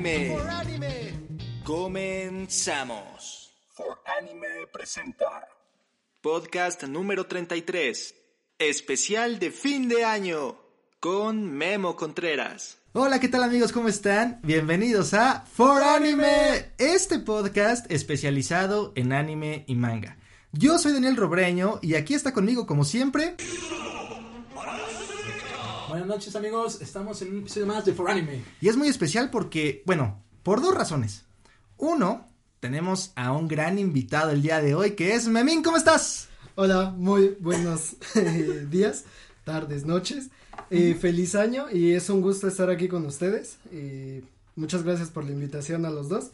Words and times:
For 0.00 0.48
Anime. 0.48 1.12
Comenzamos. 1.62 3.52
For 3.68 4.00
Anime 4.18 4.66
presenta 4.72 5.46
Podcast 6.22 6.84
número 6.84 7.26
33. 7.26 8.14
Especial 8.58 9.38
de 9.38 9.50
fin 9.50 9.90
de 9.90 10.06
año. 10.06 10.56
Con 11.00 11.52
Memo 11.52 11.96
Contreras. 11.96 12.78
Hola, 12.94 13.20
¿qué 13.20 13.28
tal 13.28 13.42
amigos? 13.42 13.72
¿Cómo 13.72 13.88
están? 13.88 14.40
Bienvenidos 14.42 15.12
a 15.12 15.42
For 15.42 15.82
Anime, 15.82 16.72
este 16.78 17.18
podcast 17.18 17.84
especializado 17.92 18.94
en 18.96 19.12
anime 19.12 19.64
y 19.68 19.74
manga. 19.74 20.16
Yo 20.52 20.78
soy 20.78 20.94
Daniel 20.94 21.16
Robreño 21.16 21.78
y 21.82 21.96
aquí 21.96 22.14
está 22.14 22.32
conmigo 22.32 22.66
como 22.66 22.86
siempre. 22.86 23.36
Buenas 25.90 26.06
noches 26.06 26.36
amigos, 26.36 26.80
estamos 26.80 27.20
en 27.22 27.32
un 27.32 27.38
episodio 27.40 27.66
más 27.66 27.84
de 27.84 27.92
For 27.92 28.08
Anime. 28.08 28.42
Y 28.60 28.68
es 28.68 28.76
muy 28.76 28.86
especial 28.88 29.28
porque, 29.30 29.82
bueno, 29.86 30.22
por 30.44 30.60
dos 30.62 30.72
razones. 30.72 31.24
Uno, 31.78 32.28
tenemos 32.60 33.12
a 33.16 33.32
un 33.32 33.48
gran 33.48 33.76
invitado 33.76 34.30
el 34.30 34.40
día 34.40 34.60
de 34.60 34.74
hoy 34.76 34.92
que 34.92 35.14
es 35.14 35.26
Memín, 35.26 35.62
¿cómo 35.64 35.76
estás? 35.76 36.28
Hola, 36.54 36.90
muy 36.96 37.36
buenos 37.40 37.96
eh, 38.14 38.66
días, 38.70 39.04
tardes, 39.44 39.84
noches. 39.84 40.28
Eh, 40.70 40.94
feliz 40.94 41.34
año 41.34 41.66
y 41.72 41.92
es 41.92 42.08
un 42.08 42.20
gusto 42.20 42.46
estar 42.46 42.70
aquí 42.70 42.86
con 42.86 43.04
ustedes. 43.04 43.56
Eh, 43.72 44.22
muchas 44.54 44.84
gracias 44.84 45.10
por 45.10 45.24
la 45.24 45.32
invitación 45.32 45.84
a 45.86 45.90
los 45.90 46.08
dos. 46.08 46.30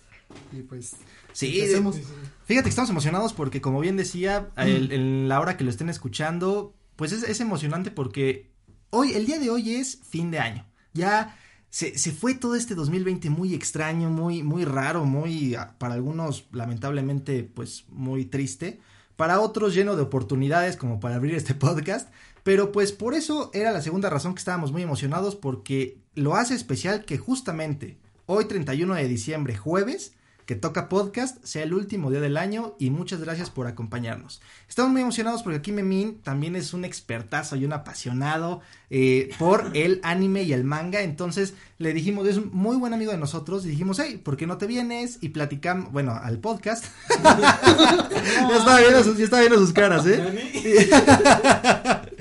Y 0.53 0.63
pues, 0.63 0.97
Sí, 1.33 1.61
empecemos. 1.61 1.97
Fíjate 2.45 2.65
que 2.65 2.71
estamos 2.71 2.91
emocionados 2.91 3.33
porque, 3.33 3.63
como 3.63 3.81
bien 3.81 3.97
decía, 3.97 4.51
el- 4.59 4.93
en 4.93 5.29
la 5.31 5.41
hora 5.41 5.57
que 5.57 5.65
lo 5.65 5.71
estén 5.71 5.89
escuchando, 5.89 6.75
pues 6.97 7.13
es, 7.13 7.23
es 7.23 7.41
emocionante 7.41 7.91
porque 7.91 8.51
hoy, 8.91 9.13
el 9.13 9.27
día 9.27 9.39
de 9.39 9.51
hoy 9.51 9.75
es 9.75 10.01
fin 10.09 10.31
de 10.31 10.39
año. 10.39 10.67
Ya 10.93 11.37
se, 11.71 11.99
se 11.99 12.13
fue 12.13 12.35
todo 12.35 12.55
este 12.55 12.75
2020 12.75 13.31
muy 13.31 13.55
extraño, 13.55 14.11
muy, 14.11 14.43
muy 14.43 14.65
raro, 14.65 15.05
muy, 15.05 15.55
ah, 15.55 15.75
para 15.79 15.95
algunos, 15.95 16.47
lamentablemente, 16.53 17.43
pues 17.45 17.85
muy 17.89 18.25
triste. 18.25 18.81
Para 19.17 19.41
otros 19.41 19.75
lleno 19.75 19.97
de 19.97 20.03
oportunidades 20.03 20.77
como 20.77 21.01
para 21.01 21.17
abrir 21.17 21.35
este 21.35 21.55
podcast. 21.57 22.09
Pero 22.43 22.71
pues 22.71 22.93
por 22.93 23.15
eso 23.15 23.51
era 23.55 23.73
la 23.73 23.83
segunda 23.83 24.09
razón 24.09 24.35
que 24.35 24.39
estábamos 24.39 24.71
muy 24.71 24.83
emocionados 24.83 25.35
porque 25.35 25.99
lo 26.15 26.37
hace 26.37 26.55
especial 26.55 27.05
que 27.05 27.19
justamente 27.19 27.99
hoy 28.27 28.45
31 28.45 28.95
de 28.95 29.09
diciembre, 29.09 29.57
jueves, 29.57 30.13
que 30.47 30.55
toca 30.55 30.89
podcast, 30.89 31.45
sea 31.45 31.65
el 31.65 31.75
último 31.75 32.09
día 32.11 32.21
del 32.21 32.37
año 32.37 32.77
y 32.79 32.91
muchas 32.91 33.21
gracias 33.21 33.51
por 33.51 33.67
acompañarnos. 33.67 34.41
Estamos 34.69 34.93
muy 34.93 35.03
emocionados 35.03 35.43
porque 35.43 35.59
aquí 35.59 35.73
Memín 35.73 36.21
también 36.23 36.55
es 36.55 36.73
un 36.73 36.85
expertazo 36.85 37.57
y 37.57 37.65
un 37.65 37.73
apasionado 37.73 38.61
eh, 38.89 39.31
por 39.41 39.71
el 39.75 40.01
anime 40.05 40.45
y 40.45 40.53
el 40.53 40.63
manga, 40.63 41.01
entonces 41.01 41.55
le 41.79 41.93
dijimos, 41.93 42.29
es 42.29 42.37
un 42.37 42.51
muy 42.53 42.77
buen 42.77 42.95
amigo 42.95 43.11
de 43.11 43.19
nosotros 43.19 43.67
y 43.67 43.71
dijimos, 43.71 43.99
hey, 43.99 44.21
¿por 44.23 44.37
qué 44.37 44.47
no 44.47 44.57
te 44.57 44.67
vienes? 44.67 45.19
Y 45.21 45.31
platicamos, 45.31 45.93
bueno, 45.93 46.13
al 46.13 46.39
podcast. 46.39 46.85
ya 47.23 48.57
estaba 48.57 48.79
viendo 48.79 49.03
sus, 49.03 49.19
ya 49.19 49.25
estaba 49.25 49.41
viendo 49.41 49.59
sus 49.59 49.73
caras, 49.73 50.07
¿eh? 50.07 50.89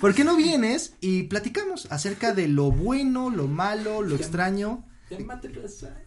¿Por 0.00 0.14
qué 0.14 0.24
no 0.24 0.36
vienes 0.36 0.94
y 1.00 1.24
platicamos 1.24 1.86
acerca 1.90 2.34
de 2.34 2.46
lo 2.46 2.70
bueno, 2.70 3.30
lo 3.30 3.48
malo, 3.48 4.02
lo 4.02 4.16
extraño? 4.16 4.84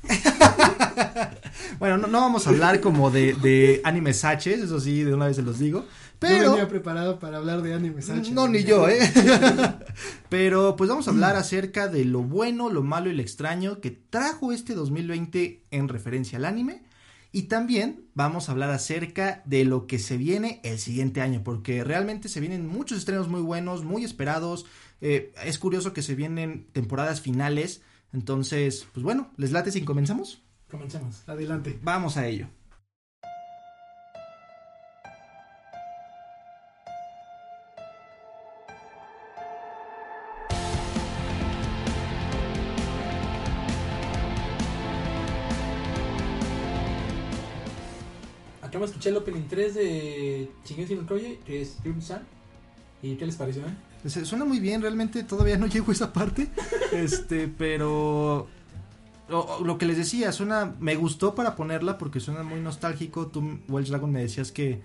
Bueno, 1.80 1.97
no, 1.97 2.08
no 2.08 2.22
vamos 2.22 2.47
a 2.47 2.52
hablar 2.52 2.80
como 2.80 3.12
de, 3.12 3.34
de 3.34 3.81
animes 3.84 4.24
H, 4.24 4.53
eso 4.53 4.80
sí, 4.80 5.03
de 5.03 5.14
una 5.14 5.28
vez 5.28 5.36
se 5.36 5.41
los 5.41 5.59
digo. 5.59 5.86
Pero. 6.19 6.52
venía 6.52 6.68
preparado 6.68 7.19
para 7.19 7.38
hablar 7.38 7.62
de 7.62 7.74
anime 7.74 8.02
Sachi. 8.02 8.31
No, 8.31 8.47
ni 8.47 8.64
yo, 8.64 8.88
¿eh? 8.88 9.00
Pero 10.30 10.75
pues 10.75 10.90
vamos 10.90 11.08
a 11.08 11.12
hablar 11.12 11.36
acerca 11.36 11.88
de 11.88 12.06
lo 12.06 12.22
bueno, 12.22 12.69
lo 12.69 12.84
malo 12.84 13.09
y 13.09 13.14
lo 13.14 13.22
extraño 13.22 13.81
que 13.81 13.91
trajo 13.91 14.52
este 14.52 14.74
2020 14.75 15.64
en 15.72 15.90
referencia 15.90 16.38
al 16.38 16.46
anime. 16.46 16.84
Y 17.31 17.44
también 17.44 18.06
vamos 18.14 18.47
a 18.47 18.52
hablar 18.52 18.70
acerca 18.70 19.41
de 19.46 19.66
lo 19.66 19.88
que 19.88 19.97
se 19.97 20.18
viene 20.18 20.62
el 20.64 20.78
siguiente 20.78 21.20
año, 21.20 21.41
porque 21.44 21.84
realmente 21.84 22.30
se 22.30 22.40
vienen 22.40 22.68
muchos 22.68 23.00
estrenos 23.00 23.28
muy 23.28 23.41
buenos, 23.41 23.84
muy 23.84 24.03
esperados. 24.03 24.66
Eh, 25.02 25.34
es 25.44 25.58
curioso 25.58 25.94
que 25.94 26.03
se 26.03 26.14
vienen 26.16 26.68
temporadas 26.72 27.22
finales. 27.22 27.81
Entonces, 28.13 28.88
pues 28.94 29.03
bueno, 29.03 29.31
¿les 29.38 29.51
late 29.51 29.72
si 29.72 29.84
comenzamos? 29.84 30.41
Comencemos. 30.69 31.28
Adelante. 31.28 31.79
Vamos 31.81 32.18
a 32.18 32.28
ello. 32.28 32.47
Acabamos 48.62 48.90
de 48.90 48.94
escuchar 48.94 49.12
el 49.12 49.18
opening 49.18 49.47
3 49.50 49.75
de 49.75 50.50
Shingeki 50.66 50.96
no 50.96 51.06
Kyojin, 51.06 51.38
que 51.46 51.62
es 51.62 51.78
Ryun-san. 51.84 52.23
¿Y 53.02 53.16
qué 53.16 53.25
les 53.25 53.35
pareció? 53.35 53.63
eh? 53.66 53.73
Se- 54.06 54.25
Suena 54.25 54.46
muy 54.46 54.59
bien, 54.59 54.81
realmente 54.81 55.24
todavía 55.24 55.58
no 55.58 55.68
llego 55.68 55.90
a 55.90 55.94
esa 55.94 56.14
parte. 56.14 56.47
Este, 56.91 57.47
pero. 57.47 58.47
Lo, 59.30 59.62
lo 59.64 59.78
que 59.78 59.86
les 59.86 59.97
decía, 59.97 60.31
suena. 60.31 60.75
Me 60.80 60.96
gustó 60.96 61.34
para 61.36 61.56
ponerla 61.56 61.97
porque 61.97 62.19
suena 62.19 62.44
muy 62.44 62.59
nostálgico. 62.59 63.28
Tú, 63.28 63.59
Welsh 63.69 63.90
Dragon, 63.90 64.12
me 64.12 64.22
decías 64.22 64.52
que 64.52 64.81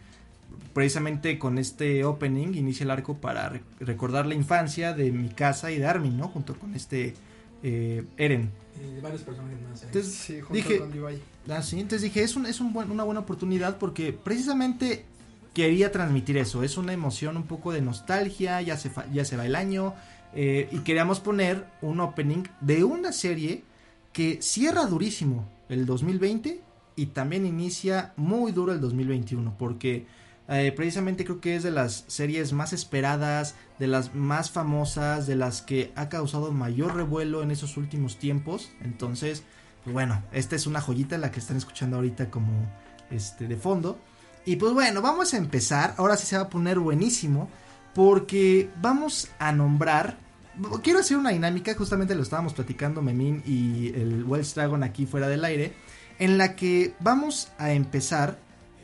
precisamente 0.73 1.39
con 1.39 1.59
este 1.59 2.05
opening 2.05 2.55
inicia 2.55 2.84
el 2.84 2.91
arco 2.91 3.17
para 3.19 3.49
re- 3.49 3.62
recordar 3.81 4.27
la 4.27 4.34
infancia 4.34 4.93
de 4.95 5.11
mi 5.12 5.29
casa 5.29 5.71
y 5.71 5.79
de 5.79 5.87
Armin, 5.87 6.17
¿no? 6.17 6.29
Junto 6.29 6.55
con 6.55 6.75
este 6.75 7.15
eh, 7.62 8.05
Eren. 8.17 8.50
Eh, 8.81 8.95
de 8.95 9.00
varios 9.00 9.23
personajes 9.23 9.59
más. 9.69 9.81
ahí. 9.83 9.87
Entonces, 9.89 10.15
Sí, 10.15 10.41
junto 10.41 10.55
dije, 10.55 10.79
con 10.79 10.91
Levi. 10.93 11.21
Ah, 11.50 11.62
sí, 11.62 11.77
entonces 11.81 12.03
dije, 12.03 12.23
es, 12.23 12.37
un, 12.37 12.47
es 12.47 12.61
un 12.61 12.73
buen- 12.73 12.91
una 12.91 13.03
buena 13.03 13.21
oportunidad 13.21 13.77
porque 13.79 14.12
precisamente 14.12 15.05
quería 15.54 15.92
transmitir 15.92 16.36
eso, 16.36 16.62
es 16.62 16.76
una 16.76 16.92
emoción 16.92 17.36
un 17.36 17.44
poco 17.44 17.72
de 17.72 17.81
nostalgia, 17.81 18.60
ya 18.60 18.76
se, 18.76 18.91
va 18.91 19.47
el 19.47 19.54
año, 19.54 19.94
eh, 20.34 20.69
y 20.70 20.78
queríamos 20.81 21.20
poner 21.20 21.66
un 21.81 22.00
opening 22.00 22.44
de 22.60 22.84
una 22.84 23.12
serie 23.12 23.64
que 24.12 24.42
cierra 24.42 24.87
durísimo 24.87 25.48
el 25.69 25.87
2020 25.87 26.60
y 26.97 27.06
también 27.06 27.47
inicia 27.47 28.12
muy 28.16 28.53
duro 28.53 28.72
el 28.72 28.81
2021 28.81 29.56
porque 29.58 30.06
eh, 30.48 30.72
precisamente 30.75 31.25
creo 31.25 31.41
que 31.41 31.56
es 31.56 31.62
de 31.62 31.70
las 31.70 32.04
series 32.08 32.53
más 32.53 32.72
esperadas, 32.72 33.54
de 33.78 33.87
las 33.87 34.14
más 34.14 34.50
famosas, 34.50 35.26
de 35.26 35.37
las 35.37 35.62
que 35.62 35.92
ha 35.94 36.08
causado 36.08 36.53
mayor 36.53 36.97
revuelo 36.97 37.42
en 37.42 37.50
esos 37.50 37.76
últimos 37.76 38.19
tiempos, 38.19 38.70
entonces 38.81 39.44
pues 39.84 39.94
bueno, 39.94 40.22
esta 40.32 40.56
es 40.56 40.66
una 40.66 40.81
joyita 40.81 41.16
la 41.19 41.31
que 41.31 41.41
están 41.41 41.56
escuchando 41.56 41.97
ahorita 41.97 42.31
como 42.31 42.53
este 43.10 43.48
de 43.48 43.56
fondo. 43.56 43.98
Y 44.48 44.56
pues 44.56 44.72
bueno, 44.72 45.03
vamos 45.03 45.34
a 45.34 45.36
empezar. 45.36 45.92
Ahora 45.98 46.16
sí 46.16 46.26
se 46.26 46.34
va 46.34 46.44
a 46.44 46.48
poner 46.48 46.78
buenísimo 46.78 47.50
porque 47.94 48.70
vamos 48.81 49.28
a 49.38 49.52
nombrar 49.52 50.17
quiero 50.82 51.00
hacer 51.00 51.19
una 51.19 51.31
dinámica, 51.31 51.75
justamente 51.75 52.14
lo 52.14 52.23
estábamos 52.23 52.55
platicando 52.55 53.02
Memín 53.02 53.43
y 53.46 53.88
el 53.88 54.25
Welsh 54.25 54.55
Dragon 54.55 54.82
aquí 54.82 55.05
fuera 55.05 55.28
del 55.28 55.44
aire, 55.44 55.75
en 56.19 56.38
la 56.38 56.56
que 56.56 56.94
vamos 56.99 57.52
a 57.58 57.73
empezar 57.73 58.38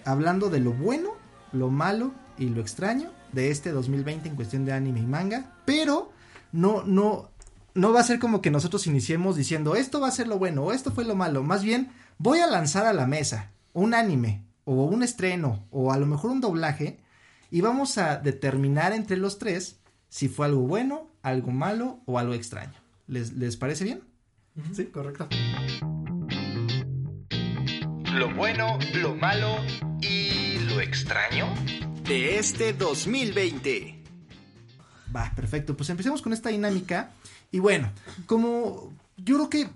hablando 0.05 0.50
de 0.50 0.61
lo 0.61 0.75
bueno, 0.75 1.12
lo 1.53 1.71
malo 1.71 2.12
y 2.37 2.50
lo 2.50 2.61
extraño 2.61 3.11
de 3.33 3.50
este 3.50 3.73
2020 3.73 4.29
en 4.29 4.37
cuestión 4.37 4.67
de 4.67 4.75
anime 4.75 5.00
y 5.00 5.06
manga, 5.06 5.55
pero 5.65 6.12
no 6.53 6.83
no 6.85 7.31
no 7.73 7.93
va 7.94 8.00
a 8.00 8.05
ser 8.05 8.19
como 8.19 8.43
que 8.43 8.50
nosotros 8.50 8.87
iniciemos 8.87 9.35
diciendo 9.35 9.77
esto 9.77 9.99
va 9.99 10.09
a 10.09 10.12
ser 10.12 10.29
lo 10.29 10.39
bueno 10.39 10.65
o 10.65 10.73
esto 10.73 10.91
fue 10.93 11.06
lo 11.06 11.17
malo. 11.17 11.43
Más 11.43 11.62
bien, 11.62 11.91
voy 12.19 12.41
a 12.41 12.49
lanzar 12.49 12.85
a 12.85 12.93
la 12.93 13.06
mesa 13.06 13.50
un 13.73 13.94
anime 13.94 14.44
o 14.65 14.85
un 14.85 15.03
estreno 15.03 15.67
o 15.71 15.93
a 15.93 15.99
lo 15.99 16.07
mejor 16.07 16.31
un 16.31 16.41
doblaje 16.41 17.01
y 17.51 17.61
vamos 17.61 17.99
a 17.99 18.17
determinar 18.17 18.93
entre 18.93 19.17
los 19.17 19.39
tres 19.39 19.81
si 20.09 20.29
fue 20.29 20.47
algo 20.47 20.63
bueno, 20.63 21.11
algo 21.23 21.51
malo 21.51 22.01
o 22.07 22.19
algo 22.19 22.35
extraño. 22.35 22.75
¿Les, 23.07 23.33
les 23.33 23.57
parece 23.57 23.85
bien? 23.85 24.03
Sí, 24.73 24.87
correcto. 24.87 25.29
Lo 28.13 28.33
bueno, 28.35 28.79
lo 28.95 29.17
malo 29.17 29.57
y 30.01 30.59
lo 30.69 30.81
extraño 30.81 31.53
de 32.05 32.39
este 32.39 32.73
2020. 32.73 34.03
Va, 35.15 35.33
perfecto. 35.35 35.77
Pues 35.77 35.91
empecemos 35.91 36.23
con 36.23 36.33
esta 36.33 36.51
dinámica. 36.51 37.11
Y 37.51 37.59
bueno, 37.59 37.91
como 38.27 38.93
yo 39.17 39.37
creo 39.37 39.51
que 39.51 39.69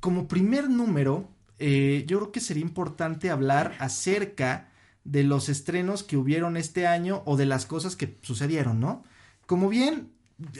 como 0.00 0.28
primer 0.28 0.68
número, 0.68 1.28
eh, 1.58 2.04
yo 2.06 2.18
creo 2.18 2.32
que 2.32 2.40
sería 2.40 2.62
importante 2.62 3.30
hablar 3.30 3.74
acerca 3.78 4.70
de 5.04 5.24
los 5.24 5.48
estrenos 5.48 6.02
que 6.02 6.16
hubieron 6.16 6.56
este 6.56 6.86
año 6.86 7.22
o 7.26 7.36
de 7.36 7.46
las 7.46 7.66
cosas 7.66 7.96
que 7.96 8.18
sucedieron, 8.22 8.80
¿no? 8.80 9.04
Como 9.46 9.68
bien, 9.68 10.10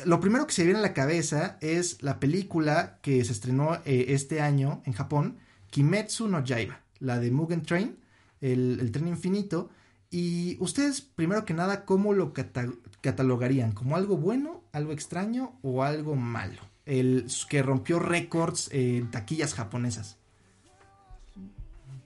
lo 0.07 0.21
primero 0.21 0.47
que 0.47 0.55
se 0.55 0.65
viene 0.65 0.79
a 0.79 0.83
la 0.83 0.95
cabeza 0.95 1.59
es 1.61 2.03
la 2.03 2.19
película 2.19 2.99
que 3.03 3.25
se 3.25 3.33
estrenó 3.33 3.75
eh, 3.85 4.07
este 4.09 4.41
año 4.41 4.83
en 4.87 4.93
Japón, 4.93 5.39
Kimetsu 5.71 6.29
no 6.29 6.43
Yaiba, 6.43 6.81
la 6.99 7.19
de 7.19 7.31
Mugen 7.31 7.63
Train, 7.63 7.97
el, 8.41 8.79
el 8.81 8.91
tren 8.91 9.09
infinito. 9.09 9.71
Y 10.11 10.57
ustedes, 10.61 11.03
primero 11.03 11.45
que 11.45 11.53
nada, 11.53 11.85
¿cómo 11.85 12.15
lo 12.15 12.33
cata- 12.33 12.73
catalogarían? 13.03 13.73
¿Como 13.73 13.97
algo 13.97 14.17
bueno, 14.17 14.65
algo 14.73 14.93
extraño 14.93 15.59
o 15.63 15.85
algo 15.85 16.17
malo? 16.17 16.63
El 16.87 17.27
que 17.51 17.63
rompió 17.63 17.99
récords 17.99 18.71
en 18.73 19.11
taquillas 19.11 19.53
japonesas. 19.53 20.17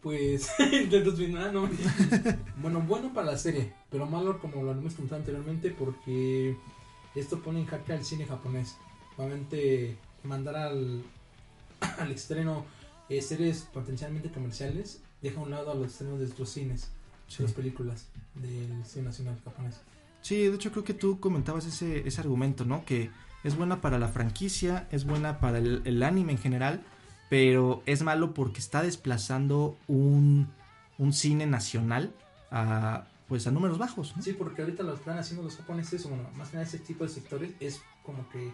Pues, 0.02 0.50
intentos 0.72 1.18
bien, 1.18 1.36
ah, 1.36 1.50
no. 1.52 1.68
Bueno, 2.56 2.80
bueno 2.80 3.12
para 3.12 3.32
la 3.32 3.38
serie, 3.38 3.72
pero 3.90 4.06
malo 4.06 4.40
como 4.40 4.62
lo 4.62 4.72
hemos 4.72 4.94
comentado 4.94 5.20
anteriormente 5.20 5.70
porque 5.70 6.56
esto 7.14 7.40
pone 7.40 7.60
en 7.60 7.66
jaque 7.66 7.92
al 7.92 8.04
cine 8.04 8.26
japonés. 8.26 8.76
Obviamente, 9.16 9.96
mandar 10.24 10.56
al, 10.56 11.02
al 11.98 12.10
estreno 12.10 12.64
eh, 13.08 13.22
series 13.22 13.62
potencialmente 13.72 14.30
comerciales 14.30 15.00
deja 15.20 15.40
a 15.40 15.42
un 15.44 15.50
lado 15.50 15.70
a 15.70 15.74
los 15.74 15.88
estrenos 15.88 16.18
de 16.18 16.26
estos 16.26 16.50
cines, 16.50 16.90
de 17.36 17.44
las 17.44 17.52
películas 17.52 18.06
del 18.34 18.84
cine 18.84 19.04
nacional 19.06 19.38
japonés. 19.44 19.80
Sí, 20.20 20.36
de 20.46 20.54
hecho 20.54 20.70
creo 20.70 20.84
que 20.84 20.94
tú 20.94 21.20
comentabas 21.20 21.66
ese, 21.66 22.06
ese 22.06 22.20
argumento, 22.20 22.64
¿no? 22.64 22.84
Que 22.84 23.10
es 23.44 23.56
buena 23.56 23.80
para 23.80 23.98
la 23.98 24.08
franquicia, 24.08 24.88
es 24.90 25.04
buena 25.04 25.38
para 25.40 25.58
el, 25.58 25.82
el 25.84 26.02
anime 26.02 26.32
en 26.32 26.38
general, 26.38 26.84
pero 27.32 27.82
es 27.86 28.02
malo 28.02 28.34
porque 28.34 28.60
está 28.60 28.82
desplazando 28.82 29.78
un, 29.88 30.52
un 30.98 31.14
cine 31.14 31.46
nacional 31.46 32.12
a, 32.50 33.06
pues 33.26 33.46
a 33.46 33.50
números 33.50 33.78
bajos, 33.78 34.14
¿no? 34.14 34.22
Sí, 34.22 34.34
porque 34.34 34.60
ahorita 34.60 34.82
lo 34.82 34.92
están 34.92 35.16
haciendo 35.16 35.42
los 35.42 35.56
japoneses, 35.56 36.04
o 36.04 36.10
bueno, 36.10 36.28
más 36.36 36.50
que 36.50 36.58
nada 36.58 36.68
ese 36.68 36.78
tipo 36.80 37.04
de 37.04 37.08
sectores, 37.08 37.54
es 37.58 37.80
como 38.02 38.28
que 38.28 38.52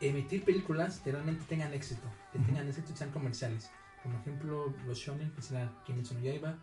emitir 0.00 0.42
películas 0.42 1.00
que 1.00 1.12
realmente 1.12 1.44
tengan 1.46 1.74
éxito, 1.74 2.08
que 2.32 2.38
Ujú. 2.38 2.46
tengan 2.46 2.66
éxito 2.66 2.92
y 2.94 2.96
sean 2.96 3.10
comerciales. 3.10 3.68
Como 4.02 4.18
ejemplo, 4.20 4.72
los 4.86 4.96
shonen, 4.96 5.30
que 5.32 5.42
será 5.42 5.70
Kimetsu 5.84 6.14
no 6.14 6.20
Yaiba, 6.20 6.56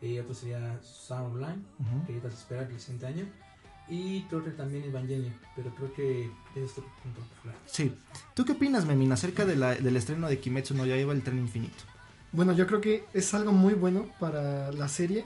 eh, 0.00 0.20
otro 0.20 0.34
sería 0.34 0.80
Sound 0.82 1.36
Online, 1.36 1.62
Ujú. 1.78 2.06
que 2.08 2.14
ya 2.20 2.22
se 2.22 2.36
espera 2.38 2.62
el 2.62 2.80
siguiente 2.80 3.06
año, 3.06 3.26
y 3.88 4.22
creo 4.24 4.44
que 4.44 4.50
también 4.52 4.84
Evangelion, 4.84 5.34
pero 5.56 5.74
creo 5.74 5.92
que 5.92 6.30
es 6.56 6.70
otro 6.72 6.84
punto 7.02 7.20
popular. 7.20 7.56
Sí. 7.66 7.92
¿Tú 8.34 8.44
qué 8.44 8.52
opinas, 8.52 8.86
Memín, 8.86 9.12
acerca 9.12 9.44
de 9.44 9.56
la- 9.56 9.74
del 9.74 9.96
estreno 9.96 10.28
de 10.28 10.38
Kimetsu 10.38 10.74
no 10.74 10.86
Yaiba, 10.86 11.12
el 11.12 11.22
tren 11.22 11.38
infinito? 11.38 11.84
Bueno, 12.32 12.52
yo 12.52 12.66
creo 12.66 12.80
que 12.80 13.04
es 13.12 13.34
algo 13.34 13.52
muy 13.52 13.74
bueno 13.74 14.06
para 14.18 14.72
la 14.72 14.88
serie, 14.88 15.24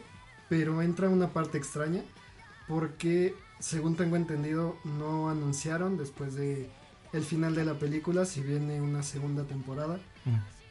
pero 0.49 0.83
entra 0.83 1.09
una 1.09 1.29
parte 1.29 1.59
extraña 1.59 2.03
porque, 2.67 3.35
según 3.61 3.95
tengo 3.97 4.17
entendido, 4.17 4.77
no 4.85 5.29
anunciaron 5.31 5.97
después 5.97 6.35
de 6.35 6.69
el 7.13 7.23
final 7.23 7.55
de 7.55 7.65
la 7.65 7.75
película 7.75 8.25
si 8.25 8.41
viene 8.41 8.81
una 8.81 9.03
segunda 9.05 9.45
temporada 9.45 9.99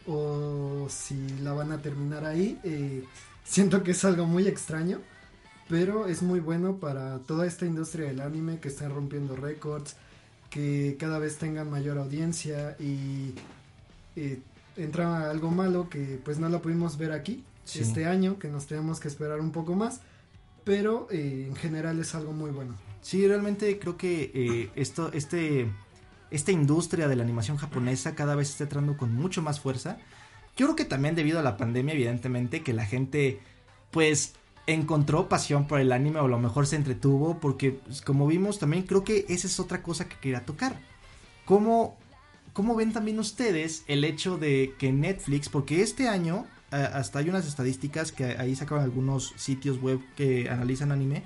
o 0.07 0.87
si 0.89 1.15
la 1.39 1.53
van 1.53 1.71
a 1.71 1.81
terminar 1.81 2.25
ahí. 2.25 2.59
eh, 2.63 3.03
siento 3.43 3.83
que 3.83 3.91
es 3.91 4.03
algo 4.05 4.25
muy 4.25 4.47
extraño, 4.47 4.99
pero 5.67 6.07
es 6.07 6.21
muy 6.21 6.39
bueno 6.39 6.77
para 6.77 7.19
toda 7.19 7.45
esta 7.47 7.65
industria 7.65 8.07
del 8.07 8.21
anime 8.21 8.59
que 8.59 8.67
están 8.67 8.93
rompiendo 8.93 9.35
récords, 9.35 9.95
que 10.49 10.95
cada 10.99 11.19
vez 11.19 11.37
tengan 11.37 11.69
mayor 11.69 11.97
audiencia 11.97 12.75
y 12.79 13.33
eh, 14.15 14.39
entra 14.77 15.29
algo 15.29 15.51
malo 15.51 15.89
que 15.89 16.19
pues 16.23 16.37
no 16.39 16.49
lo 16.49 16.61
pudimos 16.61 16.97
ver 16.97 17.11
aquí 17.11 17.43
Sí. 17.65 17.79
este 17.79 18.05
año, 18.05 18.37
que 18.37 18.47
nos 18.47 18.67
tenemos 18.67 18.99
que 18.99 19.07
esperar 19.07 19.39
un 19.39 19.51
poco 19.51 19.73
más, 19.73 20.01
pero 20.63 21.07
eh, 21.09 21.45
en 21.49 21.55
general 21.55 21.99
es 21.99 22.13
algo 22.13 22.31
muy 22.31 22.51
bueno. 22.51 22.75
Sí, 23.01 23.27
realmente 23.27 23.79
creo 23.79 23.97
que 23.97 24.31
eh, 24.35 24.69
esto, 24.75 25.11
este, 25.13 25.67
esta 26.29 26.51
industria 26.51 27.07
de 27.07 27.15
la 27.15 27.23
animación 27.23 27.57
japonesa 27.57 28.13
cada 28.13 28.35
vez 28.35 28.51
está 28.51 28.65
entrando 28.65 28.97
con 28.97 29.15
mucho 29.15 29.41
más 29.41 29.59
fuerza. 29.59 29.97
Yo 30.55 30.67
creo 30.67 30.75
que 30.75 30.85
también 30.85 31.15
debido 31.15 31.39
a 31.39 31.41
la 31.41 31.57
pandemia, 31.57 31.95
evidentemente, 31.95 32.61
que 32.61 32.73
la 32.73 32.85
gente, 32.85 33.39
pues, 33.89 34.35
encontró 34.67 35.29
pasión 35.29 35.67
por 35.67 35.79
el 35.79 35.91
anime 35.91 36.19
o 36.19 36.25
a 36.25 36.29
lo 36.29 36.39
mejor 36.39 36.67
se 36.67 36.75
entretuvo, 36.75 37.39
porque, 37.39 37.71
pues, 37.71 38.01
como 38.01 38.27
vimos, 38.27 38.59
también 38.59 38.83
creo 38.83 39.03
que 39.03 39.25
esa 39.29 39.47
es 39.47 39.59
otra 39.59 39.83
cosa 39.83 40.09
que 40.09 40.17
quería 40.17 40.45
tocar. 40.45 40.79
¿Cómo, 41.45 41.97
cómo 42.53 42.75
ven 42.75 42.93
también 42.93 43.19
ustedes 43.19 43.83
el 43.87 44.03
hecho 44.03 44.37
de 44.37 44.73
que 44.79 44.91
Netflix, 44.91 45.49
porque 45.49 45.81
este 45.81 46.07
año, 46.07 46.47
hasta 46.71 47.19
hay 47.19 47.29
unas 47.29 47.47
estadísticas 47.47 48.11
que 48.11 48.25
ahí 48.25 48.55
sacaban 48.55 48.83
algunos 48.83 49.33
sitios 49.37 49.81
web 49.81 49.99
que 50.15 50.49
analizan 50.49 50.91
anime, 50.91 51.23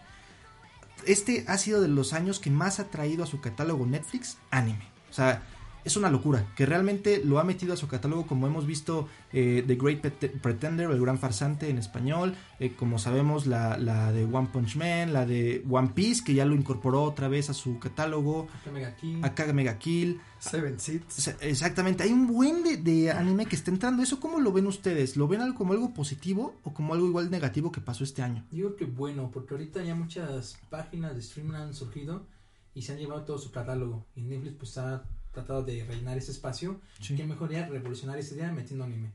este 1.06 1.45
ha 1.47 1.57
sido 1.57 1.81
de 1.81 1.88
los 1.88 2.13
años 2.13 2.39
que 2.39 2.50
más 2.50 2.80
ha 2.80 2.89
traído 2.89 3.24
a 3.24 3.27
su 3.27 3.39
catálogo 3.39 3.86
Netflix 3.86 4.38
anime. 4.51 4.86
O 5.09 5.13
sea, 5.13 5.44
es 5.85 5.95
una 5.97 6.09
locura, 6.09 6.45
que 6.55 6.65
realmente 6.65 7.21
lo 7.23 7.39
ha 7.39 7.43
metido 7.43 7.73
a 7.73 7.77
su 7.77 7.87
catálogo 7.87 8.27
como 8.27 8.47
hemos 8.47 8.65
visto 8.65 9.07
eh, 9.33 9.63
The 9.65 9.75
Great 9.75 10.01
Pret- 10.01 10.39
Pretender, 10.41 10.89
el 10.91 10.99
gran 11.01 11.17
farsante 11.19 11.69
en 11.69 11.77
español, 11.77 12.35
eh, 12.59 12.73
como 12.75 12.99
sabemos 12.99 13.47
la, 13.47 13.77
la 13.77 14.11
de 14.11 14.25
One 14.25 14.49
Punch 14.51 14.75
Man, 14.75 15.13
la 15.13 15.25
de 15.25 15.63
One 15.69 15.91
Piece, 15.95 16.23
que 16.23 16.33
ya 16.33 16.45
lo 16.45 16.55
incorporó 16.55 17.03
otra 17.03 17.27
vez 17.27 17.49
a 17.49 17.53
su 17.53 17.79
catálogo, 17.79 18.47
Acá 18.61 18.71
Mega 18.71 18.95
acá 19.25 19.53
Mega 19.53 19.77
Kill, 19.77 20.19
Seven 20.39 20.79
Seeds. 20.79 21.35
exactamente, 21.41 22.03
hay 22.03 22.11
un 22.11 22.27
buen 22.27 22.63
de, 22.63 22.77
de 22.77 23.11
anime 23.11 23.45
que 23.45 23.55
está 23.55 23.71
entrando, 23.71 24.03
¿eso 24.03 24.19
cómo 24.19 24.39
lo 24.39 24.51
ven 24.51 24.67
ustedes? 24.67 25.17
¿Lo 25.17 25.27
ven 25.27 25.41
algo 25.41 25.57
como 25.57 25.73
algo 25.73 25.93
positivo 25.93 26.55
o 26.63 26.73
como 26.73 26.93
algo 26.93 27.07
igual 27.07 27.29
negativo 27.31 27.71
que 27.71 27.81
pasó 27.81 28.03
este 28.03 28.21
año? 28.21 28.45
Digo 28.51 28.75
que 28.75 28.85
bueno, 28.85 29.29
porque 29.33 29.53
ahorita 29.53 29.83
ya 29.83 29.95
muchas 29.95 30.57
páginas 30.69 31.13
de 31.13 31.19
streaming 31.21 31.53
han 31.55 31.73
surgido 31.73 32.25
y 32.73 32.81
se 32.83 32.93
han 32.93 32.99
llevado 32.99 33.23
todo 33.23 33.37
su 33.37 33.51
catálogo. 33.51 34.05
Y 34.15 34.21
Netflix 34.21 34.55
pues 34.57 34.77
ha 34.77 35.03
tratado 35.31 35.63
de 35.63 35.83
rellenar 35.85 36.17
ese 36.17 36.31
espacio. 36.31 36.79
Sí, 37.01 37.15
Que 37.15 37.23
mejoría 37.25 37.67
revolucionar 37.67 38.17
esa 38.19 38.35
idea 38.35 38.51
metiendo 38.51 38.83
anime. 38.85 39.11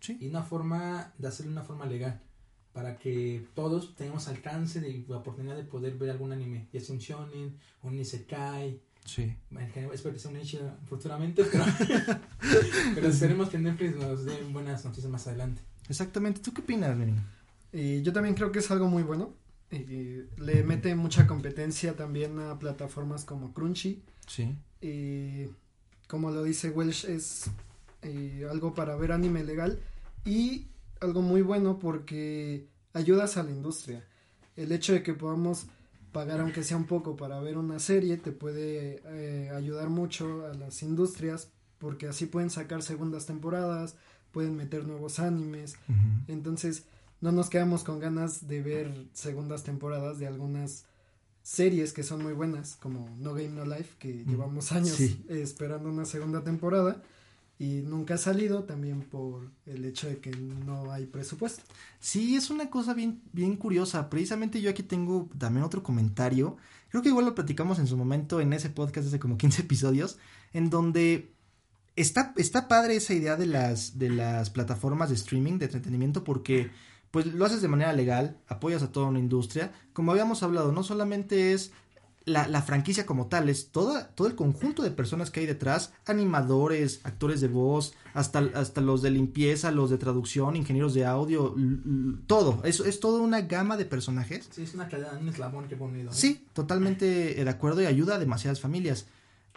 sí. 0.00 0.16
Y 0.20 0.26
una 0.28 0.42
forma 0.42 1.12
de 1.18 1.28
hacerlo 1.28 1.52
de 1.52 1.58
una 1.58 1.64
forma 1.66 1.86
legal. 1.86 2.20
Para 2.72 2.96
que 2.96 3.46
todos 3.54 3.94
tengamos 3.96 4.28
alcance 4.28 4.80
de 4.80 5.04
la 5.06 5.18
oportunidad 5.18 5.56
de 5.56 5.64
poder 5.64 5.94
ver 5.98 6.10
algún 6.10 6.32
anime. 6.32 6.68
Ya 6.72 6.80
sea 6.80 6.94
un 6.94 7.00
shonen, 7.00 7.56
un 7.82 7.98
isekai. 7.98 8.80
sí. 9.04 9.36
En 9.50 9.70
general, 9.70 9.94
espero 9.94 10.14
que 10.14 10.20
sea 10.20 10.30
un 10.30 10.38
Eishi 10.38 10.58
futuramente, 10.88 11.44
pero, 11.52 11.64
pero 12.94 13.08
esperemos 13.08 13.48
que 13.50 13.58
Netflix 13.58 13.96
nos 13.96 14.24
dé 14.24 14.42
buenas 14.44 14.84
noticias 14.84 15.10
más 15.10 15.26
adelante. 15.26 15.60
Exactamente, 15.88 16.40
¿tú 16.40 16.52
qué 16.54 16.62
opinas, 16.62 16.96
Merin? 16.96 17.20
Eh, 17.72 18.00
yo 18.04 18.12
también 18.12 18.34
creo 18.34 18.52
que 18.52 18.60
es 18.60 18.70
algo 18.70 18.88
muy 18.88 19.02
bueno. 19.02 19.34
Eh, 19.70 20.26
le 20.38 20.62
mete 20.64 20.94
mucha 20.94 21.26
competencia 21.26 21.96
también 21.96 22.38
a 22.38 22.58
plataformas 22.58 23.24
como 23.24 23.52
Crunchy. 23.52 24.02
Sí. 24.26 24.54
Eh, 24.82 25.50
como 26.08 26.30
lo 26.30 26.42
dice 26.42 26.70
Welsh, 26.70 27.06
es 27.06 27.44
eh, 28.02 28.46
algo 28.50 28.74
para 28.74 28.96
ver 28.96 29.12
anime 29.12 29.44
legal 29.44 29.80
y 30.24 30.66
algo 31.00 31.22
muy 31.22 31.40
bueno 31.40 31.78
porque 31.78 32.66
ayudas 32.92 33.36
a 33.36 33.42
la 33.42 33.50
industria. 33.50 34.04
El 34.56 34.72
hecho 34.72 34.92
de 34.92 35.02
que 35.02 35.14
podamos 35.14 35.66
pagar 36.12 36.40
aunque 36.40 36.62
sea 36.62 36.76
un 36.76 36.84
poco 36.86 37.16
para 37.16 37.40
ver 37.40 37.56
una 37.56 37.78
serie 37.78 38.18
te 38.18 38.32
puede 38.32 39.02
eh, 39.06 39.50
ayudar 39.50 39.88
mucho 39.88 40.46
a 40.46 40.54
las 40.54 40.82
industrias 40.82 41.48
porque 41.78 42.06
así 42.06 42.26
pueden 42.26 42.50
sacar 42.50 42.82
segundas 42.82 43.24
temporadas, 43.24 43.96
pueden 44.30 44.56
meter 44.56 44.86
nuevos 44.86 45.18
animes. 45.18 45.76
Entonces 46.28 46.84
no 47.20 47.32
nos 47.32 47.48
quedamos 47.50 47.82
con 47.82 47.98
ganas 47.98 48.46
de 48.46 48.62
ver 48.62 49.06
segundas 49.12 49.64
temporadas 49.64 50.18
de 50.18 50.26
algunas 50.26 50.84
series 51.42 51.92
que 51.92 52.02
son 52.02 52.22
muy 52.22 52.32
buenas, 52.32 52.76
como 52.80 53.08
No 53.18 53.34
Game 53.34 53.50
No 53.50 53.64
Life, 53.64 53.96
que 53.98 54.24
Mm, 54.26 54.30
llevamos 54.30 54.72
años 54.72 54.96
sí. 54.96 55.24
esperando 55.28 55.88
una 55.90 56.04
segunda 56.04 56.42
temporada 56.44 57.02
y 57.58 57.82
nunca 57.82 58.14
ha 58.14 58.18
salido 58.18 58.64
también 58.64 59.02
por 59.02 59.50
el 59.66 59.84
hecho 59.84 60.08
de 60.08 60.18
que 60.18 60.30
no 60.32 60.90
hay 60.92 61.06
presupuesto. 61.06 61.62
Sí, 62.00 62.34
es 62.36 62.50
una 62.50 62.70
cosa 62.70 62.94
bien, 62.94 63.22
bien 63.32 63.56
curiosa. 63.56 64.10
Precisamente 64.10 64.60
yo 64.60 64.70
aquí 64.70 64.82
tengo 64.82 65.28
también 65.38 65.64
otro 65.64 65.82
comentario. 65.82 66.56
Creo 66.90 67.02
que 67.02 67.08
igual 67.10 67.26
lo 67.26 67.34
platicamos 67.34 67.78
en 67.78 67.86
su 67.86 67.96
momento 67.96 68.40
en 68.40 68.52
ese 68.52 68.70
podcast 68.70 69.06
hace 69.08 69.20
como 69.20 69.38
15 69.38 69.62
episodios, 69.62 70.18
en 70.52 70.70
donde 70.70 71.32
está, 71.96 72.32
está 72.36 72.68
padre 72.68 72.96
esa 72.96 73.14
idea 73.14 73.36
de 73.36 73.46
las, 73.46 73.98
de 73.98 74.10
las 74.10 74.50
plataformas 74.50 75.08
de 75.10 75.14
streaming, 75.14 75.58
de 75.58 75.66
entretenimiento, 75.66 76.24
porque 76.24 76.70
pues 77.12 77.26
lo 77.26 77.44
haces 77.44 77.62
de 77.62 77.68
manera 77.68 77.92
legal, 77.92 78.38
apoyas 78.48 78.82
a 78.82 78.90
toda 78.90 79.06
una 79.06 79.20
industria. 79.20 79.70
Como 79.92 80.10
habíamos 80.10 80.42
hablado, 80.42 80.72
no 80.72 80.82
solamente 80.82 81.52
es 81.52 81.70
la, 82.24 82.48
la 82.48 82.62
franquicia 82.62 83.04
como 83.04 83.26
tal, 83.26 83.50
es 83.50 83.70
toda, 83.70 84.08
todo 84.08 84.28
el 84.28 84.34
conjunto 84.34 84.82
de 84.82 84.90
personas 84.90 85.30
que 85.30 85.40
hay 85.40 85.46
detrás, 85.46 85.92
animadores, 86.06 87.00
actores 87.04 87.42
de 87.42 87.48
voz, 87.48 87.92
hasta, 88.14 88.38
hasta 88.54 88.80
los 88.80 89.02
de 89.02 89.10
limpieza, 89.10 89.70
los 89.70 89.90
de 89.90 89.98
traducción, 89.98 90.56
ingenieros 90.56 90.94
de 90.94 91.04
audio, 91.04 91.54
todo. 92.26 92.62
Es, 92.64 92.80
es 92.80 92.98
toda 92.98 93.20
una 93.20 93.42
gama 93.42 93.76
de 93.76 93.84
personajes. 93.84 94.48
Sí, 94.50 94.62
es 94.62 94.74
una 94.74 94.88
cadena, 94.88 95.18
un 95.20 95.28
eslabón 95.28 95.68
que. 95.68 95.76
¿no? 95.76 96.12
Sí, 96.12 96.46
totalmente 96.54 97.34
de 97.34 97.50
acuerdo 97.50 97.82
y 97.82 97.86
ayuda 97.86 98.14
a 98.14 98.18
demasiadas 98.18 98.60
familias. 98.60 99.06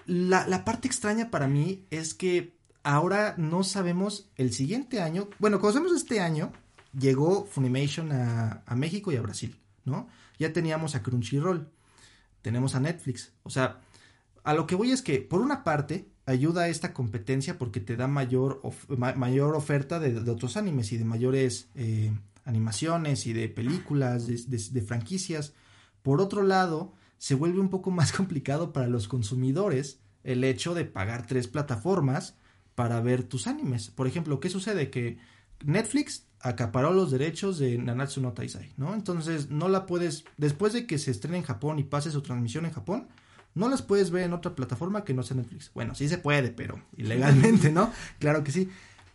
La, 0.06 0.46
la 0.46 0.66
parte 0.66 0.90
extraña 0.90 1.32
para 1.32 1.48
mí 1.48 1.86
es 1.90 2.14
que 2.14 2.54
ahora 2.84 3.36
no 3.38 3.64
sabemos 3.64 4.28
el 4.36 4.54
siguiente 4.54 5.02
año. 5.02 5.30
Bueno, 5.40 5.60
conocemos 5.60 5.94
este 5.94 6.20
año, 6.20 6.52
llegó 6.98 7.46
Funimation 7.46 8.12
a, 8.12 8.76
México 8.76 9.12
y 9.12 9.16
a 9.16 9.22
Brasil, 9.22 9.60
¿no? 9.84 10.08
Ya 10.40 10.54
teníamos 10.54 10.96
a 10.96 11.04
Crunchyroll, 11.04 11.70
tenemos 12.42 12.76
a 12.76 12.80
Netflix. 12.80 13.34
O 13.44 13.50
sea, 13.50 13.82
a 14.44 14.54
lo 14.54 14.68
que 14.68 14.76
voy 14.76 14.92
es 14.92 15.02
que, 15.02 15.20
por 15.20 15.42
una 15.42 15.64
parte, 15.64 16.10
ayuda 16.26 16.64
a 16.64 16.68
esta 16.70 16.94
competencia 16.94 17.58
porque 17.58 17.80
te 17.80 17.96
da 17.96 18.08
mayor, 18.08 18.62
mayor 18.98 19.56
oferta 19.56 20.00
de, 20.00 20.30
otros 20.30 20.58
animes 20.58 20.92
y 20.92 20.98
de 20.98 21.06
mayores 21.06 21.70
eh, 21.76 22.12
animaciones 22.44 23.28
y 23.28 23.34
de 23.34 23.50
películas, 23.50 24.28
de 24.28 24.82
franquicias. 24.82 25.54
Por 26.02 26.22
otro 26.22 26.44
lado, 26.44 26.94
se 27.18 27.36
vuelve 27.36 27.60
un 27.60 27.70
poco 27.70 27.92
más 28.00 28.12
complicado 28.12 28.74
para 28.74 28.88
los 28.88 29.08
consumidores 29.08 30.00
el 30.24 30.44
hecho 30.44 30.74
de 30.74 30.86
pagar 30.86 31.28
tres 31.28 31.48
plataformas 31.48 32.36
para 32.74 33.00
ver 33.00 33.24
tus 33.24 33.48
animes. 33.48 33.90
Por 33.90 34.08
ejemplo, 34.08 34.40
¿qué 34.40 34.50
sucede? 34.50 34.90
Que 34.90 35.18
Netflix 35.64 36.28
acaparó 36.46 36.94
los 36.94 37.10
derechos 37.10 37.58
de 37.58 37.80
Nanatsu 37.80 38.22
no 38.22 38.34
Taizai, 38.34 38.72
¿no? 38.78 38.94
Entonces 38.94 39.50
no 39.50 39.68
la 39.68 39.88
puedes, 39.88 40.26
después 40.38 40.74
de 40.74 40.86
que 40.86 41.00
se 41.00 41.10
estrene 41.10 41.38
en 41.38 41.44
Japón 41.44 41.80
y 41.80 41.84
pase 41.84 42.12
su 42.12 42.22
transmisión 42.22 42.66
en 42.66 42.72
Japón, 42.72 43.08
no 43.56 43.68
las 43.68 43.82
puedes 43.82 44.12
ver 44.12 44.26
en 44.26 44.34
otra 44.34 44.54
plataforma 44.54 45.04
que 45.04 45.16
no 45.16 45.24
sea 45.24 45.38
Netflix. 45.38 45.72
Bueno, 45.74 45.96
sí 45.96 46.08
se 46.08 46.20
puede, 46.20 46.52
pero 46.52 46.80
ilegalmente, 46.98 47.72
¿no? 47.72 47.92
Claro 48.20 48.44
que 48.44 48.52
sí. 48.52 48.70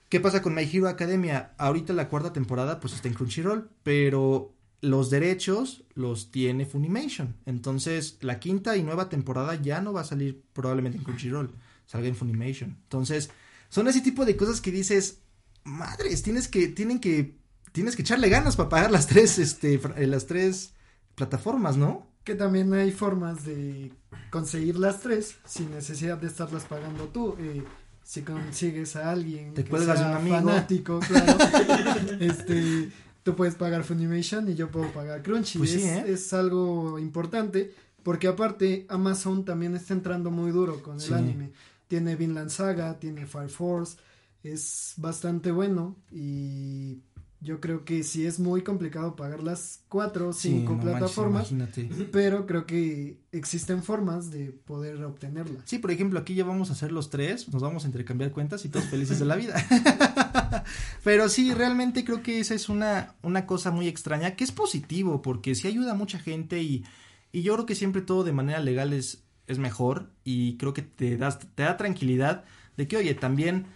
¿Qué 0.09 0.19
pasa 0.19 0.43
con 0.43 0.57
My 0.57 0.63
Hero 0.63 0.89
Academia? 0.89 1.53
Ahorita 1.57 1.93
la 1.93 2.09
cuarta 2.09 2.33
temporada 2.33 2.81
pues 2.81 2.95
está 2.95 3.07
en 3.07 3.15
Crunchyroll, 3.15 3.71
pero 3.85 4.53
los 4.81 5.09
derechos 5.09 5.85
los 5.95 6.33
tiene 6.33 6.67
Funimation. 6.67 7.37
Entonces, 7.47 8.19
la 8.23 8.41
quinta 8.41 8.77
y 8.77 8.83
nueva 8.83 9.09
temporada 9.09 9.55
ya 9.55 9.81
no 9.81 9.93
va 9.93 10.01
a 10.01 10.05
salir 10.05 10.43
probablemente 10.53 10.99
en 10.99 11.05
Crunchyroll, 11.05 11.53
salga 11.87 12.09
en 12.09 12.17
Funimation. 12.17 12.77
Entonces, 12.83 13.31
son 13.69 13.87
ese 13.87 14.01
tipo 14.01 14.25
de 14.25 14.37
cosas 14.37 14.61
que 14.61 14.73
dices, 14.73 15.21
madres, 15.65 16.23
tienes 16.23 16.49
que 16.49 16.69
tienen 16.69 17.01
que 17.01 17.37
tienes 17.73 17.97
que 17.97 18.03
echarle 18.03 18.29
ganas 18.29 18.57
para 18.57 18.69
pagar 18.69 18.91
las 18.91 19.07
tres 19.07 19.39
este 19.39 19.81
eh, 19.97 20.07
las 20.07 20.27
tres 20.27 20.73
plataformas, 21.15 21.77
¿no? 21.77 22.07
Que 22.25 22.35
también 22.35 22.73
hay 22.75 22.91
formas 22.93 23.45
de 23.45 23.93
conseguir 24.31 24.77
las 24.79 25.01
tres 25.01 25.37
sin 25.47 25.71
necesidad 25.71 26.19
de 26.19 26.27
estarlas 26.29 26.65
pagando 26.65 27.05
tú. 27.09 27.37
Eh, 27.39 27.63
si 28.03 28.23
consigues 28.23 28.97
a 28.97 29.11
alguien 29.13 29.55
Te 29.55 29.63
que 29.65 29.71
cuelgas 29.71 29.99
de 29.99 30.05
sea 30.05 30.11
un 30.11 30.17
amigo. 30.17 30.37
fanático, 30.37 30.99
claro, 31.01 31.39
este, 32.21 32.91
tú 33.23 33.37
puedes 33.37 33.55
pagar 33.55 33.85
Funimation 33.85 34.49
y 34.51 34.55
yo 34.55 34.69
puedo 34.71 34.91
pagar 34.93 35.23
Crunchy. 35.23 35.59
Pues 35.59 35.71
sí, 35.71 35.83
es, 35.83 35.85
¿eh? 35.85 36.05
es 36.09 36.33
algo 36.33 36.99
importante 36.99 37.73
porque 38.03 38.27
aparte 38.29 38.87
Amazon 38.89 39.45
también 39.45 39.77
está 39.77 39.95
entrando 39.95 40.31
muy 40.31 40.51
duro 40.51 40.83
con 40.83 40.97
el 40.97 41.01
Sí. 41.03 41.13
anime. 41.13 41.53
Tiene 41.87 42.17
Vinland 42.17 42.51
Saga, 42.51 42.99
tiene 42.99 43.27
Fire 43.27 43.49
Force, 43.51 43.97
es 44.43 44.95
bastante 44.97 45.53
bueno 45.53 45.97
y 46.11 47.01
yo 47.43 47.59
creo 47.59 47.87
que 47.87 48.03
sí 48.03 48.27
es 48.27 48.39
muy 48.39 48.63
complicado 48.63 49.17
pagar 49.17 49.43
las 49.43 49.81
cuatro 49.89 50.29
o 50.29 50.33
Sí, 50.33 50.51
cinco 50.51 50.75
no 50.75 50.83
plataformas 50.83 51.53
pero 52.13 52.47
creo 52.47 52.67
que 52.67 53.19
existen 53.33 53.83
formas 53.83 54.31
de 54.31 54.51
poder 54.53 55.03
obtenerla. 55.05 55.61
Sí, 55.65 55.79
por 55.79 55.91
ejemplo, 55.91 56.21
aquí 56.21 56.35
ya 56.35 56.45
vamos 56.45 56.69
a 56.69 56.75
hacer 56.75 56.93
los 56.93 57.09
tres, 57.09 57.49
nos 57.49 57.63
vamos 57.63 57.85
a 57.85 57.87
intercambiar 57.87 58.33
cuentas 58.33 58.65
y 58.67 58.69
todos 58.69 58.87
felices 58.87 59.19
de 59.19 59.25
la 59.25 59.37
vida. 59.37 59.55
Pero 61.05 61.29
sí, 61.31 61.55
realmente 61.55 62.05
creo 62.05 62.23
que 62.23 62.41
esa 62.41 62.55
es 62.55 62.69
una, 62.69 63.15
una 63.23 63.47
cosa 63.47 63.71
muy 63.71 63.89
extraña, 63.89 64.37
que 64.37 64.45
es 64.45 64.53
positivo, 64.53 65.23
porque 65.23 65.55
sí 65.55 65.67
ayuda 65.67 65.93
a 65.93 65.95
mucha 65.95 66.19
gente 66.19 66.63
y, 66.63 66.85
y 67.33 67.43
yo 67.43 67.55
creo 67.55 67.67
que 67.67 67.75
siempre 67.75 68.03
todo 68.03 68.23
de 68.23 68.33
manera 68.33 68.61
legal 68.61 68.93
es, 68.93 69.23
es 69.47 69.59
mejor 69.59 70.11
y 70.25 70.59
creo 70.59 70.75
que 70.75 70.83
te, 70.83 71.17
das, 71.17 71.39
te 71.55 71.63
da 71.63 71.79
tranquilidad 71.79 72.45
de 72.77 72.87
que, 72.87 72.99
oye, 72.99 73.15
también 73.15 73.67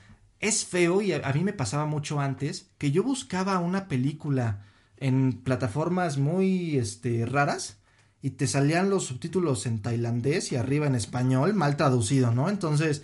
es 0.48 0.64
feo 0.64 1.00
y 1.02 1.12
a, 1.12 1.32
mí 1.34 1.44
me 1.44 1.52
pasaba 1.52 1.86
mucho 1.86 2.20
antes 2.20 2.70
que 2.78 2.90
yo 2.92 3.02
buscaba 3.02 3.58
una 3.58 3.88
película 3.88 4.64
en 4.96 5.32
plataformas 5.42 6.18
muy 6.18 6.76
este, 6.78 7.26
raras 7.26 7.78
y 8.22 8.30
te 8.30 8.46
salían 8.46 8.90
los 8.90 9.04
subtítulos 9.06 9.66
en 9.66 9.82
tailandés 9.82 10.52
y 10.52 10.56
arriba 10.56 10.86
en 10.86 10.94
español, 10.94 11.54
mal 11.54 11.76
traducido, 11.76 12.30
¿no? 12.32 12.48
Entonces, 12.48 13.02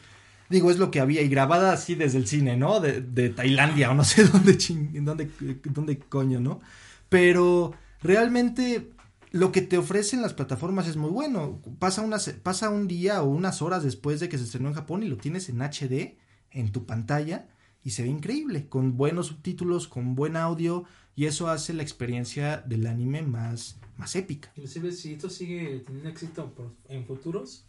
digo, 0.49 0.71
es 0.71 0.79
lo 0.79 0.91
que 0.91 1.01
había 1.01 1.23
y 1.23 1.29
grabada 1.29 1.73
así 1.73 1.95
desde 1.95 2.19
el 2.19 2.27
cine, 2.27 2.57
¿no? 2.57 2.81
De, 2.81 3.01
de 3.03 3.29
Tailandia 3.31 3.91
o 3.91 3.95
no 3.95 4.05
sé 4.05 4.25
dónde, 4.33 4.57
ching, 4.57 5.05
dónde, 5.05 5.31
dónde 5.65 5.99
coño, 5.99 6.41
¿no? 6.41 6.61
Pero 7.09 7.73
realmente 8.03 8.91
lo 9.33 9.53
que 9.53 9.63
te 9.63 9.79
ofrecen 9.79 10.23
las 10.23 10.35
plataformas 10.35 10.89
es 10.89 10.97
muy 10.97 11.11
bueno. 11.11 11.61
Pasa, 11.79 12.03
una, 12.03 12.19
se- 12.19 12.35
pasa 12.35 12.71
un 12.71 12.89
día 12.89 13.23
o 13.23 13.29
unas 13.29 13.63
horas 13.63 13.83
después 13.83 14.21
de 14.21 14.29
que 14.29 14.39
se 14.39 14.45
estrenó 14.45 14.69
en 14.69 14.75
Japón 14.75 15.03
y 15.03 15.09
lo 15.09 15.17
tienes 15.17 15.49
en 15.49 15.63
HD 15.63 16.19
en 16.51 16.73
tu 16.73 16.87
pantalla 16.87 17.49
y 17.83 17.91
se 17.91 18.03
ve 18.03 18.09
increíble, 18.09 18.69
con 18.69 18.97
buenos 18.97 19.29
subtítulos, 19.29 19.89
con 19.89 20.15
buen 20.15 20.37
audio 20.37 20.85
y 21.17 21.27
eso 21.27 21.49
hace 21.49 21.73
la 21.75 21.83
experiencia 21.83 22.59
del 22.59 22.87
anime 22.87 23.23
más, 23.23 23.79
más 23.97 24.15
épica. 24.17 24.53
Inclusive 24.57 24.93
si 24.93 25.15
esto 25.15 25.31
sigue 25.31 25.83
teniendo 25.87 26.09
éxito 26.11 26.53
por- 26.55 26.75
en 26.89 27.07
futuros, 27.07 27.65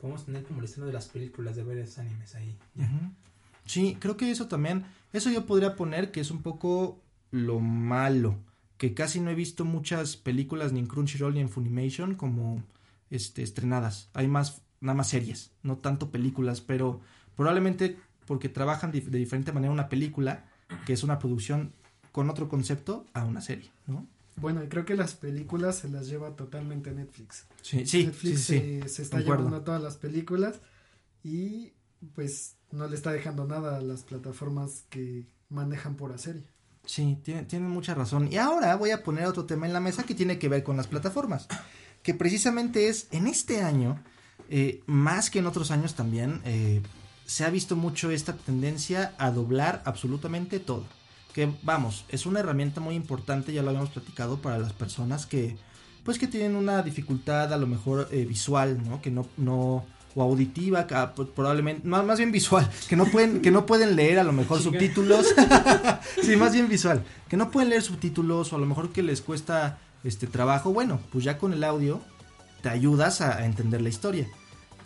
podemos 0.00 0.24
tener 0.24 0.44
como 0.44 0.60
el 0.60 0.66
estreno 0.66 0.86
de 0.86 0.92
las 0.92 1.06
películas 1.08 1.56
de 1.56 1.64
varios 1.64 1.98
animes 1.98 2.34
ahí. 2.34 2.56
Sí, 3.64 3.96
creo 3.98 4.16
que 4.16 4.30
eso 4.30 4.46
también, 4.46 4.84
eso 5.12 5.30
yo 5.30 5.46
podría 5.46 5.74
poner 5.74 6.12
que 6.12 6.20
es 6.20 6.30
un 6.30 6.42
poco 6.42 7.00
lo 7.32 7.58
malo, 7.58 8.38
que 8.76 8.94
casi 8.94 9.20
no 9.20 9.30
he 9.30 9.34
visto 9.34 9.64
muchas 9.64 10.16
películas 10.16 10.72
ni 10.72 10.78
en 10.80 10.86
Crunchyroll 10.86 11.34
ni 11.34 11.40
en 11.40 11.48
Funimation 11.48 12.14
como 12.14 12.62
este 13.10 13.42
estrenadas. 13.42 14.10
Hay 14.14 14.28
más 14.28 14.62
nada 14.80 14.94
más 14.96 15.08
series, 15.08 15.50
no 15.62 15.78
tanto 15.78 16.10
películas, 16.10 16.60
pero 16.60 17.00
probablemente 17.34 17.98
porque 18.26 18.48
trabajan 18.48 18.90
de 18.92 19.00
diferente 19.00 19.52
manera 19.52 19.72
una 19.72 19.88
película, 19.88 20.44
que 20.84 20.92
es 20.92 21.02
una 21.02 21.18
producción 21.18 21.72
con 22.12 22.28
otro 22.30 22.48
concepto 22.48 23.06
a 23.12 23.24
una 23.24 23.40
serie, 23.40 23.70
¿no? 23.86 24.06
Bueno, 24.36 24.62
y 24.62 24.68
creo 24.68 24.84
que 24.84 24.94
las 24.96 25.14
películas 25.14 25.76
se 25.78 25.88
las 25.88 26.08
lleva 26.08 26.30
totalmente 26.36 26.92
Netflix. 26.92 27.46
Sí, 27.62 27.86
sí, 27.86 28.04
Netflix 28.06 28.40
sí, 28.42 28.58
sí. 28.58 28.80
Se, 28.82 28.88
se 28.88 29.02
está 29.02 29.16
concuerdo. 29.18 29.44
llevando 29.44 29.64
todas 29.64 29.82
las 29.82 29.96
películas 29.96 30.60
y 31.24 31.72
pues 32.14 32.56
no 32.70 32.86
le 32.88 32.96
está 32.96 33.12
dejando 33.12 33.46
nada 33.46 33.76
a 33.78 33.80
las 33.80 34.02
plataformas 34.02 34.84
que 34.90 35.26
manejan 35.48 35.94
por 35.96 36.16
serie. 36.18 36.44
Sí, 36.84 37.18
tiene- 37.22 37.44
tienen 37.44 37.70
mucha 37.70 37.94
razón. 37.94 38.28
Y 38.30 38.36
ahora 38.36 38.76
voy 38.76 38.90
a 38.90 39.02
poner 39.02 39.26
otro 39.26 39.44
tema 39.46 39.66
en 39.66 39.72
la 39.72 39.80
mesa 39.80 40.02
que 40.04 40.14
tiene 40.14 40.38
que 40.38 40.48
ver 40.48 40.62
con 40.62 40.76
las 40.76 40.86
plataformas. 40.86 41.48
Que 42.02 42.14
precisamente 42.14 42.88
es 42.88 43.08
en 43.12 43.26
este 43.26 43.62
año, 43.62 44.00
eh, 44.50 44.82
más 44.86 45.30
que 45.30 45.38
en 45.40 45.46
otros 45.46 45.70
años 45.70 45.94
también, 45.94 46.40
eh, 46.44 46.82
se 47.26 47.44
ha 47.44 47.50
visto 47.50 47.76
mucho 47.76 48.10
esta 48.10 48.34
tendencia 48.34 49.14
a 49.18 49.30
doblar 49.30 49.82
absolutamente 49.84 50.60
todo. 50.60 50.84
Que 51.34 51.52
vamos, 51.62 52.04
es 52.08 52.24
una 52.24 52.40
herramienta 52.40 52.80
muy 52.80 52.94
importante, 52.94 53.52
ya 53.52 53.62
lo 53.62 53.68
habíamos 53.68 53.90
platicado, 53.90 54.38
para 54.38 54.58
las 54.58 54.72
personas 54.72 55.26
que, 55.26 55.56
pues 56.04 56.18
que 56.18 56.28
tienen 56.28 56.56
una 56.56 56.82
dificultad 56.82 57.52
a 57.52 57.58
lo 57.58 57.66
mejor 57.66 58.08
eh, 58.10 58.24
visual, 58.24 58.80
¿no? 58.88 59.02
Que 59.02 59.10
no, 59.10 59.26
no, 59.36 59.84
o 60.14 60.22
auditiva, 60.22 60.86
que, 60.86 60.94
ah, 60.94 61.12
pues, 61.14 61.28
probablemente, 61.28 61.86
más, 61.86 62.04
más 62.06 62.16
bien 62.16 62.32
visual, 62.32 62.70
que 62.88 62.96
no 62.96 63.04
pueden, 63.06 63.42
que 63.42 63.50
no 63.50 63.66
pueden 63.66 63.96
leer 63.96 64.18
a 64.18 64.24
lo 64.24 64.32
mejor 64.32 64.62
subtítulos. 64.62 65.34
sí, 66.22 66.36
más 66.36 66.54
bien 66.54 66.68
visual, 66.68 67.04
que 67.28 67.36
no 67.36 67.50
pueden 67.50 67.68
leer 67.68 67.82
subtítulos 67.82 68.52
o 68.52 68.56
a 68.56 68.58
lo 68.58 68.66
mejor 68.66 68.92
que 68.92 69.02
les 69.02 69.20
cuesta 69.20 69.78
este 70.04 70.26
trabajo. 70.26 70.72
Bueno, 70.72 71.00
pues 71.12 71.24
ya 71.24 71.36
con 71.36 71.52
el 71.52 71.64
audio 71.64 72.00
te 72.62 72.70
ayudas 72.70 73.20
a, 73.20 73.36
a 73.36 73.44
entender 73.44 73.82
la 73.82 73.90
historia. 73.90 74.26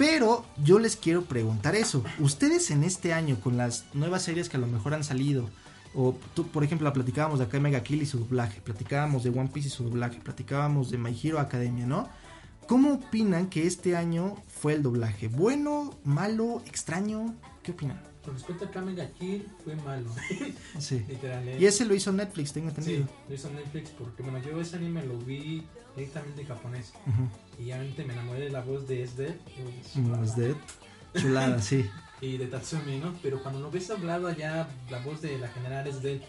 Pero 0.01 0.47
yo 0.65 0.79
les 0.79 0.97
quiero 0.97 1.27
preguntar 1.27 1.77
eso. 1.77 2.03
Ustedes 2.21 2.71
en 2.71 2.85
este 2.85 3.13
año, 3.13 3.39
con 3.39 3.59
las 3.59 3.85
nuevas 3.93 4.23
series 4.23 4.49
que 4.49 4.57
a 4.57 4.61
lo 4.61 4.67
mejor 4.67 4.95
han 4.95 5.05
salido, 5.05 5.51
o 5.95 6.17
tú, 6.33 6.47
por 6.47 6.65
ejemplo, 6.65 6.91
platicábamos 6.91 7.39
de 7.39 7.45
acá 7.45 7.61
Mega 7.61 7.83
Kill 7.83 8.01
y 8.01 8.07
su 8.07 8.19
doblaje, 8.19 8.63
platicábamos 8.63 9.25
de 9.25 9.29
One 9.29 9.51
Piece 9.53 9.69
y 9.69 9.71
su 9.71 9.85
doblaje, 9.85 10.19
platicábamos 10.19 10.91
de 10.91 10.97
My 10.97 11.15
Hero 11.23 11.39
Academia, 11.39 11.85
¿no? 11.85 12.09
¿Cómo 12.67 12.95
opinan 12.95 13.51
que 13.51 13.67
este 13.67 13.95
año 13.95 14.37
fue 14.49 14.73
el 14.73 14.83
doblaje? 14.83 15.29
¿Bueno, 15.29 15.95
malo, 16.03 16.63
extraño? 16.65 17.35
¿Qué 17.63 17.73
opinan? 17.73 18.10
Con 18.25 18.35
respecto 18.35 18.67
a 18.67 18.71
Kamega 18.71 19.09
Kill, 19.13 19.47
fue 19.65 19.75
malo. 19.77 20.11
Sí. 20.79 21.05
Literal. 21.09 21.49
¿eh? 21.49 21.57
Y 21.59 21.65
ese 21.67 21.85
lo 21.87 21.95
hizo 21.95 22.13
Netflix, 22.13 22.53
tengo 22.53 22.71
Sí, 22.71 22.77
entendido. 22.81 23.09
lo 23.29 23.35
hizo 23.35 23.51
Netflix 23.51 23.91
porque, 23.91 24.23
bueno, 24.23 24.39
yo 24.43 24.61
ese 24.61 24.77
anime 24.77 25.05
lo 25.07 25.17
vi 25.19 25.67
directamente 25.97 26.43
en 26.43 26.49
japonés. 26.49 26.93
Ujú. 27.07 27.29
Y 27.63 27.65
obviamente 27.73 28.05
me 28.05 28.13
enamoré 28.13 28.41
de 28.41 28.51
la 28.51 28.61
voz 28.61 28.87
de. 28.87 29.05
Mm, 29.95 30.23
es 30.25 30.37
de 30.37 30.55
chulada, 31.19 31.61
sí. 31.63 31.89
Y 32.21 32.37
de 32.37 32.47
Tatsumi, 32.47 32.99
¿no? 32.99 33.15
Pero 33.23 33.43
cuando 33.43 33.61
lo 33.61 33.71
ves 33.71 33.91
hablado 33.91 34.29
allá, 34.29 34.69
la 34.91 34.99
voz 35.01 35.23
de 35.23 35.39
la 35.39 35.49
general 35.49 35.87
es 35.87 36.03
de 36.03 36.21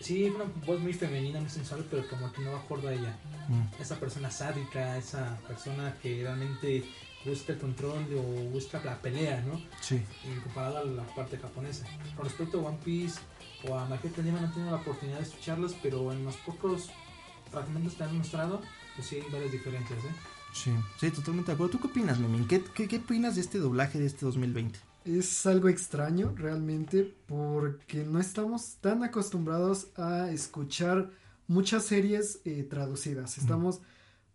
Sí, 0.00 0.24
una 0.24 0.44
voz 0.66 0.80
muy 0.80 0.92
femenina, 0.92 1.40
muy 1.40 1.48
sensual, 1.48 1.82
pero 1.90 2.06
como 2.08 2.30
que 2.32 2.42
no 2.42 2.54
acorda 2.56 2.90
a 2.90 2.92
ella. 2.94 3.16
Mm. 3.48 3.80
Esa 3.80 3.98
persona 3.98 4.30
sádica, 4.30 4.98
esa 4.98 5.38
persona 5.48 5.94
que 6.02 6.22
realmente 6.22 6.84
busca 7.24 7.52
el 7.52 7.58
control 7.58 8.06
o 8.16 8.50
busca 8.50 8.82
la 8.84 9.00
pelea, 9.00 9.42
¿no? 9.46 9.60
Sí. 9.80 10.02
Y 10.24 10.40
comparado 10.40 10.78
a 10.78 10.84
la 10.84 11.02
parte 11.14 11.38
japonesa. 11.38 11.86
Con 12.16 12.24
respecto 12.24 12.60
a 12.60 12.68
One 12.68 12.78
Piece 12.84 13.20
o 13.68 13.78
a 13.78 13.86
Hero 13.86 13.94
Academia 13.94 14.40
no 14.40 14.46
he 14.46 14.50
tenido 14.50 14.70
la 14.70 14.82
oportunidad 14.82 15.18
de 15.18 15.24
escucharlos, 15.24 15.74
pero 15.82 16.12
en 16.12 16.24
los 16.24 16.36
pocos 16.38 16.90
fragmentos 17.50 17.94
que 17.94 18.04
han 18.04 18.16
mostrado, 18.16 18.60
pues 18.96 19.08
sí 19.08 19.16
hay 19.16 19.30
varias 19.30 19.52
diferencias, 19.52 19.98
¿eh? 20.04 20.14
Sí, 20.52 20.70
sí, 21.00 21.10
totalmente 21.10 21.50
de 21.50 21.54
acuerdo. 21.54 21.72
¿Tú 21.72 21.80
qué 21.80 21.88
opinas, 21.88 22.18
Memín? 22.20 22.46
¿Qué, 22.46 22.62
qué, 22.62 22.86
qué 22.86 22.98
opinas 22.98 23.34
de 23.34 23.40
este 23.40 23.58
doblaje 23.58 23.98
de 23.98 24.06
este 24.06 24.24
2020? 24.24 24.78
Es 25.04 25.46
algo 25.46 25.68
extraño 25.68 26.32
realmente 26.36 27.12
porque 27.26 28.04
no 28.04 28.20
estamos 28.20 28.76
tan 28.80 29.02
acostumbrados 29.02 29.88
a 29.96 30.30
escuchar 30.30 31.10
muchas 31.48 31.84
series 31.84 32.40
eh, 32.44 32.66
traducidas. 32.68 33.36
Estamos 33.36 33.80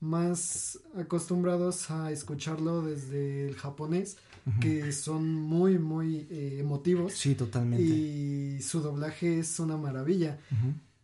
más 0.01 0.79
acostumbrados 0.97 1.91
a 1.91 2.11
escucharlo 2.11 2.81
desde 2.81 3.47
el 3.47 3.55
japonés, 3.55 4.17
que 4.61 4.91
son 4.93 5.31
muy, 5.35 5.77
muy 5.77 6.27
eh, 6.31 6.57
emotivos. 6.59 7.13
Sí, 7.13 7.35
totalmente. 7.35 7.83
Y 7.83 8.61
su 8.61 8.81
doblaje 8.81 9.39
es 9.39 9.59
una 9.59 9.77
maravilla. 9.77 10.39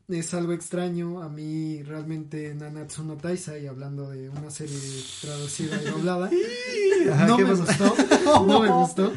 Es 0.08 0.34
algo 0.34 0.54
extraño. 0.54 1.22
A 1.22 1.30
mí 1.30 1.84
realmente 1.84 2.56
Nanatsu 2.56 3.04
no 3.04 3.18
Taisai, 3.18 3.68
hablando 3.68 4.10
de 4.10 4.30
una 4.30 4.50
serie 4.50 4.78
traducida 5.22 5.80
y 5.82 5.86
doblada, 5.92 6.30
Ajá, 7.12 7.28
no 7.28 7.38
¿qué 7.38 7.44
me 7.46 7.54
gustó. 7.54 7.96
No 8.48 8.60
me 8.62 8.70
gustó. 8.72 9.14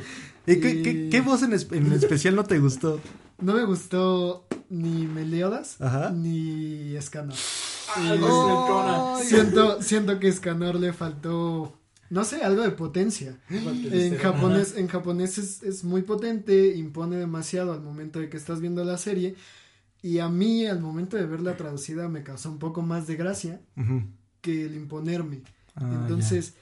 ¿Y 0.47 0.61
qué, 0.61 0.83
qué- 0.83 1.09
qué 1.11 1.21
voz 1.23 1.43
en, 1.43 1.53
es- 1.55 1.71
en 1.73 1.93
especial 1.93 2.35
no 2.37 2.45
te 2.45 2.59
gustó? 2.59 3.01
No 3.41 3.55
me 3.55 3.65
gustó 3.65 4.47
ni 4.69 5.07
Meliodas 5.07 5.81
Ajá. 5.81 6.11
ni 6.11 6.97
Escanor. 6.97 7.37
Y 7.97 8.19
no, 8.19 9.19
siento, 9.23 9.83
siento 9.83 10.19
que 10.19 10.29
Escanor 10.29 10.75
le 10.77 10.93
faltó, 10.93 11.79
no 12.11 12.25
sé, 12.25 12.43
algo 12.43 12.63
de 12.63 12.71
potencia. 12.71 13.39
En 13.51 14.17
japonés, 14.19 14.77
en 14.77 14.89
japonés 14.89 15.39
es, 15.39 15.63
es 15.63 15.85
muy 15.85 16.03
potente, 16.03 16.77
impone 16.77 17.17
demasiado 17.17 17.73
al 17.73 17.81
momento 17.81 18.21
de 18.21 18.29
que 18.29 18.37
estás 18.37 18.61
viendo 18.61 18.85
la 18.85 18.99
serie. 18.99 19.37
Y 20.03 20.19
a 20.21 20.29
mí, 20.29 20.67
al 20.67 20.81
momento 20.81 21.17
de 21.17 21.27
verla 21.27 21.57
traducida, 21.57 22.09
me 22.09 22.23
causó 22.23 22.51
un 22.51 22.59
poco 22.59 22.83
más 22.83 23.07
de 23.07 23.17
gracia 23.17 23.61
que 24.41 24.67
el 24.67 24.77
imponerme. 24.77 25.43
Ah, 25.75 25.99
Entonces, 26.03 26.55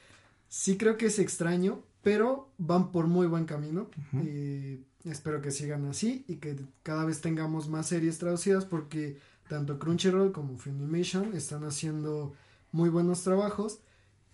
sí 0.48 0.76
creo 0.76 0.96
que 0.96 1.06
es 1.06 1.18
extraño, 1.18 1.82
pero 2.02 2.48
van 2.56 2.92
por 2.92 3.06
muy 3.06 3.26
buen 3.26 3.44
camino. 3.44 3.90
Ujú. 4.12 4.24
Eh, 4.24 4.80
espero 5.04 5.42
que 5.42 5.50
sigan 5.50 5.84
así 5.86 6.24
y 6.28 6.36
que 6.36 6.56
cada 6.82 7.04
vez 7.04 7.20
tengamos 7.20 7.68
más 7.68 7.86
series 7.88 8.18
traducidas 8.18 8.64
porque 8.64 9.18
tanto 9.48 9.78
Crunchyroll 9.78 10.32
como 10.32 10.56
Funimation 10.56 11.34
están 11.34 11.64
haciendo 11.64 12.34
muy 12.72 12.88
buenos 12.88 13.22
trabajos. 13.22 13.80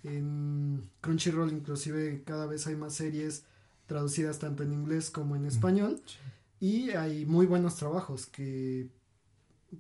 En 0.04 0.88
Crunchyroll 1.00 1.52
inclusive 1.52 2.22
cada 2.24 2.46
vez 2.46 2.66
hay 2.66 2.76
más 2.76 2.94
series 2.94 3.44
traducidas 3.86 4.38
tanto 4.38 4.62
en 4.62 4.72
inglés 4.72 5.10
como 5.10 5.36
en 5.36 5.46
español 5.46 6.00
sí. 6.06 6.16
y 6.60 6.90
hay 6.90 7.26
muy 7.26 7.46
buenos 7.46 7.76
trabajos 7.76 8.26
que, 8.26 8.88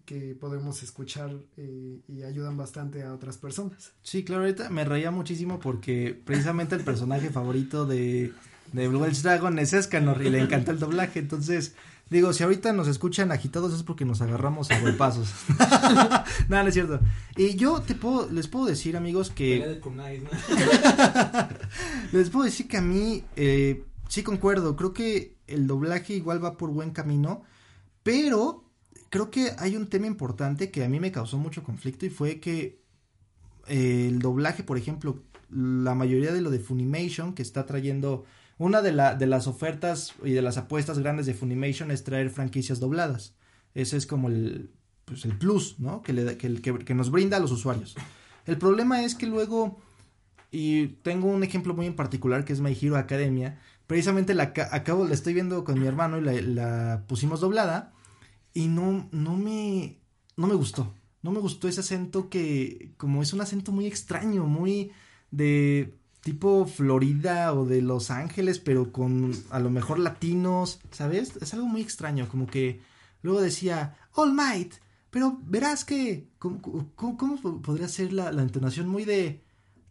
que 0.04 0.34
podemos 0.34 0.82
escuchar 0.82 1.34
eh, 1.56 2.00
y 2.08 2.22
ayudan 2.22 2.56
bastante 2.56 3.02
a 3.02 3.14
otras 3.14 3.38
personas. 3.38 3.92
Sí, 4.02 4.24
claro, 4.24 4.42
ahorita 4.42 4.70
me 4.70 4.84
reía 4.84 5.10
muchísimo 5.10 5.58
porque 5.58 6.20
precisamente 6.24 6.74
el 6.74 6.84
personaje 6.84 7.30
favorito 7.30 7.84
de, 7.86 8.32
de 8.72 8.88
Blue 8.88 9.00
Welsh 9.00 9.22
Dragon 9.22 9.58
es 9.58 9.72
Escanor 9.72 10.22
y 10.24 10.30
le 10.30 10.40
encanta 10.40 10.72
el 10.72 10.78
doblaje. 10.78 11.18
Entonces, 11.18 11.74
digo, 12.12 12.32
si 12.32 12.44
ahorita 12.44 12.72
nos 12.72 12.86
escuchan 12.88 13.32
agitados 13.32 13.72
es 13.74 13.82
porque 13.82 14.04
nos 14.04 14.20
agarramos 14.20 14.70
a 14.70 14.78
golpazos. 14.78 15.32
no, 16.48 16.62
no 16.62 16.68
es 16.68 16.74
cierto. 16.74 17.00
Y 17.36 17.56
yo 17.56 17.80
te 17.80 17.94
puedo, 17.94 18.30
les 18.30 18.46
puedo 18.46 18.66
decir, 18.66 18.96
amigos, 18.96 19.30
que 19.30 19.58
les 22.12 22.30
puedo 22.30 22.44
decir 22.44 22.68
que 22.68 22.76
a 22.76 22.82
mí 22.82 23.24
eh, 23.36 23.84
sí 24.08 24.22
concuerdo. 24.22 24.76
Creo 24.76 24.92
que 24.92 25.38
el 25.46 25.66
doblaje 25.66 26.14
igual 26.14 26.44
va 26.44 26.56
por 26.56 26.70
buen 26.70 26.90
camino, 26.90 27.42
pero 28.02 28.64
creo 29.10 29.30
que 29.30 29.52
hay 29.58 29.76
un 29.76 29.88
tema 29.88 30.06
importante 30.06 30.70
que 30.70 30.84
a 30.84 30.88
mí 30.88 31.00
me 31.00 31.12
causó 31.12 31.38
mucho 31.38 31.62
conflicto 31.62 32.06
y 32.06 32.10
fue 32.10 32.40
que 32.40 32.80
eh, 33.68 34.06
el 34.08 34.18
doblaje, 34.20 34.62
por 34.62 34.78
ejemplo, 34.78 35.22
la 35.50 35.94
mayoría 35.94 36.32
de 36.32 36.40
lo 36.40 36.50
de 36.50 36.58
Funimation 36.58 37.34
que 37.34 37.42
está 37.42 37.66
trayendo 37.66 38.24
una 38.58 38.82
de, 38.82 38.92
la, 38.92 39.14
de 39.14 39.26
las 39.26 39.46
ofertas 39.46 40.14
y 40.24 40.32
de 40.32 40.42
las 40.42 40.56
apuestas 40.56 40.98
grandes 40.98 41.26
de 41.26 41.34
Funimation 41.34 41.90
es 41.90 42.04
traer 42.04 42.30
franquicias 42.30 42.80
dobladas. 42.80 43.34
Ese 43.74 43.96
es 43.96 44.06
como 44.06 44.28
el, 44.28 44.70
pues 45.04 45.24
el 45.24 45.36
plus, 45.36 45.80
¿no? 45.80 46.02
Que, 46.02 46.12
le, 46.12 46.36
que, 46.36 46.54
que, 46.60 46.78
que 46.78 46.94
nos 46.94 47.10
brinda 47.10 47.38
a 47.38 47.40
los 47.40 47.50
usuarios. 47.50 47.94
El 48.46 48.58
problema 48.58 49.02
es 49.02 49.14
que 49.14 49.26
luego, 49.26 49.80
y 50.50 50.88
tengo 51.02 51.28
un 51.28 51.42
ejemplo 51.42 51.74
muy 51.74 51.86
en 51.86 51.96
particular 51.96 52.44
que 52.44 52.52
es 52.52 52.60
My 52.60 52.76
Hero 52.80 52.96
Academia, 52.96 53.58
precisamente 53.86 54.34
la 54.34 54.52
ca- 54.52 54.68
acabo, 54.72 55.06
la 55.06 55.14
estoy 55.14 55.34
viendo 55.34 55.64
con 55.64 55.80
mi 55.80 55.86
hermano 55.86 56.18
y 56.18 56.22
la, 56.22 56.32
la 56.32 57.04
pusimos 57.06 57.40
doblada 57.40 57.92
y 58.54 58.68
no, 58.68 59.08
no 59.12 59.36
me, 59.36 59.98
no 60.36 60.46
me 60.46 60.54
gustó. 60.54 60.94
No 61.22 61.30
me 61.30 61.38
gustó 61.38 61.68
ese 61.68 61.80
acento 61.80 62.28
que, 62.28 62.92
como 62.96 63.22
es 63.22 63.32
un 63.32 63.40
acento 63.40 63.70
muy 63.70 63.86
extraño, 63.86 64.44
muy 64.44 64.90
de 65.30 65.94
tipo 66.22 66.66
Florida 66.66 67.52
o 67.52 67.66
de 67.66 67.82
Los 67.82 68.10
Ángeles, 68.10 68.58
pero 68.58 68.92
con 68.92 69.32
a 69.50 69.58
lo 69.58 69.70
mejor 69.70 69.98
latinos, 69.98 70.80
¿sabes? 70.90 71.36
Es 71.40 71.52
algo 71.54 71.66
muy 71.66 71.82
extraño, 71.82 72.28
como 72.28 72.46
que 72.46 72.80
luego 73.22 73.40
decía, 73.40 73.96
All 74.14 74.32
Might, 74.32 74.74
pero 75.10 75.38
verás 75.44 75.84
que, 75.84 76.28
¿cómo, 76.38 76.60
cómo- 76.96 77.62
podría 77.62 77.88
ser 77.88 78.12
la, 78.12 78.32
la 78.32 78.42
entonación 78.42 78.88
muy 78.88 79.04
de, 79.04 79.42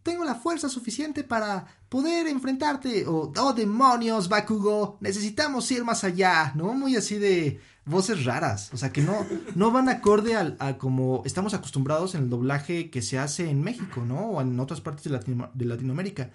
tengo 0.02 0.24
la 0.24 0.34
fuerza 0.34 0.68
suficiente 0.68 1.22
para 1.22 1.66
poder 1.88 2.26
enfrentarte, 2.26 3.06
o, 3.06 3.32
oh 3.36 3.52
demonios, 3.52 4.28
Bakugo, 4.28 4.96
necesitamos 5.00 5.70
ir 5.70 5.84
más 5.84 6.02
allá, 6.02 6.52
¿no? 6.56 6.72
Muy 6.74 6.96
así 6.96 7.18
de 7.18 7.60
voces 7.84 8.24
raras, 8.24 8.70
o 8.72 8.76
sea 8.76 8.92
que 8.92 9.02
no, 9.02 9.26
no 9.56 9.70
van 9.72 9.88
acorde 9.88 10.36
al, 10.36 10.56
a 10.60 10.78
como 10.78 11.22
estamos 11.24 11.52
acostumbrados 11.54 12.14
en 12.14 12.22
el 12.24 12.30
doblaje 12.30 12.90
que 12.90 13.02
se 13.02 13.18
hace 13.18 13.50
en 13.50 13.60
México, 13.62 14.04
¿no? 14.06 14.20
O 14.30 14.40
en 14.40 14.58
otras 14.60 14.80
partes 14.80 15.04
de, 15.04 15.10
Latino- 15.10 15.50
de 15.54 15.64
Latinoamérica. 15.64 16.30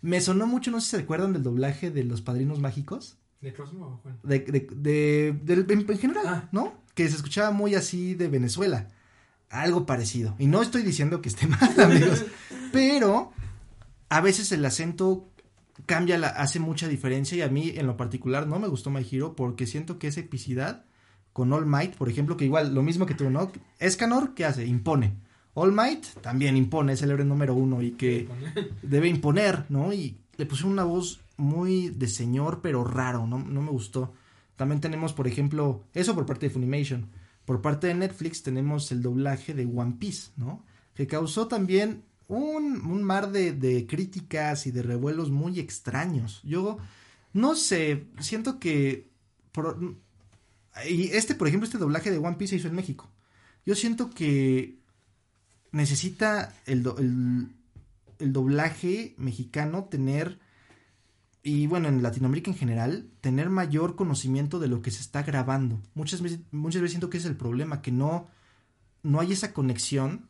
Me 0.00 0.20
sonó 0.20 0.46
mucho, 0.46 0.70
no 0.70 0.80
sé 0.80 0.84
si 0.90 0.96
se 0.96 1.02
acuerdan 1.02 1.32
del 1.32 1.42
doblaje 1.42 1.90
de 1.90 2.04
Los 2.04 2.22
Padrinos 2.22 2.60
Mágicos. 2.60 3.16
¿De 3.40 3.52
Cosmo 3.52 3.86
o 3.86 3.96
Juan? 4.02 4.18
De, 4.22 4.38
de, 4.40 4.68
de- 4.74 5.38
del- 5.42 5.66
en, 5.70 5.90
en 5.90 5.98
general, 5.98 6.24
Ah. 6.26 6.48
¿no? 6.52 6.74
Que 6.94 7.08
se 7.08 7.16
escuchaba 7.16 7.50
muy 7.50 7.74
así 7.74 8.14
de 8.14 8.28
Venezuela. 8.28 8.88
Algo 9.50 9.84
parecido. 9.86 10.34
Y 10.38 10.46
no 10.46 10.62
estoy 10.62 10.82
diciendo 10.82 11.20
que 11.20 11.28
esté 11.28 11.46
mal, 11.48 11.80
amigos. 11.80 12.24
pero 12.72 13.32
a 14.08 14.20
veces 14.20 14.52
el 14.52 14.64
acento 14.64 15.28
cambia, 15.86 16.18
la, 16.18 16.28
hace 16.28 16.58
mucha 16.60 16.86
diferencia. 16.88 17.36
Y 17.36 17.42
a 17.42 17.48
mí, 17.48 17.70
en 17.74 17.86
lo 17.86 17.96
particular, 17.96 18.46
no 18.46 18.58
me 18.58 18.68
gustó 18.68 18.90
My 18.90 19.06
Hero 19.10 19.34
porque 19.36 19.66
siento 19.66 19.98
que 19.98 20.06
esa 20.08 20.20
epicidad 20.20 20.84
con 21.32 21.52
All 21.52 21.66
Might, 21.66 21.94
por 21.96 22.08
ejemplo, 22.08 22.36
que 22.36 22.44
igual 22.44 22.74
lo 22.74 22.82
mismo 22.82 23.06
que 23.06 23.14
tú, 23.14 23.30
¿no? 23.30 23.50
Escanor, 23.78 24.34
¿qué 24.34 24.44
hace? 24.44 24.66
Impone. 24.66 25.14
All 25.54 25.72
Might 25.72 26.04
también 26.22 26.56
impone, 26.56 26.94
es 26.94 27.02
el 27.02 27.10
héroe 27.10 27.24
número 27.26 27.54
uno 27.54 27.82
y 27.82 27.92
que 27.92 28.28
debe 28.82 29.08
imponer, 29.08 29.66
¿no? 29.68 29.92
Y 29.92 30.16
le 30.36 30.46
pusieron 30.46 30.72
una 30.72 30.84
voz 30.84 31.20
muy 31.36 31.88
de 31.90 32.08
señor, 32.08 32.60
pero 32.62 32.84
raro, 32.84 33.26
no, 33.26 33.38
no 33.38 33.62
me 33.62 33.70
gustó. 33.70 34.12
También 34.56 34.80
tenemos, 34.80 35.12
por 35.12 35.26
ejemplo, 35.26 35.82
eso 35.94 36.14
por 36.14 36.24
parte 36.26 36.46
de 36.46 36.50
Funimation. 36.50 37.08
Por 37.44 37.60
parte 37.60 37.88
de 37.88 37.94
Netflix 37.94 38.42
tenemos 38.42 38.92
el 38.92 39.02
doblaje 39.02 39.52
de 39.54 39.66
One 39.66 39.96
Piece, 39.98 40.30
¿no? 40.36 40.62
Que 40.94 41.06
causó 41.06 41.48
también 41.48 42.02
un, 42.28 42.80
un 42.86 43.02
mar 43.02 43.30
de, 43.32 43.86
críticas 43.88 44.66
y 44.66 44.70
de 44.70 44.82
revuelos 44.82 45.30
muy 45.30 45.58
extraños. 45.58 46.40
Yo 46.44 46.78
no 47.32 47.56
sé, 47.56 48.06
siento 48.20 48.58
que... 48.58 49.08
por- 49.52 49.96
y 50.88 51.04
este, 51.08 51.34
por 51.34 51.48
ejemplo, 51.48 51.66
este 51.66 51.78
doblaje 51.78 52.10
de 52.10 52.18
One 52.18 52.36
Piece 52.36 52.50
se 52.50 52.56
hizo 52.56 52.68
en 52.68 52.74
México. 52.74 53.08
Yo 53.66 53.74
siento 53.74 54.10
que 54.10 54.78
necesita 55.70 56.54
el, 56.66 56.82
do- 56.82 56.98
el, 56.98 57.48
doblaje 58.32 59.14
mexicano 59.18 59.84
tener, 59.84 60.38
y 61.42 61.66
bueno, 61.66 61.88
en 61.88 62.02
Latinoamérica 62.02 62.50
en 62.50 62.56
general, 62.56 63.06
tener 63.20 63.50
mayor 63.50 63.96
conocimiento 63.96 64.58
de 64.58 64.68
lo 64.68 64.80
que 64.82 64.90
se 64.90 65.00
está 65.00 65.22
grabando. 65.22 65.80
Muchas 65.94 66.22
veces, 66.22 66.40
muchas 66.50 66.82
veces 66.82 66.92
siento 66.92 67.10
que 67.10 67.18
es 67.18 67.24
el 67.24 67.36
problema, 67.36 67.82
que 67.82 67.92
no, 67.92 68.28
no 69.02 69.20
hay 69.20 69.32
esa 69.32 69.52
conexión 69.52 70.26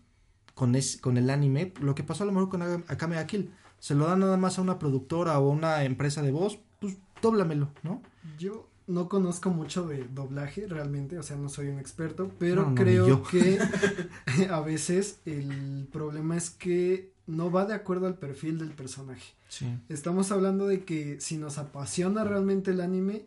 con, 0.54 0.74
es, 0.74 0.96
con 0.96 1.16
el 1.18 1.28
anime. 1.30 1.72
Lo 1.80 1.94
que 1.94 2.02
pasó 2.04 2.22
a 2.22 2.26
lo 2.26 2.32
mejor 2.32 2.48
con 2.48 2.62
Akame 2.62 3.16
ga 3.16 3.26
Kill. 3.26 3.50
Se 3.78 3.94
lo 3.94 4.06
dan 4.06 4.20
nada 4.20 4.36
más 4.36 4.58
a 4.58 4.62
una 4.62 4.78
productora 4.78 5.38
o 5.38 5.50
a 5.50 5.52
una 5.54 5.84
empresa 5.84 6.22
de 6.22 6.30
voz, 6.30 6.58
pues 6.80 6.96
dóblamelo, 7.20 7.70
¿no? 7.82 8.00
Yo 8.38 8.68
no 8.92 9.08
conozco 9.08 9.50
mucho 9.50 9.86
de 9.88 10.04
doblaje 10.04 10.66
realmente, 10.66 11.18
o 11.18 11.22
sea, 11.22 11.36
no 11.36 11.48
soy 11.48 11.68
un 11.68 11.78
experto, 11.78 12.30
pero 12.38 12.62
No, 12.62 12.68
no, 12.68 12.70
ni 12.70 12.74
creo 12.76 13.22
que 13.22 13.58
a 14.50 14.60
veces 14.60 15.18
el 15.24 15.88
problema 15.90 16.36
es 16.36 16.50
que 16.50 17.12
no 17.26 17.50
va 17.50 17.64
de 17.64 17.74
acuerdo 17.74 18.06
al 18.06 18.18
perfil 18.18 18.58
del 18.58 18.70
personaje. 18.72 19.32
Sí. 19.48 19.66
Estamos 19.88 20.30
hablando 20.32 20.66
de 20.66 20.84
que 20.84 21.20
si 21.20 21.36
nos 21.36 21.58
apasiona 21.58 22.24
realmente 22.24 22.70
el 22.72 22.80
anime, 22.80 23.24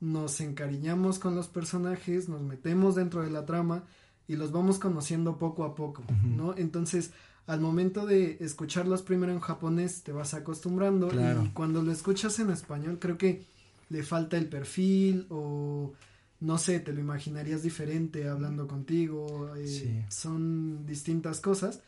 nos 0.00 0.40
encariñamos 0.40 1.18
con 1.18 1.34
los 1.34 1.48
personajes, 1.48 2.28
nos 2.28 2.42
metemos 2.42 2.94
dentro 2.94 3.22
de 3.22 3.30
la 3.30 3.44
trama 3.44 3.84
y 4.28 4.36
los 4.36 4.52
vamos 4.52 4.78
conociendo 4.78 5.38
poco 5.38 5.64
a 5.64 5.74
poco, 5.74 6.04
¿no? 6.22 6.54
Entonces, 6.56 7.10
al 7.46 7.60
momento 7.60 8.04
de 8.06 8.36
escucharlos 8.40 9.02
primero 9.02 9.32
en 9.32 9.40
japonés, 9.40 10.02
te 10.02 10.12
vas 10.12 10.34
acostumbrando 10.34 11.08
Claro. 11.08 11.42
y 11.44 11.48
cuando 11.48 11.82
lo 11.82 11.90
escuchas 11.90 12.38
en 12.38 12.50
español, 12.50 12.98
creo 13.00 13.16
que 13.16 13.46
le 13.88 14.02
falta 14.02 14.36
el 14.36 14.48
perfil 14.48 15.26
o 15.30 15.92
no 16.40 16.58
sé, 16.58 16.78
te 16.80 16.92
lo 16.92 17.00
imaginarías 17.00 17.62
diferente 17.62 18.28
hablando 18.28 18.66
contigo, 18.68 19.54
eh, 19.56 19.66
Sí. 19.66 20.04
son 20.08 20.86
distintas 20.86 21.40
cosas, 21.40 21.80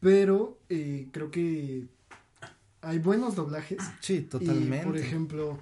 pero 0.00 0.58
eh, 0.68 1.08
creo 1.12 1.30
que 1.30 1.86
hay 2.82 2.98
buenos 2.98 3.34
doblajes. 3.34 3.78
Sí, 4.00 4.14
Y, 4.16 4.20
totalmente. 4.22 4.84
por 4.86 4.96
ejemplo, 4.96 5.58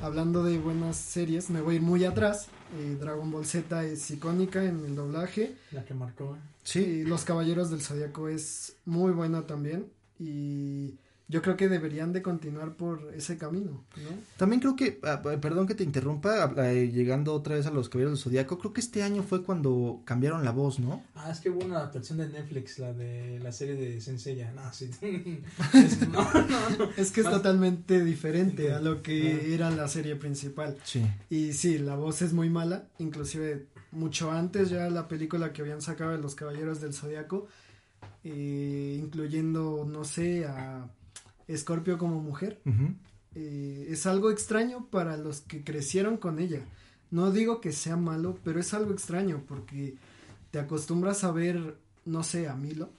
hablando 0.00 0.42
de 0.44 0.58
buenas 0.58 0.96
series, 0.96 1.50
me 1.50 1.60
voy 1.60 1.74
a 1.74 1.76
ir 1.76 1.82
muy 1.82 2.04
atrás. 2.04 2.48
eh, 2.78 2.96
Dragon 3.00 3.30
Ball 3.30 3.46
Z 3.46 3.84
es 3.84 4.10
icónica 4.10 4.64
en 4.64 4.84
el 4.84 4.96
doblaje. 4.96 5.54
La 5.72 5.84
que 5.84 5.94
marcó. 5.94 6.36
sí, 6.64 7.04
Los 7.04 7.24
Caballeros 7.24 7.70
del 7.70 7.80
Zodiaco 7.80 8.28
es 8.28 8.76
muy 8.84 9.12
buena 9.12 9.46
también. 9.46 9.86
Y 10.18 10.94
yo 11.28 11.42
creo 11.42 11.56
que 11.56 11.68
deberían 11.68 12.12
de 12.12 12.22
continuar 12.22 12.74
por 12.76 13.12
ese 13.14 13.36
camino, 13.36 13.84
¿no? 13.96 14.10
También 14.36 14.60
creo 14.60 14.76
que, 14.76 15.00
ah, 15.02 15.20
ah, 15.24 15.40
perdón 15.40 15.66
que 15.66 15.74
te 15.74 15.82
interrumpa, 15.82 16.44
ah, 16.56 16.72
eh, 16.72 16.90
llegando 16.92 17.34
otra 17.34 17.56
vez 17.56 17.66
a 17.66 17.70
los 17.72 17.88
Caballeros 17.88 18.12
del 18.18 18.22
Zodíaco, 18.22 18.58
creo 18.60 18.72
que 18.72 18.80
este 18.80 19.02
año 19.02 19.24
fue 19.24 19.42
cuando 19.42 20.02
cambiaron 20.04 20.44
la 20.44 20.52
voz, 20.52 20.78
¿no? 20.78 21.02
Ah, 21.16 21.30
es 21.32 21.40
que 21.40 21.50
hubo 21.50 21.64
una 21.64 21.78
adaptación 21.78 22.18
de 22.18 22.28
Netflix, 22.28 22.78
la 22.78 22.92
de 22.92 23.40
la 23.40 23.50
serie 23.50 23.74
de 23.74 24.00
Senseiya. 24.00 24.52
No, 24.52 24.72
sí. 24.72 24.88
Es- 25.74 26.08
no, 26.08 26.22
no, 26.32 26.70
no. 26.78 26.90
Es 26.96 27.10
que 27.10 27.22
es 27.22 27.26
Más- 27.26 27.34
totalmente 27.34 28.04
diferente 28.04 28.72
a 28.72 28.80
lo 28.80 29.02
que 29.02 29.40
Ah. 29.42 29.46
era 29.54 29.70
la 29.72 29.88
serie 29.88 30.14
principal. 30.14 30.76
Sí. 30.84 31.02
Y 31.28 31.54
sí, 31.54 31.78
la 31.78 31.96
voz 31.96 32.22
es 32.22 32.32
muy 32.34 32.50
mala, 32.50 32.86
inclusive 32.98 33.66
mucho 33.90 34.30
antes 34.30 34.70
ya 34.70 34.88
la 34.90 35.08
película 35.08 35.52
que 35.52 35.62
habían 35.62 35.80
sacado 35.82 36.12
de 36.12 36.18
los 36.18 36.34
Caballeros 36.36 36.80
del 36.80 36.92
Zodiaco, 36.94 37.46
eh, 38.24 39.00
incluyendo, 39.02 39.86
no 39.90 40.04
sé, 40.04 40.44
a 40.44 40.88
Scorpio 41.54 41.98
como 41.98 42.20
mujer. 42.20 42.60
eh, 43.34 43.86
es 43.90 44.06
algo 44.06 44.30
extraño 44.30 44.86
para 44.90 45.16
los 45.16 45.40
que 45.42 45.62
crecieron 45.62 46.16
con 46.16 46.38
ella. 46.38 46.60
No 47.10 47.30
digo 47.30 47.60
que 47.60 47.72
sea 47.72 47.96
malo, 47.96 48.38
pero 48.42 48.58
es 48.60 48.72
algo 48.74 48.92
extraño 48.92 49.42
porque 49.46 49.96
te 50.50 50.58
acostumbras 50.58 51.22
a 51.24 51.30
ver, 51.32 51.76
no 52.04 52.22
sé, 52.22 52.48
a 52.48 52.54
Milo 52.56 52.90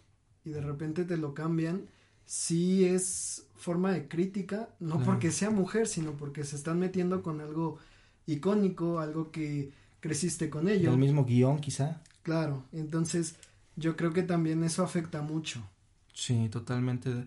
y 0.45 0.51
de 0.51 0.61
repente 0.61 1.03
te 1.05 1.17
lo 1.17 1.33
cambian. 1.33 1.85
Sí 2.25 2.85
es 2.85 3.47
forma 3.55 3.91
de 3.91 4.07
crítica, 4.07 4.69
no 4.79 4.95
Claro. 4.97 5.05
porque 5.05 5.31
sea 5.31 5.49
mujer, 5.49 5.87
sino 5.87 6.11
porque 6.11 6.43
se 6.43 6.55
están 6.55 6.77
metiendo 6.79 7.23
con 7.23 7.41
algo 7.41 7.79
icónico, 8.27 8.99
algo 8.99 9.31
que 9.31 9.71
creciste 9.99 10.49
con 10.49 10.67
ello. 10.69 10.91
El 10.91 10.97
mismo 10.99 11.25
guion, 11.25 11.59
quizá. 11.59 12.01
Claro, 12.23 12.63
entonces 12.73 13.35
yo 13.75 13.95
creo 13.95 14.13
que 14.13 14.23
también 14.23 14.63
eso 14.63 14.83
afecta 14.83 15.21
mucho. 15.21 15.61
Sí, 16.17 16.49
totalmente. 16.49 17.25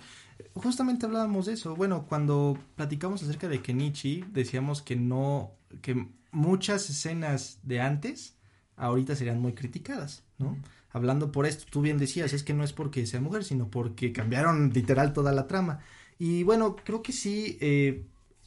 Justamente 0.52 1.06
hablábamos 1.06 1.46
de 1.46 1.52
eso. 1.52 1.76
Bueno, 1.76 2.06
cuando 2.08 2.58
platicamos 2.74 3.22
acerca 3.22 3.46
de 3.46 3.62
Kenichi, 3.62 4.24
decíamos 4.32 4.82
que 4.82 4.96
no, 4.96 5.52
que 5.80 6.08
muchas 6.32 6.90
escenas 6.90 7.60
de 7.62 7.80
antes, 7.80 8.34
ahorita 8.74 9.14
serían 9.14 9.40
muy 9.40 9.54
criticadas, 9.54 10.24
¿no? 10.38 10.58
Hablando 10.90 11.30
por 11.30 11.46
esto, 11.46 11.66
tú 11.70 11.82
bien 11.82 11.98
decías, 11.98 12.32
es 12.32 12.42
que 12.42 12.52
no 12.52 12.64
es 12.64 12.72
porque 12.72 13.06
sea 13.06 13.20
mujer, 13.20 13.44
sino 13.44 13.70
porque 13.70 14.12
cambiaron 14.12 14.70
literal 14.70 15.12
toda 15.12 15.30
la 15.30 15.46
trama. 15.46 15.78
Y 16.18 16.42
bueno, 16.42 16.74
creo 16.74 17.00
que 17.00 17.12
sí, 17.12 17.58
eh, 17.60 18.04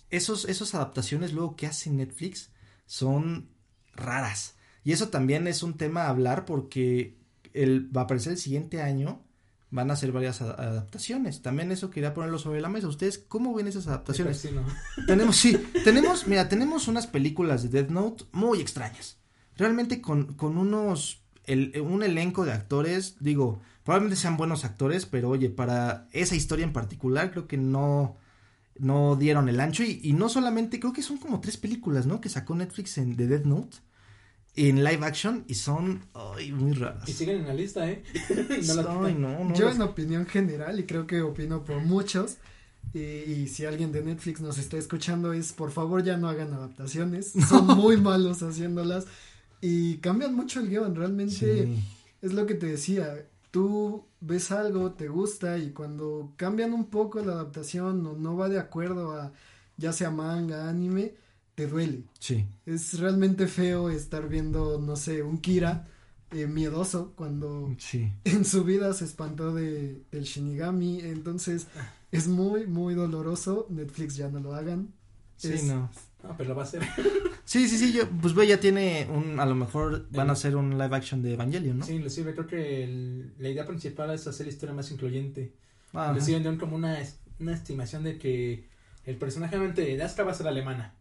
esos, 0.10 0.44
esos 0.44 0.76
adaptaciones 0.76 1.32
luego 1.32 1.56
que 1.56 1.68
hace 1.68 1.90
Netflix 1.90 2.52
son 2.86 3.48
raras. 3.96 4.58
Y 4.84 4.92
eso 4.92 5.08
también 5.08 5.48
es 5.48 5.64
un 5.64 5.76
tema 5.76 6.02
a 6.04 6.10
hablar 6.10 6.44
porque 6.44 7.16
el, 7.54 7.96
va 7.96 8.02
a 8.02 8.04
aparecer 8.04 8.34
el 8.34 8.40
siguiente 8.40 8.82
año, 8.82 9.24
van 9.74 9.90
a 9.90 9.94
hacer 9.94 10.12
varias 10.12 10.40
adaptaciones. 10.40 11.42
También 11.42 11.72
eso 11.72 11.90
quería 11.90 12.14
ponerlo 12.14 12.38
sobre 12.38 12.62
la 12.62 12.70
mesa. 12.70 12.88
¿Ustedes 12.88 13.18
cómo 13.18 13.56
ven 13.56 13.68
esas 13.68 13.88
adaptaciones? 13.88 14.38
Sí, 14.38 14.50
no. 14.54 14.64
Tenemos, 15.08 15.36
sí, 15.36 15.58
tenemos, 15.84 16.28
mira, 16.28 16.48
tenemos 16.48 16.88
unas 16.88 17.08
películas 17.08 17.64
de 17.64 17.70
Death 17.70 17.90
Note 17.90 18.26
muy 18.34 18.62
extrañas. 18.62 19.18
Realmente 19.58 20.00
con, 20.00 20.36
con 20.36 20.60
unos, 20.60 21.24
el, 21.46 21.74
un 21.82 22.04
elenco 22.04 22.46
de 22.46 22.52
actores, 22.52 23.16
digo, 23.20 23.62
probablemente 23.84 24.22
sean 24.22 24.38
buenos 24.38 24.64
actores, 24.64 25.08
pero 25.08 25.30
oye, 25.30 25.50
para 25.50 26.08
esa 26.12 26.36
historia 26.36 26.66
en 26.66 26.74
particular 26.74 27.32
creo 27.32 27.48
que 27.48 27.58
no, 27.58 28.18
no 28.78 29.16
dieron 29.16 29.50
el 29.50 29.60
ancho 29.60 29.82
y, 29.82 30.00
y 30.04 30.14
no 30.14 30.30
solamente, 30.30 30.80
creo 30.80 30.94
que 30.94 31.02
son 31.02 31.18
como 31.18 31.42
tres 31.42 31.58
películas, 31.58 32.06
¿no? 32.06 32.22
Que 32.22 32.30
sacó 32.30 32.54
Netflix 32.54 33.00
en, 33.00 33.16
de 33.16 33.26
Death 33.26 33.46
Note 33.46 33.78
en 34.56 34.84
live 34.84 35.06
action 35.06 35.46
y 35.48 35.56
son, 35.56 36.02
ay, 36.13 36.52
muy 36.52 36.74
raras. 36.74 37.08
Y 37.10 37.13
siguen 37.13 37.38
en 37.42 37.48
la 37.48 37.54
lista, 37.54 37.89
¿eh? 37.89 38.04
No 38.68 38.74
las- 38.76 38.86
Ay, 38.88 39.16
no, 39.16 39.44
no, 39.46 39.54
Yo 39.56 39.66
las- 39.66 39.76
en 39.76 39.82
opinión 39.82 40.26
general, 40.26 40.80
y 40.80 40.84
creo 40.84 41.08
que 41.08 41.22
opino 41.22 41.63
por 41.63 41.82
muchos, 41.82 42.38
y, 42.94 43.00
y 43.00 43.48
si 43.48 43.66
alguien 43.66 43.92
de 43.92 44.04
Netflix 44.04 44.42
nos 44.42 44.58
está 44.60 44.78
escuchando 44.78 45.34
es, 45.34 45.54
por 45.54 45.72
favor 45.72 46.04
ya 46.04 46.18
no 46.18 46.30
hagan 46.30 46.54
adaptaciones, 46.54 47.32
son 47.50 47.66
muy 47.66 47.98
malos 47.98 48.44
haciéndolas 48.44 49.06
y 49.62 49.98
cambian 49.98 50.36
mucho 50.36 50.60
el 50.60 50.70
guion, 50.70 50.94
realmente 50.96 51.34
Sí. 51.66 51.84
es 52.22 52.34
lo 52.34 52.46
que 52.46 52.54
te 52.54 52.68
decía, 52.68 53.26
tú 53.50 54.06
ves 54.22 54.52
algo, 54.52 54.92
te 54.92 55.08
gusta 55.08 55.58
y 55.58 55.72
cuando 55.72 56.32
cambian 56.38 56.74
un 56.74 56.86
poco 56.86 57.22
la 57.22 57.32
adaptación 57.34 58.06
o 58.06 58.13
no 58.13 58.38
va 58.38 58.50
de 58.50 58.60
acuerdo 58.60 59.13
a 59.20 59.32
ya 59.78 59.92
sea 59.94 60.12
manga, 60.12 60.70
anime, 60.70 61.13
te 61.56 61.68
duele. 61.68 62.04
Sí. 62.20 62.46
Es 62.66 63.00
realmente 63.00 63.48
feo 63.48 63.89
estar 63.89 64.28
viendo, 64.28 64.80
no 64.80 64.96
sé, 64.96 65.24
un 65.24 65.38
Kira 65.39 65.88
eh, 66.32 66.48
miedoso 66.48 67.13
cuando 67.16 67.74
Sí. 67.78 68.12
en 68.24 68.44
su 68.46 68.63
vida 68.63 68.94
se 68.94 69.06
espantó 69.06 69.54
de, 69.54 70.02
del 70.12 70.24
Shinigami, 70.24 71.00
entonces 71.02 71.68
es 72.12 72.28
muy, 72.28 72.66
muy 72.68 72.94
doloroso, 72.96 73.68
Netflix 73.70 74.16
ya 74.16 74.30
no 74.30 74.39
lo 74.39 74.56
hagan. 74.56 74.89
Sí, 75.38 75.54
Es- 75.54 75.63
no. 75.63 75.89
No, 76.24 76.38
pero 76.38 76.50
lo 76.50 76.56
va 76.56 76.63
a 76.63 76.66
hacer. 76.66 76.82
Sí, 77.46 77.68
sí, 77.68 77.78
sí, 77.78 77.92
yo, 77.92 78.10
pues 78.22 78.34
ve, 78.34 78.48
ya 78.48 78.58
tiene 78.62 79.06
un, 79.13 79.38
a 79.38 79.46
lo 79.46 79.54
mejor 79.54 80.08
van 80.12 80.30
a 80.30 80.32
hacer 80.34 80.56
un 80.56 80.78
live 80.78 80.96
action 80.96 81.22
de 81.22 81.34
Evangelion, 81.34 81.80
¿no? 81.80 81.86
Sí, 81.86 81.92
inclusive 81.96 82.34
creo 82.34 82.48
que 82.48 82.86
el- 82.86 83.34
la 83.38 83.50
idea 83.50 83.66
principal 83.66 84.10
es 84.12 84.26
hacer 84.26 84.46
la 84.48 84.54
historia 84.54 84.74
más 84.74 84.89
incluyente. 84.92 85.52
Ajá. 85.92 86.12
Inclusive 86.12 86.39
dieron 86.39 86.58
como 86.58 86.78
una, 86.78 86.98
una 87.42 87.54
estimación 87.54 88.06
de 88.06 88.18
que 88.18 88.63
el 89.06 89.18
personaje 89.18 89.58
de 89.60 90.02
Asuka 90.02 90.24
va 90.24 90.32
a 90.32 90.36
ser 90.36 90.48
alemana. 90.48 90.96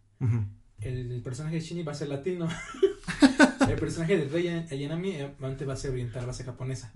El, 0.79 1.11
el 1.11 1.21
personaje 1.21 1.55
de 1.55 1.61
Shinji 1.61 1.83
va 1.83 1.91
a 1.91 1.95
ser 1.95 2.09
latino. 2.09 2.47
el 3.69 3.79
personaje 3.79 4.17
de 4.17 4.25
Rei 4.25 4.47
Ayanami 4.47 5.21
obviamente 5.21 5.65
va 5.65 5.73
a 5.73 5.77
ser 5.77 5.91
oriental, 5.91 6.25
va 6.25 6.31
a 6.31 6.33
ser 6.33 6.45
japonesa. 6.45 6.91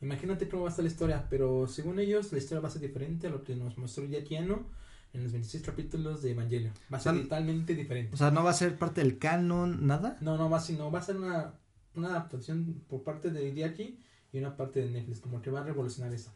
Imagínate 0.00 0.48
cómo 0.48 0.62
va 0.62 0.68
a 0.68 0.70
estar 0.70 0.84
la 0.84 0.90
historia, 0.90 1.26
pero 1.28 1.66
según 1.66 1.98
ellos 1.98 2.32
la 2.32 2.38
historia 2.38 2.60
va 2.60 2.68
a 2.68 2.72
ser 2.72 2.82
diferente 2.82 3.26
a 3.26 3.30
lo 3.30 3.44
que 3.44 3.56
nos 3.56 3.78
mostró 3.78 4.04
Jackie 4.04 4.36
Anno 4.36 4.66
en 5.12 5.22
los 5.22 5.32
26 5.32 5.64
capítulos 5.64 6.22
de 6.22 6.32
Evangelion. 6.32 6.72
Va 6.92 6.98
a 6.98 7.00
ser 7.00 7.22
totalmente 7.22 7.74
diferente. 7.74 8.14
O 8.14 8.16
sea, 8.16 8.30
no 8.30 8.44
va 8.44 8.50
a 8.50 8.54
ser 8.54 8.76
parte 8.78 9.00
del 9.00 9.18
canon, 9.18 9.86
nada. 9.86 10.18
No, 10.20 10.36
no 10.36 10.50
va, 10.50 10.60
sino 10.60 10.90
va 10.90 10.98
a 10.98 11.02
ser 11.02 11.16
una, 11.16 11.54
una 11.94 12.08
adaptación 12.08 12.82
por 12.88 13.02
parte 13.02 13.30
de 13.30 13.48
Hideaki 13.48 13.98
y 14.32 14.38
una 14.38 14.56
parte 14.56 14.80
de 14.80 14.90
Netflix, 14.90 15.20
como 15.20 15.40
que 15.40 15.50
va 15.50 15.60
a 15.60 15.64
revolucionar 15.64 16.12
eso. 16.12 16.32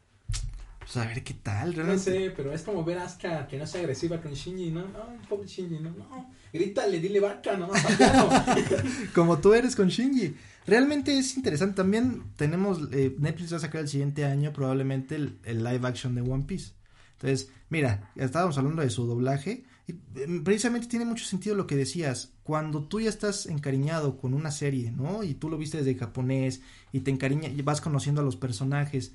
Pues 0.84 0.96
a 0.96 1.06
ver 1.06 1.22
qué 1.22 1.34
tal, 1.34 1.70
No 1.70 1.76
realmente. 1.76 2.02
sé, 2.12 2.32
pero 2.36 2.52
es 2.52 2.62
como 2.62 2.84
ver 2.84 2.98
a 2.98 3.04
Asuka 3.04 3.46
que 3.46 3.56
no 3.56 3.66
sea 3.66 3.80
agresiva 3.82 4.20
con 4.20 4.32
Shinji, 4.32 4.70
¿no? 4.70 4.82
No, 4.88 5.06
pobre 5.28 5.46
Shinji, 5.46 5.78
no, 5.78 5.90
no. 5.90 6.30
Grítale, 6.52 6.98
dile 7.00 7.20
vaca, 7.20 7.56
no. 7.56 7.68
Como 9.14 9.38
tú 9.38 9.54
eres 9.54 9.76
con 9.76 9.88
Shinji. 9.88 10.34
Realmente 10.66 11.16
es 11.16 11.36
interesante. 11.36 11.76
También 11.76 12.22
tenemos, 12.36 12.88
eh, 12.92 13.14
Netflix 13.18 13.52
va 13.52 13.56
a 13.58 13.60
sacar 13.60 13.82
el 13.82 13.88
siguiente 13.88 14.24
año 14.24 14.52
probablemente 14.52 15.14
el, 15.16 15.38
el 15.44 15.62
live 15.64 15.86
action 15.86 16.14
de 16.14 16.20
One 16.22 16.44
Piece. 16.44 16.72
Entonces, 17.12 17.50
mira, 17.70 18.10
estábamos 18.16 18.58
hablando 18.58 18.82
de 18.82 18.90
su 18.90 19.06
doblaje. 19.06 19.64
Y 19.86 19.92
eh, 19.92 20.40
precisamente 20.44 20.86
tiene 20.88 21.04
mucho 21.04 21.24
sentido 21.24 21.54
lo 21.56 21.66
que 21.66 21.76
decías. 21.76 22.32
Cuando 22.42 22.84
tú 22.84 23.00
ya 23.00 23.08
estás 23.08 23.46
encariñado 23.46 24.18
con 24.18 24.34
una 24.34 24.50
serie, 24.50 24.90
¿no? 24.90 25.22
Y 25.22 25.34
tú 25.34 25.48
lo 25.48 25.58
viste 25.58 25.78
desde 25.78 25.94
japonés 25.94 26.60
y 26.92 27.00
te 27.00 27.10
encariña 27.10 27.48
y 27.48 27.62
vas 27.62 27.80
conociendo 27.80 28.20
a 28.20 28.24
los 28.24 28.36
personajes. 28.36 29.12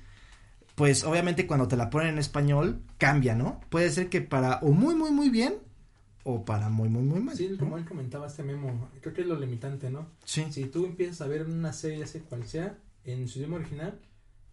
Pues 0.78 1.02
obviamente 1.02 1.48
cuando 1.48 1.66
te 1.66 1.76
la 1.76 1.90
ponen 1.90 2.10
en 2.10 2.18
español 2.18 2.80
cambia, 2.98 3.34
¿no? 3.34 3.60
Puede 3.68 3.90
ser 3.90 4.08
que 4.08 4.20
para 4.20 4.60
o 4.60 4.70
muy 4.70 4.94
muy 4.94 5.10
muy 5.10 5.28
bien 5.28 5.56
o 6.22 6.44
para 6.44 6.68
muy 6.68 6.88
muy 6.88 7.02
muy 7.02 7.20
mal. 7.20 7.36
Sí, 7.36 7.48
¿no? 7.50 7.58
como 7.58 7.78
él 7.78 7.84
comentaba 7.84 8.28
este 8.28 8.44
memo, 8.44 8.88
creo 9.00 9.12
que 9.12 9.22
es 9.22 9.26
lo 9.26 9.36
limitante, 9.36 9.90
¿no? 9.90 10.06
Sí. 10.24 10.46
Si 10.52 10.66
tú 10.66 10.86
empiezas 10.86 11.20
a 11.20 11.26
ver 11.26 11.46
una 11.46 11.72
serie, 11.72 11.98
ya 11.98 12.06
sea 12.06 12.22
cual 12.22 12.46
sea, 12.46 12.78
en 13.02 13.26
su 13.26 13.40
idioma 13.40 13.56
original, 13.56 13.98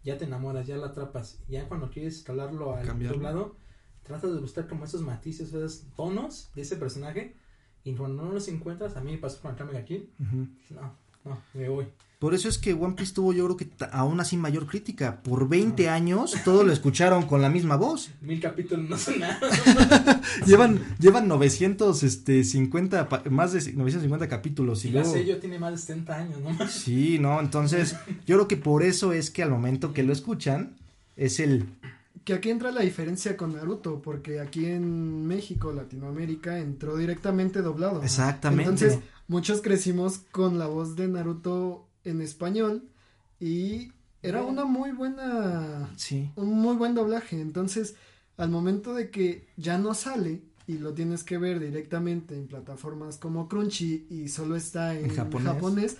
ya 0.03 0.17
te 0.17 0.25
enamoras, 0.25 0.65
ya 0.65 0.77
la 0.77 0.87
atrapas. 0.87 1.37
Ya 1.47 1.67
cuando 1.67 1.91
quieres 1.91 2.15
escalarlo 2.15 2.75
al 2.75 2.87
Cambiarlo. 2.87 3.17
doblado, 3.17 3.55
tratas 4.01 4.33
de 4.33 4.39
buscar 4.39 4.67
como 4.67 4.85
esos 4.85 5.01
matices, 5.01 5.49
esos 5.49 5.83
tonos 5.95 6.49
de 6.55 6.63
ese 6.63 6.75
personaje. 6.75 7.35
Y 7.83 7.93
cuando 7.93 8.23
no 8.23 8.31
los 8.31 8.47
encuentras, 8.47 8.97
a 8.97 9.01
mí 9.01 9.11
me 9.11 9.19
pasó 9.19 9.41
con 9.41 9.51
Akame 9.51 9.73
ga 9.73 9.85
Kill, 9.85 10.09
Ujú. 10.19 10.47
No, 10.71 10.95
no, 11.23 11.37
me 11.53 11.69
voy. 11.69 11.87
Por 12.19 12.33
eso 12.33 12.47
es 12.47 12.57
que 12.57 12.73
One 12.73 12.95
Piece 12.95 13.13
tuvo 13.13 13.33
yo 13.33 13.43
creo 13.45 13.57
que 13.57 13.67
aún 13.91 14.19
así 14.19 14.37
mayor 14.37 14.65
crítica. 14.67 15.21
Por 15.21 15.47
20 15.49 15.89
años 15.89 16.33
todos 16.45 16.65
lo 16.65 16.71
escucharon 16.71 17.23
con 17.27 17.41
la 17.41 17.49
misma 17.49 17.75
voz. 17.75 18.09
Mil 18.21 18.39
capítulos 18.39 18.89
no 18.89 18.97
son 18.97 19.19
nada. 19.19 19.39
llevan, 20.45 20.79
llevan 20.99 21.27
900, 21.27 22.03
este, 22.03 22.43
50, 22.43 23.09
pa- 23.09 23.23
más 23.29 23.51
de 23.53 23.59
950 23.73 24.27
capítulos. 24.27 24.85
Y 24.85 24.89
Y 24.89 24.91
la 24.91 25.01
luego, 25.01 25.13
sello 25.15 25.37
tiene 25.39 25.59
más 25.59 25.71
de 25.73 25.77
70 25.79 26.15
años, 26.15 26.37
¿no? 26.41 26.67
sí, 26.69 27.19
no, 27.19 27.39
entonces, 27.39 27.95
yo 28.25 28.35
creo 28.37 28.47
que 28.47 28.57
por 28.57 28.83
eso 28.83 29.11
es 29.13 29.29
que 29.29 29.43
al 29.43 29.49
momento 29.49 29.93
que 29.93 30.03
lo 30.03 30.13
escuchan, 30.13 30.77
es 31.17 31.39
el, 31.39 31.65
Que 32.23 32.33
aquí 32.33 32.49
entra 32.49 32.71
la 32.71 32.81
diferencia 32.81 33.35
con 33.37 33.53
Naruto, 33.53 34.01
porque 34.01 34.39
aquí 34.39 34.65
en 34.65 35.27
México, 35.27 35.71
Latinoamérica, 35.73 36.59
entró 36.59 36.95
directamente 36.97 37.61
doblado. 37.61 38.01
exactamente. 38.03 38.63
Entonces, 38.71 38.99
muchos 39.27 39.61
crecimos 39.61 40.19
con 40.31 40.57
la 40.59 40.67
voz 40.67 40.95
de 40.95 41.07
Naruto 41.07 41.85
en 42.05 42.21
español 42.21 42.87
y 43.39 43.91
era 44.21 44.41
una 44.43 44.65
muy 44.65 44.91
buena, 44.91 45.89
sí. 45.97 46.31
un 46.35 46.53
muy 46.59 46.75
buen 46.75 46.95
doblaje. 46.95 47.39
Entonces, 47.41 47.95
al 48.37 48.49
momento 48.49 48.93
de 48.93 49.09
que 49.11 49.47
ya 49.57 49.77
no 49.77 49.93
sale 49.93 50.41
y 50.67 50.77
lo 50.79 50.93
tienes 50.93 51.23
que 51.23 51.37
ver 51.37 51.59
directamente 51.59 52.35
en 52.35 52.47
plataformas 52.47 53.17
como 53.17 53.47
Crunchy 53.47 54.07
y 54.09 54.29
solo 54.29 54.55
está 54.55 54.97
en, 54.97 55.05
En 55.05 55.15
japonés. 55.15 55.47
japonés. 55.53 55.97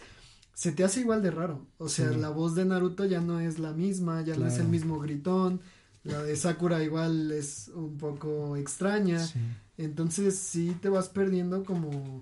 se 0.54 0.72
te 0.72 0.84
hace 0.84 1.02
igual 1.02 1.22
de 1.22 1.30
raro. 1.32 1.68
O 1.78 1.88
sea, 1.89 2.10
Sí. 2.12 2.15
la 2.18 2.30
voz 2.30 2.56
de 2.56 2.65
Naruto 2.65 3.06
ya 3.06 3.22
no 3.22 3.39
es 3.41 3.60
la 3.60 3.74
misma, 3.74 4.22
ya 4.24 4.36
no 4.38 4.48
es 4.48 4.58
el 4.58 4.68
mismo 4.70 5.00
gritón. 5.00 5.62
La 6.04 6.24
de 6.24 6.36
Sakura 6.36 6.84
igual 6.84 7.32
es 7.32 7.70
un 7.76 7.98
poco 7.98 8.56
extraña. 8.56 9.20
sí. 9.20 9.39
Entonces 9.78 10.38
sí 10.38 10.76
te 10.82 10.88
vas 10.89 11.10
perdiendo 11.10 11.63
como 11.65 12.22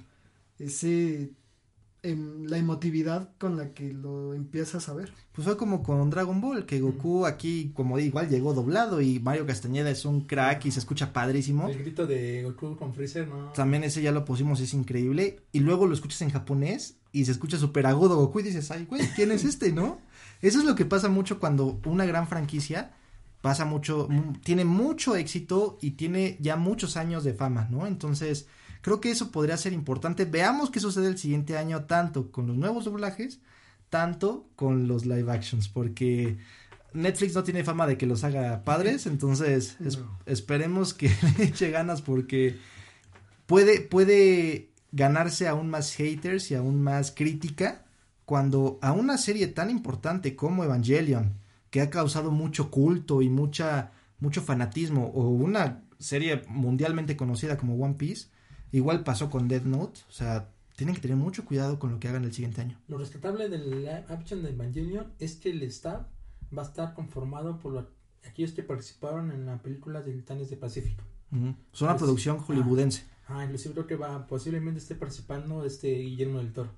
ese 0.57 1.31
em, 2.03 2.45
la 2.45 2.57
emotividad 2.57 3.29
con 3.39 3.57
la 3.57 3.73
que 3.73 3.91
lo 3.93 4.33
empiezas 4.33 4.89
a 4.89 4.93
ver. 4.93 5.11
Pues 5.31 5.45
fue 5.45 5.57
como 5.57 5.81
con 5.81 6.09
Dragon 6.09 6.39
Ball, 6.41 6.65
que 6.65 6.79
Goku 6.81 7.25
aquí, 7.25 7.71
como 7.73 7.97
igual 7.97 8.29
llegó 8.29 8.53
doblado 8.53 9.01
y 9.01 9.19
Mario 9.19 9.45
Castañeda 9.45 9.89
es 9.89 10.05
un 10.05 10.21
crack 10.21 10.65
y 10.65 10.71
se 10.71 10.79
escucha 10.79 11.11
padrísimo. 11.13 11.67
El 11.69 11.79
grito 11.79 12.05
de 12.05 12.43
Goku 12.43 12.75
con 12.75 12.93
Freezer, 12.93 13.27
¿no? 13.27 13.51
También 13.53 13.83
ese 13.83 14.01
ya 14.01 14.11
lo 14.11 14.25
pusimos, 14.25 14.59
es 14.59 14.73
increíble. 14.73 15.39
Y 15.51 15.59
luego 15.61 15.87
lo 15.87 15.93
escuchas 15.93 16.21
en 16.21 16.29
japonés 16.29 16.97
y 17.11 17.25
se 17.25 17.31
escucha 17.31 17.57
súper 17.57 17.85
agudo 17.87 18.17
Goku 18.17 18.41
y 18.41 18.43
dices, 18.43 18.69
ay, 18.71 18.85
güey, 18.85 19.01
¿quién 19.15 19.31
es 19.31 19.43
este, 19.45 19.71
no? 19.71 19.99
Eso 20.41 20.59
es 20.59 20.65
lo 20.65 20.75
que 20.75 20.85
pasa 20.85 21.09
mucho 21.09 21.39
cuando 21.39 21.79
una 21.85 22.05
gran 22.05 22.27
franquicia 22.27 22.91
pasa 23.41 23.65
mucho, 23.65 24.07
mu- 24.09 24.33
tiene 24.43 24.63
mucho 24.65 25.15
éxito 25.15 25.77
y 25.81 25.91
tiene 25.91 26.37
ya 26.39 26.55
muchos 26.57 26.95
años 26.95 27.23
de 27.23 27.33
fama, 27.33 27.67
¿no? 27.69 27.87
Entonces, 27.87 28.47
creo 28.83 29.01
que 29.01 29.09
eso 29.11 29.31
podría 29.31 29.57
ser 29.57 29.73
importante. 29.73 30.25
Veamos 30.25 30.69
qué 30.69 30.79
sucede 30.79 31.07
el 31.07 31.17
siguiente 31.17 31.57
año, 31.57 31.85
tanto 31.85 32.31
con 32.31 32.45
los 32.47 32.55
nuevos 32.55 32.85
doblajes, 32.85 33.39
tanto 33.89 34.47
con 34.55 34.87
los 34.87 35.07
live 35.07 35.31
actions, 35.31 35.67
porque 35.69 36.37
Netflix 36.93 37.33
no 37.33 37.43
tiene 37.43 37.63
fama 37.63 37.87
de 37.87 37.97
que 37.97 38.05
los 38.05 38.23
haga 38.23 38.63
padres, 38.63 39.07
entonces 39.07 39.77
es- 39.83 39.99
esperemos 40.27 40.93
que 40.93 41.09
le 41.39 41.45
eche 41.45 41.71
ganas 41.71 42.03
porque 42.03 42.57
puede, 43.45 43.81
puede 43.81 44.69
ganarse 44.91 45.47
aún 45.47 45.69
más 45.69 45.93
haters 45.95 46.51
y 46.51 46.55
aún 46.55 46.81
más 46.83 47.11
crítica 47.11 47.85
cuando 48.25 48.79
a 48.81 48.91
una 48.93 49.17
serie 49.17 49.47
tan 49.47 49.69
importante 49.69 50.35
como 50.35 50.63
Evangelion, 50.63 51.33
que 51.69 51.81
ha 51.81 51.89
causado 51.89 52.31
mucho 52.31 52.69
culto 52.71 53.21
y 53.21 53.29
mucha, 53.29 53.91
mucho 54.19 54.41
fanatismo, 54.41 55.07
o 55.07 55.29
una 55.29 55.83
serie 55.99 56.43
mundialmente 56.47 57.17
conocida 57.17 57.57
como 57.57 57.75
One 57.83 57.95
Piece, 57.95 58.27
igual 58.73 59.03
pasó 59.05 59.29
con 59.29 59.47
Death 59.47 59.63
Note, 59.63 60.01
o 60.09 60.11
sea, 60.11 60.49
tienen 60.75 60.95
que 60.95 61.01
tener 61.01 61.15
mucho 61.15 61.45
cuidado 61.45 61.79
con 61.79 61.91
lo 61.91 61.99
que 61.99 62.07
hagan 62.09 62.25
el 62.25 62.33
siguiente 62.33 62.59
año. 62.61 62.77
Lo 62.89 62.97
rescatable 62.97 63.47
del 63.47 63.69
live 63.69 64.03
action 64.09 64.43
de 64.43 64.49
Evangelion 64.49 65.13
es 65.19 65.35
que 65.35 65.51
el 65.51 65.63
staff 65.63 66.01
va 66.55 66.63
a 66.63 66.65
estar 66.65 66.93
conformado 66.93 67.59
por 67.59 67.71
lo- 67.73 67.87
aquellos 68.27 68.51
que 68.51 68.63
participaron 68.63 69.31
en 69.31 69.45
la 69.45 69.57
película 69.61 70.01
de 70.01 70.11
Titanes 70.13 70.49
de 70.49 70.57
Pacífico. 70.57 71.03
Ujú. 71.31 71.53
Es 71.73 71.81
una 71.81 71.91
Pues, 71.93 72.01
producción 72.03 72.37
hollywoodense. 72.39 73.03
Ah, 73.27 73.43
inclusive 73.45 73.73
creo 73.73 73.87
que 73.87 73.95
va, 73.95 74.27
posiblemente 74.27 74.79
esté 74.79 74.95
participando 74.95 75.63
este 75.65 75.87
Guillermo 75.93 76.39
del 76.39 76.51
Toro. 76.51 76.69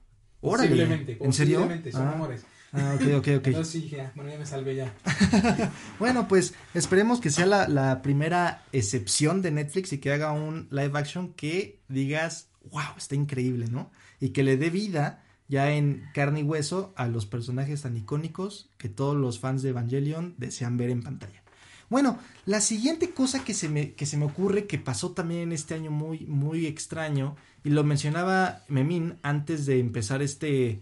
Órale, 0.41 0.69
Posiblemente, 0.69 1.17
¿en 1.19 1.33
serio? 1.33 1.57
posiblemente, 1.59 1.91
son 1.91 2.07
Ah. 2.07 2.11
rumores. 2.11 2.45
Ah, 2.75 2.95
ok, 2.95 3.01
ok, 3.17 3.27
ok. 3.37 3.47
Entonces 3.47 3.83
sí, 3.83 3.97
bueno, 4.15 4.31
ya 4.31 4.37
me 4.37 4.45
salvé 4.45 4.75
ya. 4.75 4.93
Bueno, 5.99 6.27
pues 6.27 6.53
esperemos 6.73 7.21
que 7.21 7.31
sea 7.31 7.45
la, 7.45 7.67
la 7.67 8.01
primera 8.01 8.63
excepción 8.71 9.41
de 9.41 9.51
Netflix 9.51 9.93
y 9.93 9.99
que 9.99 10.11
haga 10.11 10.31
un 10.31 10.67
live 10.71 10.91
action 10.93 11.33
que 11.33 11.79
digas, 11.87 12.49
wow, 12.71 12.97
está 12.97 13.15
increíble, 13.15 13.67
¿no? 13.69 13.91
Y 14.19 14.29
que 14.29 14.43
le 14.43 14.57
dé 14.57 14.69
vida 14.69 15.23
ya 15.47 15.71
en 15.71 16.03
carne 16.13 16.41
y 16.41 16.43
hueso 16.43 16.93
a 16.97 17.07
los 17.07 17.25
personajes 17.25 17.83
tan 17.83 17.95
icónicos 17.95 18.69
que 18.77 18.89
todos 18.89 19.15
los 19.15 19.39
fans 19.39 19.61
de 19.61 19.69
Evangelion 19.69 20.35
desean 20.37 20.77
ver 20.77 20.89
en 20.89 21.03
pantalla. 21.03 21.43
Bueno, 21.89 22.17
la 22.45 22.61
siguiente 22.61 23.11
cosa 23.11 23.43
que 23.43 23.53
se 23.53 23.69
me, 23.69 23.93
que 23.93 24.05
se 24.05 24.17
me 24.17 24.25
ocurre 24.25 24.65
que 24.65 24.79
pasó 24.79 25.11
también 25.11 25.51
este 25.51 25.75
año 25.75 25.91
muy, 25.91 26.25
muy 26.25 26.65
extraño, 26.65 27.35
y 27.63 27.69
lo 27.69 27.83
mencionaba 27.83 28.63
Memín 28.67 29.17
antes 29.21 29.65
de 29.65 29.79
empezar 29.79 30.21
este, 30.21 30.81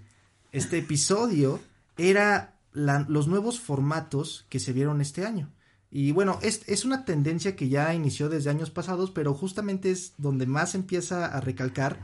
este 0.51 0.79
episodio, 0.79 1.60
era 1.97 2.60
los 2.73 3.27
nuevos 3.27 3.60
formatos 3.60 4.45
que 4.49 4.60
se 4.60 4.73
vieron 4.73 5.01
este 5.01 5.25
año. 5.25 5.51
Y 5.91 6.12
bueno, 6.12 6.39
es, 6.41 6.63
es 6.67 6.86
una 6.86 7.06
tendencia 7.06 7.56
que 7.56 7.69
ya 7.69 7.93
inició 7.93 8.27
desde 8.27 8.49
años 8.49 8.71
pasados, 8.71 9.12
pero 9.12 9.36
justamente 9.36 9.91
es 9.91 10.13
donde 10.17 10.47
más 10.47 10.73
empieza 10.73 11.27
a 11.27 11.39
recalcar. 11.39 11.99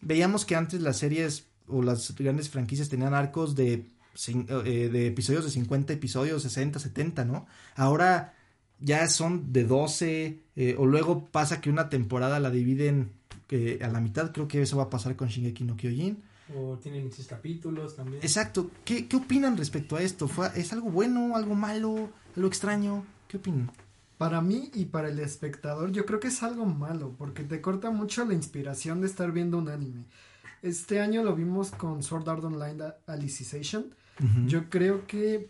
Veíamos 0.00 0.46
que 0.46 0.56
antes 0.56 0.80
las 0.80 0.96
series 0.96 1.46
o 1.68 1.82
las 1.82 2.14
grandes 2.14 2.48
franquicias 2.48 2.88
tenían 2.88 3.12
arcos 3.12 3.54
de, 3.54 3.90
eh, 4.26 4.88
de 4.90 5.06
episodios 5.06 5.44
de 5.44 5.50
50 5.50 5.92
episodios, 5.92 6.42
60, 6.42 6.78
70, 6.78 7.24
¿no? 7.26 7.46
Ahora 7.74 8.34
ya 8.80 9.06
son 9.08 9.52
de 9.52 9.64
12, 9.64 10.40
eh, 10.56 10.74
o 10.78 10.86
luego 10.86 11.26
pasa 11.26 11.60
que 11.60 11.70
una 11.70 11.88
temporada 11.88 12.40
la 12.40 12.50
dividen 12.50 13.12
eh, 13.50 13.80
a 13.82 13.88
la 13.88 14.00
mitad, 14.00 14.32
creo 14.32 14.48
que 14.48 14.62
eso 14.62 14.76
va 14.76 14.84
a 14.84 14.90
pasar 14.90 15.16
con 15.16 15.28
Shingeki 15.28 15.64
no 15.64 15.76
Kyojin. 15.76 16.22
O 16.54 16.76
tienen 16.78 17.02
16 17.02 17.28
capítulos 17.28 17.96
también. 17.96 18.22
Exacto, 18.22 18.70
¿qué, 18.84 19.08
qué 19.08 19.16
opinan 19.16 19.56
respecto 19.56 19.96
a 19.96 20.02
esto? 20.02 20.28
¿Fue, 20.28 20.48
¿Es 20.54 20.72
algo 20.72 20.90
bueno, 20.90 21.36
algo 21.36 21.54
malo, 21.54 22.10
algo 22.36 22.48
extraño? 22.48 23.04
¿Qué 23.28 23.38
opinan? 23.38 23.70
Para 24.18 24.40
mí 24.40 24.70
y 24.74 24.86
para 24.86 25.08
el 25.08 25.18
espectador 25.18 25.92
yo 25.92 26.06
creo 26.06 26.20
que 26.20 26.28
es 26.28 26.42
algo 26.42 26.64
malo 26.64 27.14
porque 27.18 27.42
te 27.42 27.60
corta 27.60 27.90
mucho 27.90 28.24
la 28.24 28.34
inspiración 28.34 29.00
de 29.00 29.08
estar 29.08 29.32
viendo 29.32 29.58
un 29.58 29.68
anime. 29.68 30.04
Este 30.62 31.00
año 31.00 31.22
lo 31.22 31.34
vimos 31.34 31.70
con 31.70 32.02
Sword 32.02 32.28
Art 32.28 32.44
Online 32.44 32.84
Alicization. 33.06 33.94
Ujú. 34.22 34.46
Yo 34.46 34.70
creo 34.70 35.06
que 35.06 35.48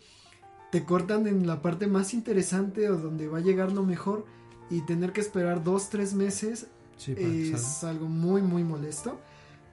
te 0.71 0.83
cortan 0.83 1.27
en 1.27 1.47
la 1.47 1.61
parte 1.61 1.87
más 1.87 2.13
interesante 2.13 2.89
o 2.89 2.97
donde 2.97 3.27
va 3.27 3.37
a 3.37 3.41
llegar 3.41 3.71
lo 3.71 3.83
mejor 3.83 4.25
y 4.69 4.81
tener 4.81 5.13
que 5.13 5.21
esperar 5.21 5.63
dos, 5.63 5.89
tres 5.89 6.13
meses 6.13 6.67
Sí, 6.97 7.13
es 7.53 7.83
algo 7.83 8.07
muy, 8.07 8.41
muy 8.41 8.63
molesto. 8.63 9.19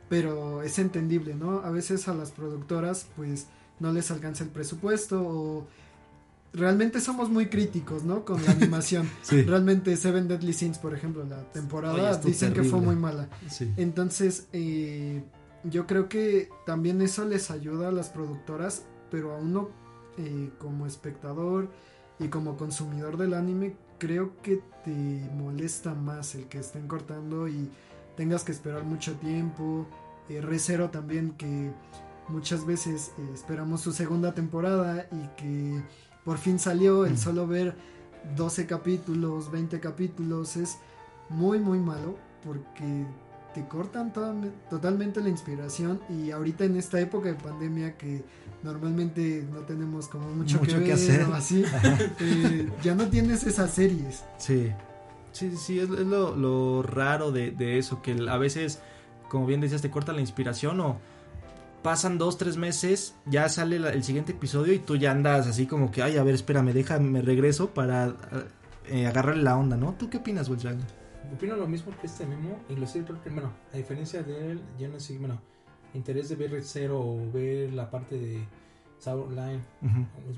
Pero 0.08 0.62
es 0.62 0.78
entendible, 0.78 1.34
¿no? 1.34 1.60
A 1.60 1.70
veces 1.70 2.08
a 2.08 2.14
las 2.14 2.30
productoras 2.30 3.06
pues 3.16 3.46
no 3.80 3.92
les 3.92 4.10
alcanza 4.10 4.44
el 4.44 4.50
presupuesto 4.50 5.20
o 5.20 5.66
realmente 6.52 7.00
somos 7.00 7.28
muy 7.30 7.46
críticos, 7.46 8.04
¿no? 8.04 8.24
Con 8.24 8.42
la 8.44 8.52
animación. 8.52 9.08
Sí, 9.22 9.42
Realmente 9.42 9.96
Seven 9.96 10.28
Deadly 10.28 10.52
Sins, 10.52 10.78
por 10.78 10.94
ejemplo, 10.94 11.24
la 11.24 11.42
temporada 11.52 12.16
dicen 12.18 12.52
que 12.52 12.62
fue 12.62 12.80
muy 12.80 12.96
mala. 12.96 13.28
sí. 13.48 13.72
Entonces, 13.76 14.46
eh, 14.52 15.22
yo 15.64 15.86
creo 15.86 16.08
que 16.08 16.50
también 16.66 17.00
eso 17.00 17.24
les 17.24 17.50
ayuda 17.50 17.88
a 17.88 17.92
las 17.92 18.10
productoras, 18.10 18.84
pero 19.10 19.34
a 19.34 19.38
uno 19.38 19.70
eh, 20.18 20.50
como 20.58 20.86
espectador 20.86 21.70
y 22.18 22.28
como 22.28 22.56
consumidor 22.56 23.16
del 23.16 23.34
anime, 23.34 23.74
creo 23.98 24.40
que 24.42 24.60
te 24.84 25.28
molesta 25.34 25.94
más 25.94 26.34
el 26.34 26.46
que 26.46 26.58
estén 26.58 26.86
cortando 26.86 27.48
y 27.48 27.70
tengas 28.16 28.44
que 28.44 28.52
esperar 28.52 28.84
mucho 28.84 29.14
tiempo. 29.14 29.86
Eh, 30.28 30.40
Recero 30.40 30.90
también 30.90 31.32
que 31.32 31.70
muchas 32.28 32.64
veces 32.66 33.12
eh, 33.18 33.30
esperamos 33.34 33.80
su 33.82 33.92
segunda 33.92 34.32
temporada 34.34 35.06
y 35.12 35.28
que 35.36 35.82
por 36.24 36.38
fin 36.38 36.58
salió 36.58 37.04
el 37.04 37.14
Mm. 37.14 37.18
solo 37.18 37.46
ver 37.46 37.74
12 38.36 38.66
capítulos, 38.66 39.50
20 39.52 39.80
capítulos 39.80 40.56
es 40.56 40.78
muy 41.28 41.58
muy 41.58 41.78
malo 41.78 42.16
porque 42.42 43.04
te 43.54 43.66
cortan 43.68 44.12
totalmente 44.70 45.20
la 45.20 45.28
inspiración 45.28 46.00
y 46.08 46.30
ahorita 46.30 46.64
en 46.64 46.76
esta 46.76 46.98
época 47.00 47.28
de 47.28 47.34
pandemia 47.34 47.96
que 47.96 48.24
normalmente 48.62 49.46
no 49.52 49.60
tenemos 49.60 50.08
como 50.08 50.28
mucho, 50.30 50.58
Mucho 50.58 50.78
que 50.78 50.84
que 50.84 50.94
ver 50.94 50.94
hacer. 50.94 51.24
o 51.30 51.34
así, 51.34 51.64
eh, 52.20 52.70
ya 52.82 52.94
no 52.94 53.06
tienes 53.08 53.44
esas 53.46 53.70
series. 53.70 54.24
Sí, 54.38 54.70
sí, 55.34 55.56
sí, 55.56 55.78
es, 55.78 55.90
es 55.90 56.06
lo, 56.06 56.34
lo 56.36 56.82
raro 56.82 57.32
de, 57.32 57.50
de 57.50 57.78
eso, 57.78 58.00
que 58.00 58.16
a 58.28 58.38
veces, 58.38 58.80
como 59.28 59.46
bien 59.46 59.60
decías, 59.60 59.82
te 59.82 59.90
corta 59.90 60.12
la 60.12 60.20
inspiración 60.20 60.80
o 60.80 60.98
pasan 61.82 62.16
dos, 62.16 62.38
tres 62.38 62.56
meses, 62.56 63.14
ya 63.26 63.46
sale 63.50 63.76
el 63.76 64.02
siguiente 64.02 64.32
episodio 64.32 64.72
y 64.72 64.78
tú 64.78 64.96
ya 64.96 65.10
andas 65.10 65.46
así 65.46 65.66
como 65.66 65.90
que, 65.90 66.02
ay, 66.02 66.16
a 66.16 66.22
ver, 66.22 66.34
espérame, 66.34 66.72
déjame 66.72 67.20
regreso 67.20 67.74
para 67.74 68.16
eh, 68.88 69.06
agarrarle 69.06 69.42
la 69.42 69.58
onda, 69.58 69.76
¿no? 69.76 69.94
¿Tú 69.98 70.08
qué 70.08 70.16
opinas, 70.16 70.48
Wildragon? 70.48 70.80
Opino 71.34 71.56
lo 71.56 71.66
mismo 71.66 71.92
que 72.00 72.06
este 72.06 72.24
Memo, 72.26 72.58
inclusive 72.70 73.04
bueno, 73.30 73.52
a 73.72 73.76
diferencia 73.76 74.22
de 74.22 74.52
él, 74.52 74.62
yo 74.78 74.88
no 74.88 74.98
sé, 74.98 75.18
bueno, 75.18 75.40
interés 75.92 76.30
de 76.30 76.36
ver 76.36 76.54
el 76.54 76.64
cero 76.64 77.00
o 77.00 77.30
ver 77.32 77.72
la 77.72 77.90
parte 77.90 78.18
de 78.18 78.46
Sour 78.98 79.30
Line 79.32 79.62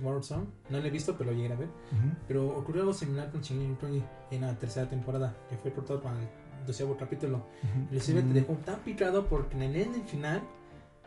Sword 0.01 0.23
Song. 0.23 0.47
No 0.71 0.79
lo 0.81 0.85
he 0.87 0.91
visto, 0.91 1.17
pero 1.17 1.31
lo 1.31 1.37
llegué 1.37 1.53
a 1.53 1.57
ver. 1.57 1.69
ujú. 1.69 2.17
Pero 2.27 2.49
ocurrió 2.59 2.83
algo 2.83 2.95
similar 2.95 3.31
con 3.31 3.41
Shingeki 3.41 3.75
Kyojin 3.81 4.05
en 4.33 4.41
la 4.41 4.55
tercera 4.59 4.89
temporada, 4.89 5.35
que 5.49 5.57
fue 5.57 5.73
cortado 5.73 6.01
para 6.03 6.19
el 6.19 6.29
doceavo 6.67 6.97
capítulo. 6.97 7.47
Inclusive 7.85 8.23
te 8.23 8.29
Mm. 8.29 8.33
dejó 8.35 8.53
tan 8.55 8.81
picado 8.81 9.27
porque 9.27 9.55
en 9.57 9.63
el 9.63 9.77
ending 9.77 10.05
final 10.07 10.43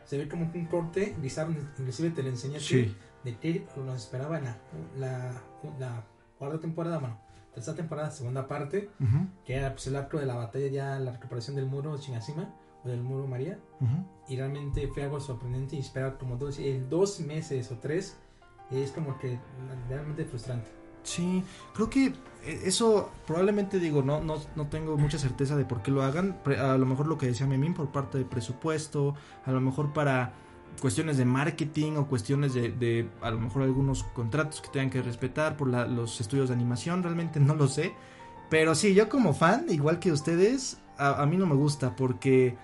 se 0.04 0.16
ve 0.18 0.28
como 0.28 0.50
que 0.50 0.58
un 0.58 0.66
corte 0.66 1.14
bizarro, 1.20 1.52
inclusive 1.52 2.10
te 2.10 2.22
lo 2.22 2.30
enseñé 2.30 2.56
a 2.56 2.60
ti, 2.60 2.64
Sí. 2.64 2.96
de 3.24 3.36
qué 3.38 3.66
nos 3.76 3.96
esperaba 4.02 4.38
en 4.38 4.44
la, 4.44 4.56
la, 4.98 5.42
la 5.78 6.04
cuarta 6.38 6.58
temporada, 6.60 6.98
bueno, 6.98 7.20
tercera 7.52 7.76
temporada, 7.76 8.10
segunda 8.10 8.48
parte, 8.48 8.88
que 9.44 9.54
era 9.54 9.72
pues, 9.72 9.86
el 9.88 9.96
arco 9.96 10.18
de 10.18 10.24
la 10.26 10.34
batalla, 10.34 10.66
ya 10.68 10.98
la 10.98 11.12
recuperación 11.12 11.56
del 11.56 11.66
muro 11.66 11.96
Shinashima 11.98 12.54
del 12.84 13.02
muro 13.02 13.26
María, 13.26 13.58
ujú. 13.80 14.04
y 14.28 14.36
realmente 14.36 14.88
fue 14.88 15.02
algo 15.04 15.20
sorprendente 15.20 15.76
y 15.76 15.80
esperar 15.80 16.16
como 16.18 16.36
dos, 16.36 16.58
en 16.58 16.88
dos 16.88 17.20
meses 17.20 17.70
o 17.70 17.78
tres 17.78 18.16
es 18.70 18.92
como 18.92 19.18
que 19.18 19.38
realmente 19.88 20.24
frustrante. 20.24 20.70
Sí, 21.02 21.42
creo 21.74 21.88
que 21.90 22.06
eh, 22.44 22.60
eso 22.64 23.10
probablemente 23.26 23.78
digo, 23.78 24.02
no, 24.02 24.20
no, 24.22 24.36
no 24.54 24.66
tengo 24.68 24.96
mucha 24.96 25.18
certeza 25.18 25.56
de 25.56 25.64
por 25.64 25.82
qué 25.82 25.90
lo 25.90 26.02
hagan. 26.02 26.38
A 26.58 26.76
lo 26.78 26.86
mejor 26.86 27.06
lo 27.06 27.18
que 27.18 27.26
decía 27.26 27.46
Memín 27.46 27.74
por 27.74 27.88
parte 27.90 28.18
de 28.18 28.24
presupuesto, 28.24 29.14
a 29.44 29.50
lo 29.50 29.60
mejor 29.60 29.92
para 29.92 30.32
cuestiones 30.80 31.16
de 31.16 31.24
marketing 31.24 31.92
o 31.96 32.06
cuestiones 32.06 32.54
de, 32.54 32.70
de 32.70 33.08
a 33.22 33.30
lo 33.30 33.40
mejor 33.40 33.62
algunos 33.62 34.04
contratos 34.04 34.60
que 34.60 34.68
tengan 34.68 34.90
que 34.90 35.02
respetar 35.02 35.56
por 35.56 35.68
la- 35.68 35.86
los 35.86 36.20
estudios 36.20 36.48
de 36.48 36.54
animación, 36.54 37.02
realmente 37.02 37.40
no 37.40 37.54
lo 37.54 37.66
sé. 37.66 37.92
Pero 38.50 38.74
sí, 38.74 38.94
yo 38.94 39.08
como 39.08 39.32
fan, 39.34 39.66
igual 39.70 39.98
que 39.98 40.12
ustedes, 40.12 40.78
a, 40.98 41.22
a 41.22 41.26
mí 41.26 41.36
no 41.36 41.46
me 41.46 41.54
gusta 41.54 41.96
porque 41.96 42.56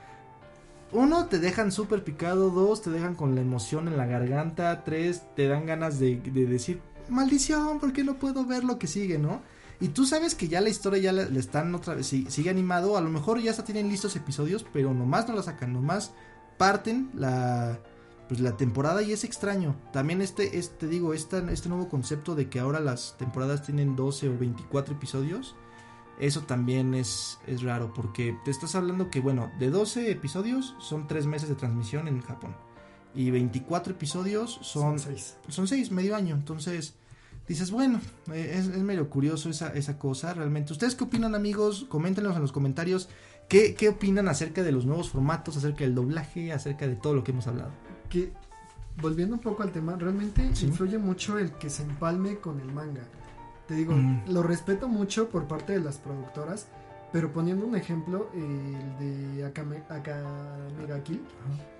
uno, 0.92 1.26
te 1.26 1.38
dejan 1.38 1.72
súper 1.72 2.04
picado, 2.04 2.50
dos, 2.50 2.82
te 2.82 2.90
dejan 2.90 3.14
con 3.14 3.34
la 3.34 3.40
emoción 3.40 3.88
en 3.88 3.96
la 3.96 4.06
garganta, 4.06 4.84
tres, 4.84 5.22
te 5.34 5.48
dan 5.48 5.66
ganas 5.66 5.98
de, 5.98 6.16
de 6.20 6.46
decir, 6.46 6.80
maldición, 7.08 7.78
¿por 7.80 7.92
qué 7.92 8.04
no 8.04 8.14
puedo 8.18 8.44
ver 8.44 8.64
lo 8.64 8.78
que 8.78 8.86
sigue, 8.86 9.18
no? 9.18 9.42
Y 9.80 9.88
tú 9.88 10.06
sabes 10.06 10.34
que 10.34 10.48
ya 10.48 10.60
la 10.60 10.70
historia 10.70 11.00
ya 11.00 11.12
le, 11.12 11.38
están 11.38 11.74
otra 11.74 11.94
vez, 11.94 12.06
si- 12.06 12.30
sigue 12.30 12.48
animado, 12.50 12.96
a 12.96 13.00
lo 13.02 13.10
mejor 13.10 13.40
ya 13.40 13.50
hasta 13.50 13.64
tienen 13.64 13.88
listos 13.88 14.16
episodios, 14.16 14.64
pero 14.72 14.94
nomás 14.94 15.28
no 15.28 15.34
la 15.34 15.42
sacan, 15.42 15.72
nomás 15.72 16.12
parten 16.56 17.10
la 17.14 17.78
pues 18.28 18.40
la 18.40 18.56
temporada 18.56 19.02
y 19.02 19.12
es 19.12 19.22
extraño. 19.22 19.76
También 19.92 20.20
este, 20.20 20.58
este 20.58 20.88
digo, 20.88 21.14
este 21.14 21.42
nuevo 21.68 21.88
concepto 21.88 22.34
de 22.34 22.48
que 22.48 22.58
ahora 22.58 22.80
las 22.80 23.16
temporadas 23.18 23.62
tienen 23.62 23.94
12 23.94 24.30
o 24.30 24.36
24 24.36 24.94
episodios, 24.96 25.54
eso 26.18 26.42
también 26.42 26.94
es, 26.94 27.38
es 27.46 27.62
raro, 27.62 27.92
porque 27.94 28.36
te 28.44 28.50
estás 28.50 28.74
hablando 28.74 29.10
que, 29.10 29.20
bueno, 29.20 29.50
de 29.58 29.70
12 29.70 30.10
episodios 30.10 30.74
son 30.78 31.06
3 31.06 31.26
meses 31.26 31.48
de 31.48 31.54
transmisión 31.54 32.08
en 32.08 32.20
Japón. 32.22 32.54
Y 33.14 33.30
24 33.30 33.92
episodios 33.94 34.58
son, 34.62 34.98
seis. 34.98 35.36
son 35.48 35.66
6, 35.68 35.90
medio 35.90 36.14
año. 36.16 36.34
Entonces, 36.34 36.94
dices, 37.48 37.70
bueno, 37.70 38.00
eh, 38.30 38.52
es, 38.58 38.66
es 38.66 38.82
medio 38.82 39.08
curioso 39.08 39.48
esa, 39.48 39.68
esa 39.72 39.98
cosa 39.98 40.34
realmente. 40.34 40.72
¿Ustedes 40.72 40.94
qué 40.94 41.04
opinan, 41.04 41.34
amigos? 41.34 41.86
Coméntenos 41.88 42.36
en 42.36 42.42
los 42.42 42.52
comentarios. 42.52 43.08
¿Qué, 43.48 43.74
¿Qué 43.74 43.88
opinan 43.88 44.28
acerca 44.28 44.62
de 44.62 44.72
los 44.72 44.84
nuevos 44.86 45.08
formatos, 45.08 45.56
acerca 45.56 45.84
del 45.84 45.94
doblaje, 45.94 46.52
acerca 46.52 46.86
de 46.86 46.96
todo 46.96 47.14
lo 47.14 47.24
que 47.24 47.30
hemos 47.32 47.46
hablado? 47.46 47.70
Que, 48.10 48.32
volviendo 49.00 49.36
un 49.36 49.40
poco 49.40 49.62
al 49.62 49.72
tema, 49.72 49.96
realmente 49.96 50.50
Sí. 50.54 50.66
influye 50.66 50.98
mucho 50.98 51.38
el 51.38 51.52
que 51.52 51.70
se 51.70 51.84
empalme 51.84 52.38
con 52.38 52.60
el 52.60 52.70
manga. 52.72 53.02
Te 53.66 53.74
digo, 53.74 53.94
Mm. 53.94 54.28
lo 54.28 54.42
respeto 54.42 54.88
mucho 54.88 55.28
por 55.28 55.46
parte 55.48 55.72
de 55.72 55.80
las 55.80 55.98
productoras, 55.98 56.68
pero 57.12 57.32
poniendo 57.32 57.66
un 57.66 57.76
ejemplo, 57.76 58.28
el 58.34 58.98
de 59.36 59.44
Akame, 59.44 59.82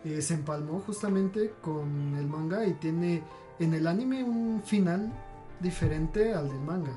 eh, 0.05 0.23
se 0.23 0.35
empalmó 0.35 0.81
justamente 0.81 1.53
con 1.61 2.17
el 2.17 2.27
manga 2.27 2.65
y 2.67 2.73
tiene 2.75 3.23
en 3.59 3.75
el 3.75 3.87
anime 3.87 4.23
un 4.25 4.63
final 4.65 5.13
diferente 5.61 6.35
al 6.35 6.49
del 6.49 6.61
manga. 6.61 6.93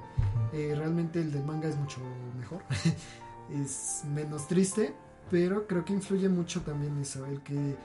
Eh, 0.54 0.74
realmente 0.78 1.20
el 1.22 1.32
del 1.32 1.44
manga 1.44 1.68
es 1.70 1.78
mucho 1.78 2.00
mejor, 2.38 2.62
es 3.54 4.04
menos 4.14 4.48
triste, 4.48 4.94
pero 5.30 5.68
creo 5.68 5.86
que 5.86 5.94
influye 5.94 6.30
mucho 6.30 6.62
también 6.62 6.98
eso, 7.00 7.26
el 7.26 7.42
que 7.42 7.76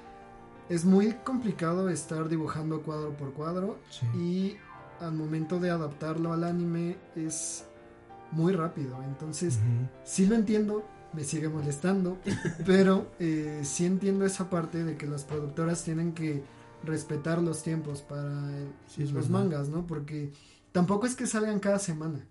es 0.68 0.84
muy 0.84 1.12
complicado 1.24 1.88
estar 1.90 2.28
dibujando 2.28 2.80
cuadro 2.82 3.10
por 3.16 3.32
cuadro 3.34 3.78
Sí. 3.90 4.06
y 4.16 4.56
al 5.04 5.14
momento 5.14 5.60
de 5.60 5.70
adaptarlo 5.70 6.32
al 6.32 6.44
anime 6.44 6.96
es 7.16 7.64
muy 8.32 8.52
rápido, 8.52 9.02
entonces 9.04 9.56
Ujú. 9.56 9.88
sí 10.04 10.26
lo 10.26 10.34
entiendo, 10.34 10.84
me 11.12 11.22
sigue 11.24 11.48
molestando, 11.48 12.18
pero 12.66 13.06
eh, 13.20 13.60
sí 13.62 13.84
entiendo 13.86 14.24
esa 14.26 14.50
parte 14.50 14.82
de 14.84 14.96
que 14.96 15.06
las 15.06 15.24
productoras 15.24 15.84
tienen 15.84 16.12
que 16.12 16.42
respetar 16.84 17.40
los 17.40 17.62
tiempos 17.62 18.02
para 18.02 18.50
Sí, 18.88 19.04
los 19.06 19.30
mangas, 19.30 19.68
¿no? 19.68 19.86
Porque 19.86 20.32
tampoco 20.72 21.06
es 21.06 21.14
que 21.14 21.26
salgan 21.26 21.60
cada 21.60 21.78
semana, 21.78 22.26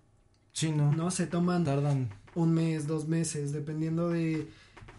Sí, 0.52 0.70
no. 0.70 0.92
¿no? 0.92 1.10
Se 1.10 1.26
toman 1.26 1.64
Tardan. 1.64 2.10
un 2.36 2.52
mes, 2.52 2.86
dos 2.86 3.08
meses, 3.08 3.52
dependiendo 3.52 4.10
de 4.10 4.46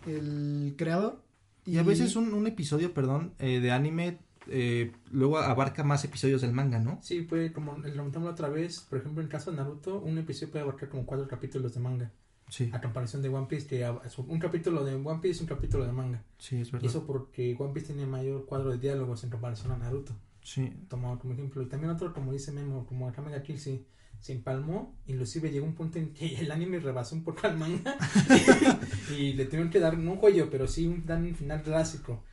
el 0.05 0.73
creador. 0.77 1.21
Y 1.65 1.77
a 1.77 1.83
veces 1.83 2.15
un, 2.15 2.33
un 2.33 2.45
episodio, 2.47 2.93
perdón, 2.93 3.33
eh, 3.39 3.59
de 3.59 3.71
anime 3.71 4.19
eh, 4.47 4.91
luego 5.11 5.37
abarca 5.37 5.83
más 5.83 6.03
episodios 6.03 6.41
del 6.41 6.53
manga, 6.53 6.79
¿no? 6.79 6.99
Sí, 7.01 7.23
fue 7.23 7.51
como 7.51 7.77
lo 7.77 7.95
comentamos 7.95 8.25
la 8.27 8.31
otra 8.33 8.49
vez, 8.49 8.79
por 8.81 8.99
ejemplo, 8.99 9.21
en 9.21 9.25
el 9.27 9.31
caso 9.31 9.51
de 9.51 9.57
Naruto, 9.57 9.99
un 9.99 10.17
episodio 10.17 10.51
puede 10.51 10.63
abarcar 10.63 10.89
como 10.89 11.05
cuatro 11.05 11.27
capítulos 11.27 11.73
de 11.73 11.79
manga, 11.79 12.11
Sí, 12.47 12.69
a 12.71 12.79
comparación 12.79 13.21
de 13.23 13.29
One 13.29 13.47
Piece, 13.47 13.65
que 13.67 13.89
un 14.27 14.39
capítulo 14.39 14.83
de 14.85 14.93
One 14.95 15.19
Piece 15.19 15.39
y 15.39 15.41
un 15.43 15.47
capítulo 15.47 15.85
de 15.85 15.91
manga. 15.91 16.23
sí, 16.37 16.61
es 16.61 16.67
Y 16.67 16.71
verdad. 16.71 16.89
eso 16.89 17.05
porque 17.07 17.55
One 17.57 17.73
Piece 17.73 17.87
tiene 17.93 18.05
mayor 18.05 18.45
cuadro 18.45 18.71
de 18.71 18.77
diálogos 18.77 19.23
en 19.23 19.31
comparación 19.31 19.71
a 19.71 19.77
Naruto. 19.77 20.13
Sí, 20.43 20.71
tomado 20.87 21.17
como 21.17 21.33
ejemplo. 21.33 21.63
Y 21.63 21.65
también 21.65 21.91
otro, 21.91 22.13
como 22.13 22.31
dice 22.31 22.51
Memo, 22.51 22.85
como 22.85 23.07
Akame 23.09 23.31
ga 23.31 23.41
Kill, 23.41 23.57
sí, 23.59 23.87
se 24.19 24.33
empalmó. 24.33 24.95
Inclusive 25.07 25.51
llegó 25.51 25.65
un 25.65 25.73
punto 25.73 25.97
en 25.97 26.13
que 26.13 26.35
el 26.39 26.51
anime 26.51 26.79
rebasó 26.79 27.15
un 27.15 27.23
poco 27.23 27.47
al 27.47 27.57
manga. 27.57 27.97
y 29.17 29.33
le 29.33 29.45
tuvieron 29.45 29.71
que 29.71 29.79
dar, 29.79 29.97
no 29.97 30.11
un 30.11 30.17
cuello, 30.17 30.47
pero 30.51 30.67
sí 30.67 30.85
un, 30.85 31.03
dan 31.03 31.25
un 31.25 31.33
final 31.33 31.63
clásico. 31.63 32.23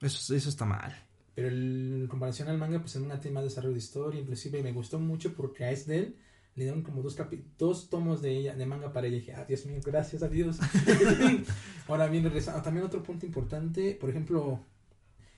eso, 0.00 0.32
eso 0.34 0.48
está 0.48 0.64
mal. 0.64 0.94
Pero 1.40 1.48
el- 1.48 2.00
en 2.02 2.06
comparación 2.06 2.48
al 2.48 2.58
manga, 2.58 2.80
pues 2.80 2.96
en 2.96 3.04
una 3.04 3.18
tema 3.18 3.40
de 3.40 3.46
desarrollo 3.48 3.72
de 3.72 3.78
historia, 3.78 4.20
inclusive 4.20 4.62
me 4.62 4.72
gustó 4.72 4.98
mucho 5.00 5.32
porque 5.34 5.64
a 5.64 5.70
Esdel 5.70 6.16
le 6.54 6.64
dieron 6.64 6.82
como 6.82 7.00
dos, 7.00 7.16
capi- 7.18 7.44
dos 7.56 7.88
tomos 7.88 8.20
de 8.20 8.36
ella, 8.36 8.54
de 8.54 8.66
manga 8.66 8.92
para 8.92 9.06
ella. 9.06 9.16
Y 9.16 9.20
dije, 9.20 9.32
ah, 9.32 9.46
Dios 9.48 9.64
mío, 9.64 9.80
gracias 9.82 10.22
a 10.22 10.28
Dios. 10.28 10.58
Ahora 11.88 12.08
bien, 12.08 12.24
regresando. 12.24 12.60
También 12.60 12.84
otro 12.84 13.02
punto 13.02 13.24
importante, 13.24 13.96
por 13.98 14.10
ejemplo, 14.10 14.60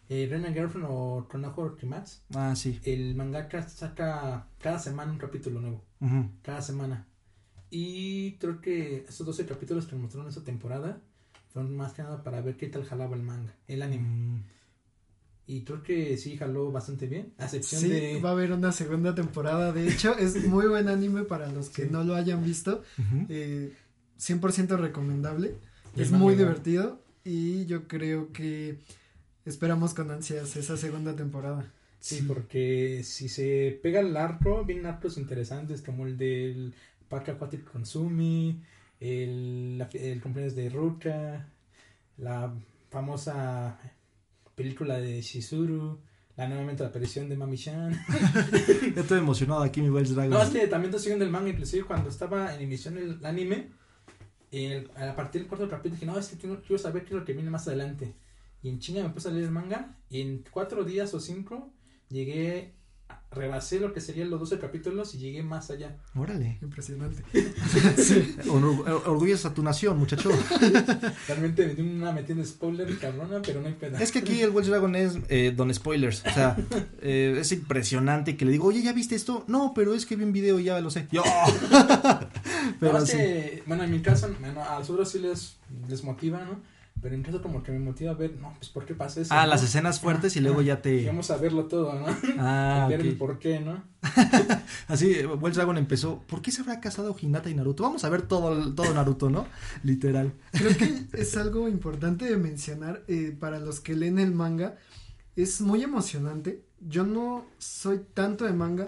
eh, 0.09 0.27
Rena 0.29 0.53
Girlfriend 0.53 0.89
o 0.91 1.29
Konoha 1.31 1.77
Kimatsu. 1.79 2.19
Ah, 2.35 2.55
sí. 2.57 2.81
el 2.85 3.15
mangaka 3.15 3.63
saca 3.69 4.49
cada 4.59 4.81
semana 4.81 5.13
un 5.13 5.19
capítulo 5.19 5.61
nuevo, 5.61 5.85
cada 6.43 6.63
semana. 6.63 7.07
Y 7.71 8.33
creo 8.39 8.61
que 8.61 9.05
estos 9.09 9.25
12 9.25 9.47
capítulos 9.47 9.87
que 9.87 9.95
mostraron 9.95 10.29
esta 10.29 10.43
temporada 10.43 11.01
fueron 11.53 11.77
más 11.77 11.93
que 11.93 12.03
nada 12.03 12.23
para 12.25 12.41
ver 12.41 12.57
qué 12.57 12.67
tal 12.67 12.85
jalaba 12.85 13.15
el 13.15 13.23
manga, 13.23 13.55
el 13.69 13.83
anime. 13.83 14.09
Mm, 14.09 14.43
Y 15.47 15.63
creo 15.65 15.83
que 15.83 16.17
sí 16.17 16.37
jaló 16.37 16.71
bastante 16.71 17.07
bien, 17.09 17.33
a 17.39 17.45
excepción 17.45 17.81
Sí, 17.83 17.89
de... 17.89 18.21
va 18.21 18.31
a 18.31 18.33
haber 18.33 18.53
una 18.53 18.71
segunda 18.73 19.15
temporada. 19.15 19.73
De 19.73 19.89
hecho, 19.89 20.17
es 20.17 20.45
muy 20.47 20.67
buen 20.67 20.89
anime 20.89 21.23
para 21.25 21.51
los 21.51 21.69
que 21.69 21.85
Sí. 21.85 21.89
no 21.91 22.05
lo 22.05 22.15
hayan 22.15 22.45
visto. 22.45 22.83
ujú. 22.99 23.27
Eh, 23.29 23.73
100% 24.19 24.77
recomendable. 24.79 25.57
Y 25.97 26.03
Es 26.03 26.13
muy 26.13 26.37
divertido. 26.37 27.03
Y 27.25 27.67
yo 27.67 27.87
creo 27.89 28.33
que 28.33 28.79
esperamos 29.45 29.95
con 29.95 30.11
ansias 30.11 30.55
esa 30.57 30.77
segunda 30.77 31.15
temporada. 31.17 31.73
Sí, 31.99 32.23
porque 32.27 33.03
si 33.05 33.29
se 33.29 33.79
pega 33.83 34.01
el 34.01 34.17
arco, 34.17 34.65
vienen 34.65 34.87
arcos 34.87 35.19
interesantes 35.19 35.83
como 35.83 36.07
el 36.07 36.17
del 36.17 36.73
Parque 37.09 37.31
Acuático 37.33 37.71
Consumi, 37.73 38.61
el, 39.01 39.85
el 39.93 40.21
cumpleaños 40.21 40.55
de 40.57 40.69
Ruka, 40.71 41.49
la 42.19 42.53
famosa 42.91 43.79
película 44.63 44.99
de 44.99 45.21
Shizuru, 45.21 45.99
la 46.37 46.49
nuevamente 46.49 46.83
la 46.85 46.89
aparición 46.91 47.29
de 47.29 47.37
Mami-chan. 47.37 47.93
Ya 48.95 49.01
estoy 49.03 49.19
emocionado 49.19 49.63
aquí, 49.63 49.83
mi 49.83 49.91
Wells 49.91 50.15
Dragon. 50.15 50.31
No, 50.31 50.43
es 50.43 50.51
que 50.51 50.67
también 50.69 50.91
estoy 50.91 51.01
siguiendo 51.03 51.25
el 51.25 51.31
manga, 51.31 51.49
inclusive 51.51 51.85
cuando 51.85 52.09
estaba 52.09 52.55
en 52.55 52.63
emisión 52.63 52.97
el 52.97 53.25
anime, 53.25 53.71
el- 54.51 54.89
a 54.97 55.15
partir 55.17 55.41
del 55.43 55.49
cuarto 55.49 55.69
capítulo 55.69 55.95
dije, 55.97 56.07
no, 56.07 56.19
es 56.19 56.29
que 56.29 56.37
quiero, 56.37 56.61
quiero 56.63 56.79
saber 56.81 57.03
qué 57.05 57.15
es 57.15 57.21
lo 57.21 57.25
que 57.25 57.33
viene 57.33 57.51
más 57.51 57.67
adelante. 57.69 58.15
Y 58.63 58.69
en 58.69 58.79
chinga 58.79 59.03
me 59.03 59.11
puse 59.11 59.29
a 59.29 59.33
leer 59.33 59.47
el 59.47 59.51
manga, 59.51 59.97
y 60.09 60.21
en 60.21 60.45
cuatro 60.51 60.85
días 60.85 61.13
o 61.15 61.21
cinco 61.21 61.73
llegué, 62.09 62.75
rebasé 63.31 63.81
lo 63.81 63.93
que 63.93 64.01
serían 64.01 64.31
los 64.31 64.41
12 64.41 64.59
capítulos 64.59 65.15
y 65.15 65.19
llegué 65.19 65.43
más 65.43 65.71
allá. 65.71 65.97
Órale. 66.15 66.59
Impresionante. 66.61 67.23
Orgullos 69.07 69.45
a 69.45 69.55
tu 69.55 69.63
nación, 69.63 69.99
muchacho. 69.99 70.31
Realmente 71.29 71.75
me 71.79 71.83
una 71.95 72.13
metida 72.13 72.37
de 72.37 72.45
spoiler 72.45 72.99
cabrona, 72.99 73.41
pero 73.43 73.61
no 73.61 73.69
hay 73.69 73.75
pena. 73.75 73.99
Es 73.99 74.13
que 74.13 74.21
aquí 74.21 74.41
el 74.41 74.51
Welsh 74.51 74.69
Dragon 74.69 74.95
es 74.95 75.19
eh, 75.29 75.53
don 75.57 75.73
spoilers. 75.73 76.25
O 76.27 76.31
sea, 76.31 76.57
eh, 77.01 77.37
es 77.39 77.53
impresionante 77.53 78.37
que 78.37 78.45
le 78.45 78.53
digo, 78.53 78.67
oye, 78.67 78.83
¿ya 78.83 78.93
viste 78.93 79.15
esto? 79.15 79.45
No, 79.47 79.73
pero 79.75 79.95
es 79.95 80.07
que 80.07 80.17
vi 80.17 80.25
un 80.25 80.33
video 80.33 80.61
y 80.61 80.65
ya 80.65 80.81
lo 80.81 80.91
sé. 80.91 81.09
Yo. 81.11 81.23
No, 81.25 82.29
pero 82.81 82.99
es 82.99 83.09
sí. 83.09 83.17
que, 83.17 83.63
bueno, 83.67 83.85
en 83.85 83.91
mi 83.91 84.01
caso, 84.01 84.35
bueno, 84.41 84.63
a 84.63 84.79
los 84.79 84.91
otros 84.91 85.11
sí 85.11 85.19
les, 85.19 85.57
les 85.89 86.05
motiva, 86.05 86.45
¿no? 86.45 86.72
Pero 87.03 87.17
en 87.17 87.25
caso 87.25 87.43
como 87.43 87.65
que 87.65 87.73
me 87.73 87.81
motiva 87.81 88.13
a 88.13 88.15
ver, 88.15 88.37
no, 88.41 88.55
pues 88.57 88.71
¿por 88.71 88.87
qué 88.87 88.95
pasa 88.95 89.21
eso? 89.21 89.35
Ah, 89.35 89.43
no? 89.43 89.49
las 89.49 89.65
escenas 89.65 89.99
fuertes 89.99 90.37
y 90.37 90.41
luego 90.41 90.63
ya 90.63 90.81
te... 90.81 91.05
vamos 91.05 91.33
a 91.33 91.37
verlo 91.37 91.67
todo, 91.67 91.93
¿no? 91.99 92.07
Ah, 92.39 92.87
ver 92.89 93.01
el 93.01 93.17
por 93.17 93.41
qué, 93.41 93.59
¿no? 93.59 93.83
Así, 94.87 95.27
Wells 95.27 95.57
Dragon 95.57 95.77
empezó, 95.79 96.23
¿por 96.29 96.43
qué 96.43 96.53
se 96.53 96.61
habrá 96.61 96.81
casado 96.81 97.17
Hinata 97.21 97.51
y 97.51 97.55
Naruto? 97.55 97.83
Vamos 97.83 98.05
a 98.05 98.09
ver 98.09 98.23
todo, 98.23 98.73
todo 98.73 98.95
Naruto, 98.95 99.31
¿no? 99.31 99.47
Literal. 99.83 100.33
Creo 100.53 100.77
que 100.77 101.07
es 101.21 101.37
algo 101.37 101.69
importante 101.69 102.27
de 102.27 102.37
mencionar 102.37 103.03
eh, 103.09 103.37
para 103.39 103.59
los 103.59 103.81
que 103.81 103.97
leen 103.97 104.21
el 104.21 104.31
manga. 104.31 104.77
Es 105.35 105.61
muy 105.61 105.83
emocionante. 105.83 106.63
Yo 106.81 107.05
no 107.05 107.47
soy 107.59 108.01
tanto 108.15 108.45
de 108.45 108.53
manga, 108.53 108.87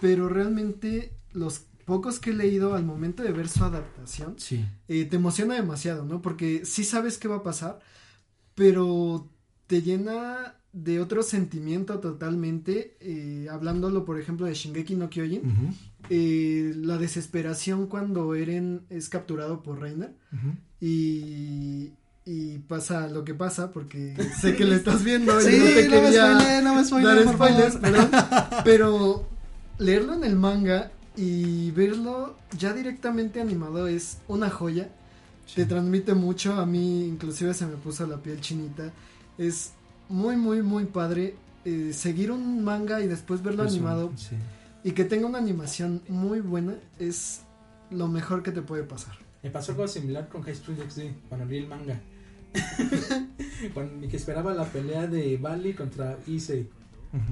pero 0.00 0.28
realmente 0.28 1.12
los 1.32 1.66
pocos 1.86 2.18
que 2.18 2.30
he 2.30 2.34
leído 2.34 2.74
al 2.74 2.84
momento 2.84 3.22
de 3.22 3.32
ver 3.32 3.48
su 3.48 3.64
adaptación, 3.64 4.34
Sí. 4.38 4.62
eh, 4.88 5.06
te 5.06 5.16
emociona 5.16 5.54
demasiado, 5.54 6.04
¿no? 6.04 6.20
Porque 6.20 6.66
sí 6.66 6.84
sabes 6.84 7.16
qué 7.16 7.28
va 7.28 7.36
a 7.36 7.42
pasar, 7.42 7.78
pero 8.54 9.28
te 9.66 9.80
llena 9.82 10.56
de 10.72 11.00
otro 11.00 11.22
sentimiento 11.22 12.00
totalmente, 12.00 12.96
eh, 13.00 13.46
hablándolo 13.50 14.04
por 14.04 14.20
ejemplo 14.20 14.44
de 14.46 14.52
Shingeki 14.54 14.94
no 14.96 15.08
Kyojin, 15.08 15.42
eh, 16.10 16.74
la 16.76 16.98
desesperación 16.98 17.86
cuando 17.86 18.34
Eren 18.34 18.82
es 18.90 19.08
capturado 19.08 19.62
por 19.62 19.80
Reiner 19.80 20.12
y, 20.80 21.92
y 22.26 22.58
pasa 22.68 23.08
lo 23.08 23.24
que 23.24 23.32
pasa 23.34 23.72
porque 23.72 24.14
sé 24.40 24.54
que 24.54 24.64
lo 24.66 24.74
estás 24.74 25.02
viendo 25.02 25.40
y 25.40 25.44
Sí, 25.44 25.58
no 25.58 25.64
te 25.64 25.88
no 25.88 26.02
me 26.02 26.12
spoileen, 26.12 26.64
no 26.64 26.74
me 26.74 27.02
dar 27.02 27.24
por 27.24 27.34
spoilers, 27.34 27.78
pero 28.64 29.26
leerlo 29.78 30.14
en 30.14 30.24
el 30.24 30.36
manga 30.36 30.92
y 31.16 31.70
verlo 31.70 32.36
ya 32.58 32.72
directamente 32.72 33.40
animado 33.40 33.88
es 33.88 34.18
una 34.28 34.50
joya. 34.50 34.88
Te 35.54 35.64
transmite 35.64 36.14
mucho, 36.14 36.54
a 36.54 36.66
mí 36.66 37.04
inclusive 37.04 37.54
se 37.54 37.66
me 37.66 37.76
puso 37.76 38.06
la 38.06 38.18
piel 38.18 38.40
chinita. 38.40 38.92
Es 39.38 39.72
muy, 40.08 40.36
muy, 40.36 40.62
muy 40.62 40.84
padre 40.84 41.34
eh, 41.64 41.92
seguir 41.92 42.30
un 42.30 42.62
manga 42.64 43.00
y 43.00 43.06
después 43.06 43.42
verlo 43.42 43.64
Eso, 43.64 43.74
animado 43.74 44.12
sí. 44.16 44.36
y 44.84 44.92
que 44.92 45.04
tenga 45.04 45.26
una 45.26 45.38
animación 45.38 46.02
muy 46.08 46.40
buena 46.40 46.74
es 46.98 47.40
lo 47.90 48.08
mejor 48.08 48.42
que 48.42 48.52
te 48.52 48.62
puede 48.62 48.82
pasar. 48.82 49.14
Me 49.42 49.50
pasó 49.50 49.72
algo 49.72 49.86
similar 49.88 50.28
con 50.28 50.42
High 50.42 50.56
School 50.56 50.76
DxD 50.76 51.28
cuando 51.28 51.46
vi 51.46 51.58
el 51.58 51.68
manga. 51.68 52.00
cuando, 53.74 54.08
que 54.08 54.16
esperaba 54.16 54.52
la 54.54 54.64
pelea 54.64 55.06
de 55.06 55.36
Bali 55.36 55.74
contra 55.74 56.18
Issei 56.26 56.68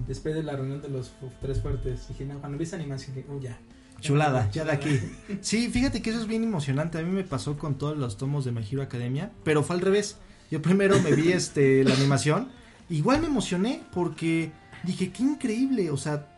Después 0.07 0.35
de 0.35 0.43
la 0.43 0.57
reunión 0.57 0.80
de 0.82 0.89
los 0.89 1.12
tres 1.41 1.61
fuertes. 1.61 2.09
Dije, 2.09 2.24
no, 2.24 2.39
cuando 2.41 2.59
vi 2.59 2.64
esa 2.64 2.76
animación, 2.76 3.16
dije, 3.16 3.28
oh, 3.30 3.41
ya. 3.41 3.59
Chulada, 4.01 4.51
ya 4.51 4.64
de 4.64 4.72
aquí. 4.72 5.01
Sí, 5.41 5.68
fíjate 5.70 6.03
que 6.03 6.11
eso 6.11 6.20
es 6.20 6.26
bien 6.26 6.45
emocionante. 6.45 6.99
A 6.99 7.03
mí 7.03 7.11
me 7.11 7.24
pasó 7.24 7.57
con 7.57 7.76
todos 7.76 7.97
los 7.97 8.16
tomos 8.16 8.45
de 8.45 8.53
My 8.53 8.66
Hero 8.70 8.82
Academia, 8.82 9.30
pero 9.45 9.62
fue 9.62 9.76
al 9.76 9.82
revés. 9.82 10.18
Yo 10.51 10.61
primero 10.62 11.01
me 11.01 11.12
vi 11.12 11.32
este 11.32 11.85
la 11.85 11.95
animación, 11.95 12.49
igual 12.89 13.20
me 13.20 13.26
emocioné 13.26 13.82
porque 13.93 14.53
dije, 14.82 15.11
qué 15.11 15.22
increíble, 15.22 15.91
o 15.91 15.97
sea, 15.97 16.28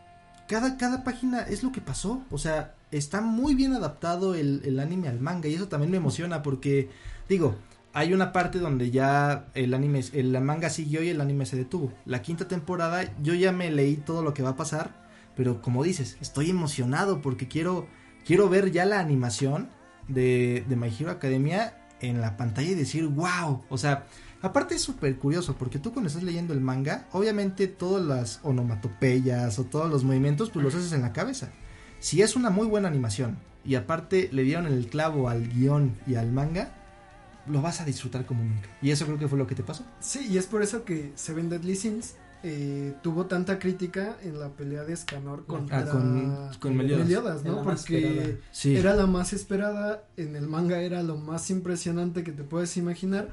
cada, 0.47 0.77
cada 0.77 1.03
página 1.03 1.41
es 1.41 1.63
lo 1.63 1.71
que 1.71 1.81
pasó, 1.81 2.23
o 2.31 2.37
sea, 2.37 2.73
está 2.91 3.21
muy 3.21 3.53
bien 3.53 3.73
adaptado 3.73 4.33
el, 4.33 4.61
el 4.63 4.79
anime 4.79 5.09
al 5.09 5.19
manga 5.19 5.49
y 5.49 5.55
eso 5.55 5.67
también 5.67 5.91
me 5.91 5.97
emociona 5.97 6.41
porque, 6.41 6.89
digo, 7.27 7.57
hay 7.93 8.13
una 8.13 8.31
parte 8.31 8.59
donde 8.59 8.91
ya 8.91 9.47
el 9.53 9.73
anime, 9.73 10.03
el 10.13 10.39
manga 10.41 10.69
siguió 10.69 11.01
y 11.03 11.09
el 11.09 11.21
anime 11.21 11.45
se 11.45 11.57
detuvo. 11.57 11.93
La 12.05 12.21
quinta 12.21 12.47
temporada 12.47 13.11
yo 13.21 13.33
ya 13.33 13.51
me 13.51 13.71
leí 13.71 13.97
todo 13.97 14.21
lo 14.21 14.33
que 14.33 14.43
va 14.43 14.49
a 14.49 14.55
pasar, 14.55 15.07
pero 15.35 15.61
como 15.61 15.83
dices, 15.83 16.17
estoy 16.21 16.49
emocionado 16.49 17.21
porque 17.21 17.47
quiero, 17.47 17.87
quiero 18.25 18.49
ver 18.49 18.71
ya 18.71 18.85
la 18.85 18.99
animación 18.99 19.69
de, 20.07 20.65
de 20.67 20.75
My 20.75 20.87
Hero 20.87 21.11
Academia 21.11 21.75
en 22.01 22.21
la 22.21 22.37
pantalla 22.37 22.69
y 22.69 22.75
decir, 22.75 23.07
wow, 23.07 23.63
o 23.69 23.77
sea, 23.77 24.05
aparte 24.41 24.75
es 24.75 24.81
súper 24.81 25.17
curioso 25.17 25.55
porque 25.57 25.79
tú 25.79 25.91
cuando 25.91 26.07
estás 26.07 26.23
leyendo 26.23 26.53
el 26.53 26.61
manga, 26.61 27.07
obviamente 27.11 27.67
todas 27.67 28.05
las 28.05 28.39
onomatopeyas 28.43 29.57
o 29.59 29.65
todos 29.65 29.89
los 29.89 30.03
movimientos, 30.03 30.49
pues 30.49 30.63
los 30.63 30.75
haces 30.75 30.93
en 30.93 31.01
la 31.01 31.13
cabeza. 31.13 31.49
Si 31.99 32.21
es 32.21 32.35
una 32.35 32.49
muy 32.49 32.67
buena 32.67 32.87
animación 32.87 33.39
y 33.65 33.75
aparte 33.75 34.29
le 34.31 34.43
dieron 34.43 34.67
el 34.67 34.87
clavo 34.87 35.29
al 35.29 35.47
guion 35.49 35.97
y 36.05 36.15
al 36.15 36.31
manga, 36.31 36.76
lo 37.49 37.61
vas 37.61 37.81
a 37.81 37.85
disfrutar 37.85 38.25
como 38.25 38.43
nunca. 38.43 38.69
Y 38.81 38.91
eso 38.91 39.05
creo 39.05 39.17
que 39.17 39.27
fue 39.27 39.37
lo 39.37 39.47
que 39.47 39.55
te 39.55 39.63
pasó. 39.63 39.83
Sí, 39.99 40.27
y 40.29 40.37
es 40.37 40.45
por 40.45 40.61
eso 40.63 40.83
que 40.83 41.11
Seven 41.15 41.49
Deadly 41.49 41.75
Sins 41.75 42.15
eh, 42.43 42.93
tuvo 43.01 43.25
tanta 43.25 43.57
crítica 43.57 44.15
en 44.21 44.39
la 44.39 44.49
pelea 44.49 44.83
de 44.83 44.93
Escanor 44.93 45.45
contra 45.47 45.79
Ah, 45.79 45.85
con- 45.85 46.49
con 46.59 46.77
Meliodas. 46.77 47.43
¿no? 47.43 47.63
Porque. 47.63 48.39
Sí. 48.51 48.75
era 48.77 48.93
la 48.95 49.07
más 49.07 49.33
esperada, 49.33 50.03
en 50.17 50.35
el 50.35 50.47
manga 50.47 50.79
era 50.81 51.01
lo 51.03 51.17
más 51.17 51.49
impresionante 51.49 52.23
que 52.23 52.31
te 52.31 52.43
puedes 52.43 52.77
imaginar. 52.77 53.29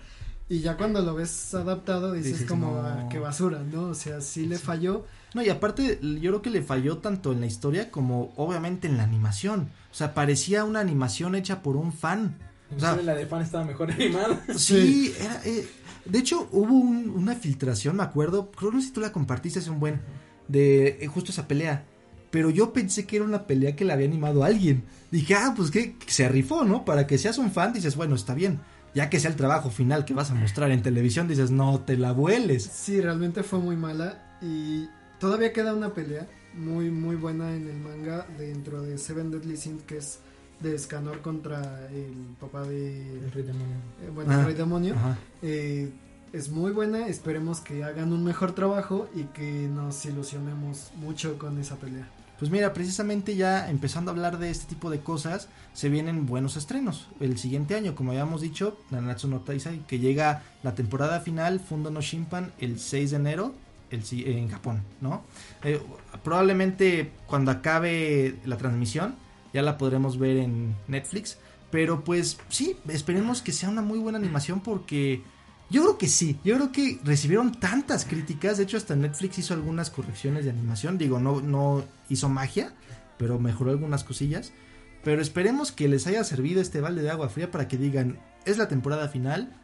Y 0.49 0.61
ya 0.61 0.77
cuando 0.77 1.01
lo 1.01 1.15
ves 1.15 1.55
adaptado 1.55 2.13
dices, 2.13 2.33
Dices, 2.33 2.49
como, 2.49 2.73
no. 2.73 2.81
"Ah, 2.83 3.09
qué 3.11 3.19
basura, 3.19 3.63
¿no? 3.63 3.85
O 3.85 3.95
sea, 3.95 4.21
sí 4.21 4.47
le 4.47 4.59
falló. 4.59 5.07
No, 5.35 5.43
y 5.43 5.49
aparte, 5.49 5.99
yo 6.03 6.31
creo 6.31 6.43
que 6.43 6.51
le 6.51 6.63
falló 6.63 6.99
tanto 6.99 7.33
en 7.33 7.41
la 7.41 7.47
historia 7.47 7.91
como 7.91 8.33
obviamente 8.37 8.87
en 8.87 8.99
la 8.99 9.05
animación. 9.05 9.69
O 9.91 9.95
sea, 9.95 10.13
parecía 10.15 10.65
una 10.65 10.81
animación 10.81 11.35
hecha 11.35 11.63
por 11.63 11.77
un 11.77 11.93
fan. 11.95 12.37
O 12.77 12.81
sea, 12.81 12.97
la 12.97 13.15
de 13.15 13.27
fan 13.27 13.43
estaba 13.43 13.65
mejor 13.65 13.91
animada. 13.93 14.45
sí, 14.57 15.15
era, 15.21 15.41
eh, 15.45 15.67
de 16.05 16.19
hecho, 16.19 16.49
hubo 16.53 16.75
un- 16.75 17.11
una 17.11 17.35
filtración, 17.35 17.97
me 17.97 18.03
acuerdo, 18.03 18.51
creo 18.51 18.71
no 18.73 18.81
sé 18.81 18.89
si 18.89 18.93
tú 18.93 19.01
la 19.01 19.13
compartiste 19.13 19.59
hace 19.59 19.71
un 19.71 19.81
buen, 19.81 20.01
de 20.49 20.99
eh, 21.01 21.07
justo 21.07 21.31
esa 21.33 21.49
pelea. 21.49 21.85
Pero 22.31 22.51
yo 22.51 22.73
pensé 22.73 23.07
que 23.07 23.17
era 23.17 23.25
una 23.25 23.47
pelea 23.47 23.77
que 23.77 23.85
la 23.85 23.95
había 23.95 24.07
animado 24.09 24.43
alguien. 24.43 24.83
Dije, 25.11 25.35
ah, 25.35 25.55
pues 25.57 25.71
que 25.71 25.97
que 25.97 26.11
se 26.11 26.29
rifó, 26.29 26.65
¿no? 26.65 26.85
Para 26.85 27.07
que 27.07 27.17
seas 27.17 27.39
un 27.39 27.53
fan, 27.53 27.73
dices, 27.73 27.95
bueno, 27.97 28.17
está 28.17 28.35
bien. 28.35 28.61
Ya 28.95 29.09
que 29.09 29.21
sea 29.21 29.31
el 29.31 29.37
trabajo 29.37 29.71
final 29.71 30.05
que 30.05 30.15
vas 30.15 30.31
a 30.31 30.35
mostrar 30.35 30.71
en 30.73 30.83
televisión, 30.83 31.29
dices, 31.29 31.51
no 31.53 31.81
te 31.81 31.97
la 31.97 32.13
vueles. 32.13 32.65
Sí, 32.73 33.01
realmente 33.01 33.43
fue 33.45 33.61
muy 33.61 33.77
mala. 33.77 34.37
Y 34.43 34.89
todavía 35.21 35.53
queda 35.53 35.75
una 35.75 35.95
pelea 35.95 36.27
muy, 36.55 36.91
muy 36.91 37.15
buena 37.17 37.55
en 37.55 37.69
el 37.69 37.77
manga 37.79 38.27
dentro 38.37 38.83
de 38.83 38.99
Seven 38.99 39.31
Deadly 39.31 39.57
Sins, 39.57 39.83
que 39.85 39.99
es 39.99 40.19
de 40.65 40.75
Escanor 40.75 41.21
contra 41.21 41.89
el 41.93 42.13
papá 42.41 42.63
de. 42.63 43.01
El 43.25 43.31
rey 43.33 43.45
demonio. 43.45 43.77
eh, 44.03 44.11
bueno, 44.15 44.33
Ah, 44.33 44.41
el 44.41 44.47
Rey 44.47 44.55
Demonio. 44.55 44.95
Eh, 45.43 45.91
es 46.33 46.49
muy 46.49 46.73
buena, 46.73 47.07
esperemos 47.07 47.61
que 47.61 47.85
hagan 47.85 48.13
un 48.13 48.25
mejor 48.25 48.53
trabajo 48.57 49.09
y 49.15 49.23
que 49.25 49.69
nos 49.73 50.05
ilusionemos 50.05 50.91
mucho 50.97 51.39
con 51.39 51.61
esa 51.61 51.77
pelea. 51.77 52.09
Pues 52.41 52.51
mira, 52.51 52.73
precisamente 52.75 53.37
ya 53.37 53.71
empezando 53.71 54.11
a 54.11 54.15
hablar 54.15 54.39
de 54.39 54.51
este 54.51 54.67
tipo 54.67 54.91
de 54.91 54.99
cosas, 54.99 55.49
se 55.73 55.89
vienen 55.89 56.27
buenos 56.27 56.57
estrenos. 56.57 57.07
El 57.21 57.39
siguiente 57.39 57.77
año, 57.77 57.95
como 57.95 58.11
habíamos 58.11 58.41
dicho, 58.41 58.77
Nanatsu 58.91 59.29
no 59.29 59.41
Taizai, 59.41 59.87
que 59.87 60.01
llega 60.01 60.43
la 60.65 60.75
temporada 60.75 61.21
final, 61.21 61.61
Fundo 61.61 61.91
no 61.93 62.01
Shimpan, 62.01 62.53
el 62.59 62.81
6 62.81 63.13
de 63.13 63.17
enero 63.19 63.55
el, 63.91 64.03
si- 64.05 64.25
en 64.29 64.49
Japón, 64.49 64.83
¿no? 65.01 65.23
Eh, 65.63 65.81
probablemente 66.25 67.13
cuando 67.29 67.53
acabe 67.53 68.35
la 68.45 68.57
transmisión, 68.57 69.15
ya 69.55 69.63
la 69.63 69.79
podremos 69.79 70.19
ver 70.19 70.37
en 70.37 70.77
Netflix. 70.89 71.39
Pero 71.71 72.05
pues 72.05 72.39
sí, 72.51 72.77
esperemos 72.89 73.41
que 73.41 73.53
sea 73.53 73.71
una 73.71 73.83
muy 73.83 73.99
buena 73.99 74.19
animación 74.19 74.61
porque 74.61 75.23
yo 75.71 75.83
creo 75.83 75.99
que 75.99 76.09
sí, 76.09 76.39
yo 76.45 76.57
creo 76.57 76.73
que 76.73 77.01
recibieron 77.03 77.53
tantas 77.53 78.05
críticas, 78.05 78.59
de 78.59 78.65
hecho 78.65 78.77
hasta 78.77 78.95
Netflix 78.95 79.39
hizo 79.39 79.55
algunas 79.55 79.91
correcciones 79.91 80.45
de 80.45 80.51
animación, 80.51 80.99
digo, 80.99 81.19
no, 81.19 81.41
no 81.41 81.83
hizo 82.09 82.29
magia, 82.29 82.75
pero 83.19 83.41
mejoró 83.41 83.71
algunas 83.71 84.05
cosillas, 84.05 84.53
pero 85.03 85.23
esperemos 85.23 85.73
que 85.73 85.89
les 85.89 86.07
haya 86.07 86.23
servido 86.23 86.61
este 86.61 86.81
balde 86.81 87.03
de 87.03 87.11
agua 87.11 87.29
fría 87.29 87.51
para 87.51 87.67
que 87.67 87.79
digan, 87.79 88.21
es 88.45 88.59
la 88.59 88.69
temporada 88.69 89.09
final, 89.09 89.57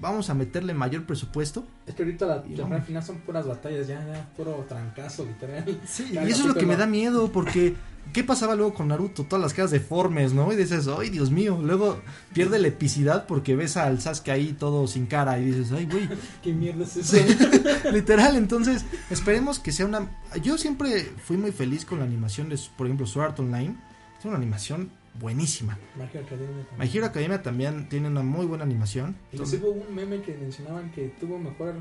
vamos 0.00 0.28
a 0.30 0.34
meterle 0.34 0.74
mayor 0.74 1.04
presupuesto, 1.04 1.64
Es 1.86 1.94
que 1.94 2.02
ahorita 2.02 2.26
la 2.26 2.44
Y 2.48 2.82
final 2.82 3.02
son 3.02 3.18
puras 3.20 3.46
batallas, 3.46 3.86
ya, 3.86 4.04
ya, 4.04 4.28
puro 4.36 4.64
trancazo, 4.68 5.24
literal. 5.24 5.80
Sí, 5.86 6.10
y 6.12 6.16
eso 6.16 6.42
es 6.42 6.46
lo 6.46 6.54
que 6.54 6.66
me 6.66 6.76
da 6.76 6.86
miedo, 6.86 7.30
porque 7.30 7.74
¿qué 8.12 8.24
pasaba 8.24 8.54
luego 8.54 8.74
con 8.74 8.88
Naruto? 8.88 9.24
Todas 9.24 9.42
las 9.42 9.54
caras 9.54 9.70
deformes, 9.70 10.32
¿no? 10.32 10.52
Y 10.52 10.56
dices, 10.56 10.88
ay 10.88 11.10
Dios 11.10 11.30
mío, 11.30 11.58
luego 11.62 12.00
pierde 12.32 12.58
la 12.58 12.68
epicidad 12.68 13.26
porque 13.26 13.56
ves 13.56 13.76
al 13.76 14.00
Sasuke 14.00 14.30
ahí 14.30 14.52
todo 14.52 14.86
sin 14.86 15.06
cara 15.06 15.38
y 15.38 15.46
dices, 15.46 15.72
ay 15.72 15.86
güey, 15.86 16.08
¿Qué 16.42 16.52
mierda 16.52 16.84
es 16.84 16.96
eso? 16.96 17.16
Literal, 17.92 18.36
entonces 18.36 18.84
esperemos 19.10 19.58
que 19.58 19.72
sea 19.72 19.86
una... 19.86 20.10
Yo 20.42 20.58
siempre 20.58 21.12
fui 21.24 21.36
muy 21.36 21.52
feliz 21.52 21.84
con 21.84 22.00
la 22.00 22.04
animación 22.04 22.48
de, 22.48 22.58
por 22.76 22.86
ejemplo, 22.86 23.06
Sword 23.06 23.26
Art 23.26 23.40
Online. 23.40 23.76
Es 24.18 24.24
una 24.24 24.36
animación 24.36 24.90
buenísima. 25.20 25.78
Magia 25.96 26.20
Academia 26.20 26.56
My 26.56 26.64
también. 26.64 26.96
Hero 26.96 27.06
Academia 27.06 27.42
también 27.42 27.88
tiene 27.88 28.08
una 28.08 28.22
muy 28.22 28.46
buena 28.46 28.64
animación. 28.64 29.16
Inclusive 29.32 29.68
hubo 29.68 29.80
un 29.82 29.94
meme 29.94 30.22
que 30.22 30.34
mencionaban 30.34 30.90
que 30.92 31.08
tuvo 31.20 31.38
mejor 31.38 31.74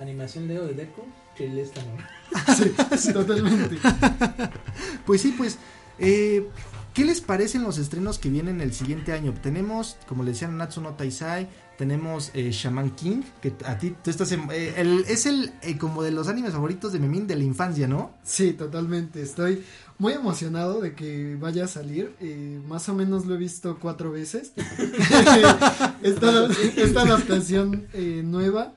animación 0.00 0.46
Leo 0.48 0.66
de 0.66 0.74
Deku 0.74 1.02
que 1.36 1.46
el 1.46 1.58
Escanor. 1.58 2.00
Sí, 2.98 3.12
totalmente. 3.12 3.76
Pues 5.06 5.22
sí, 5.22 5.34
pues... 5.36 5.58
Eh, 5.98 6.46
¿Qué 6.94 7.04
les 7.04 7.20
parecen 7.20 7.62
los 7.62 7.78
estrenos 7.78 8.18
que 8.18 8.28
vienen 8.28 8.60
el 8.60 8.72
siguiente 8.72 9.12
año? 9.12 9.32
Tenemos, 9.32 9.96
como 10.08 10.24
le 10.24 10.32
decían, 10.32 10.56
Natsu 10.56 10.80
no 10.80 10.94
Taisai, 10.94 11.48
tenemos 11.78 12.30
eh, 12.34 12.50
Shaman 12.50 12.90
King, 12.90 13.22
que 13.40 13.54
a 13.64 13.78
ti 13.78 13.94
tú 14.02 14.10
estás 14.10 14.32
en- 14.32 14.50
eh, 14.50 14.74
el- 14.76 15.04
es 15.08 15.24
el 15.26 15.52
eh, 15.62 15.78
como 15.78 16.02
de 16.02 16.10
los 16.10 16.26
animes 16.28 16.52
favoritos 16.52 16.92
de 16.92 16.98
Memín 16.98 17.26
de 17.28 17.36
la 17.36 17.44
infancia, 17.44 17.86
¿no? 17.86 18.10
Sí, 18.24 18.52
totalmente. 18.52 19.22
Estoy 19.22 19.64
muy 19.98 20.12
emocionado 20.12 20.80
de 20.80 20.94
que 20.94 21.36
vaya 21.40 21.64
a 21.64 21.68
salir. 21.68 22.14
eh, 22.20 22.60
más 22.68 22.88
o 22.88 22.94
menos 22.94 23.26
lo 23.26 23.36
he 23.36 23.38
visto 23.38 23.78
cuatro 23.80 24.10
veces. 24.10 24.52
esta, 26.02 26.46
esta 26.76 27.02
adaptación 27.02 27.86
nueva, 28.24 28.74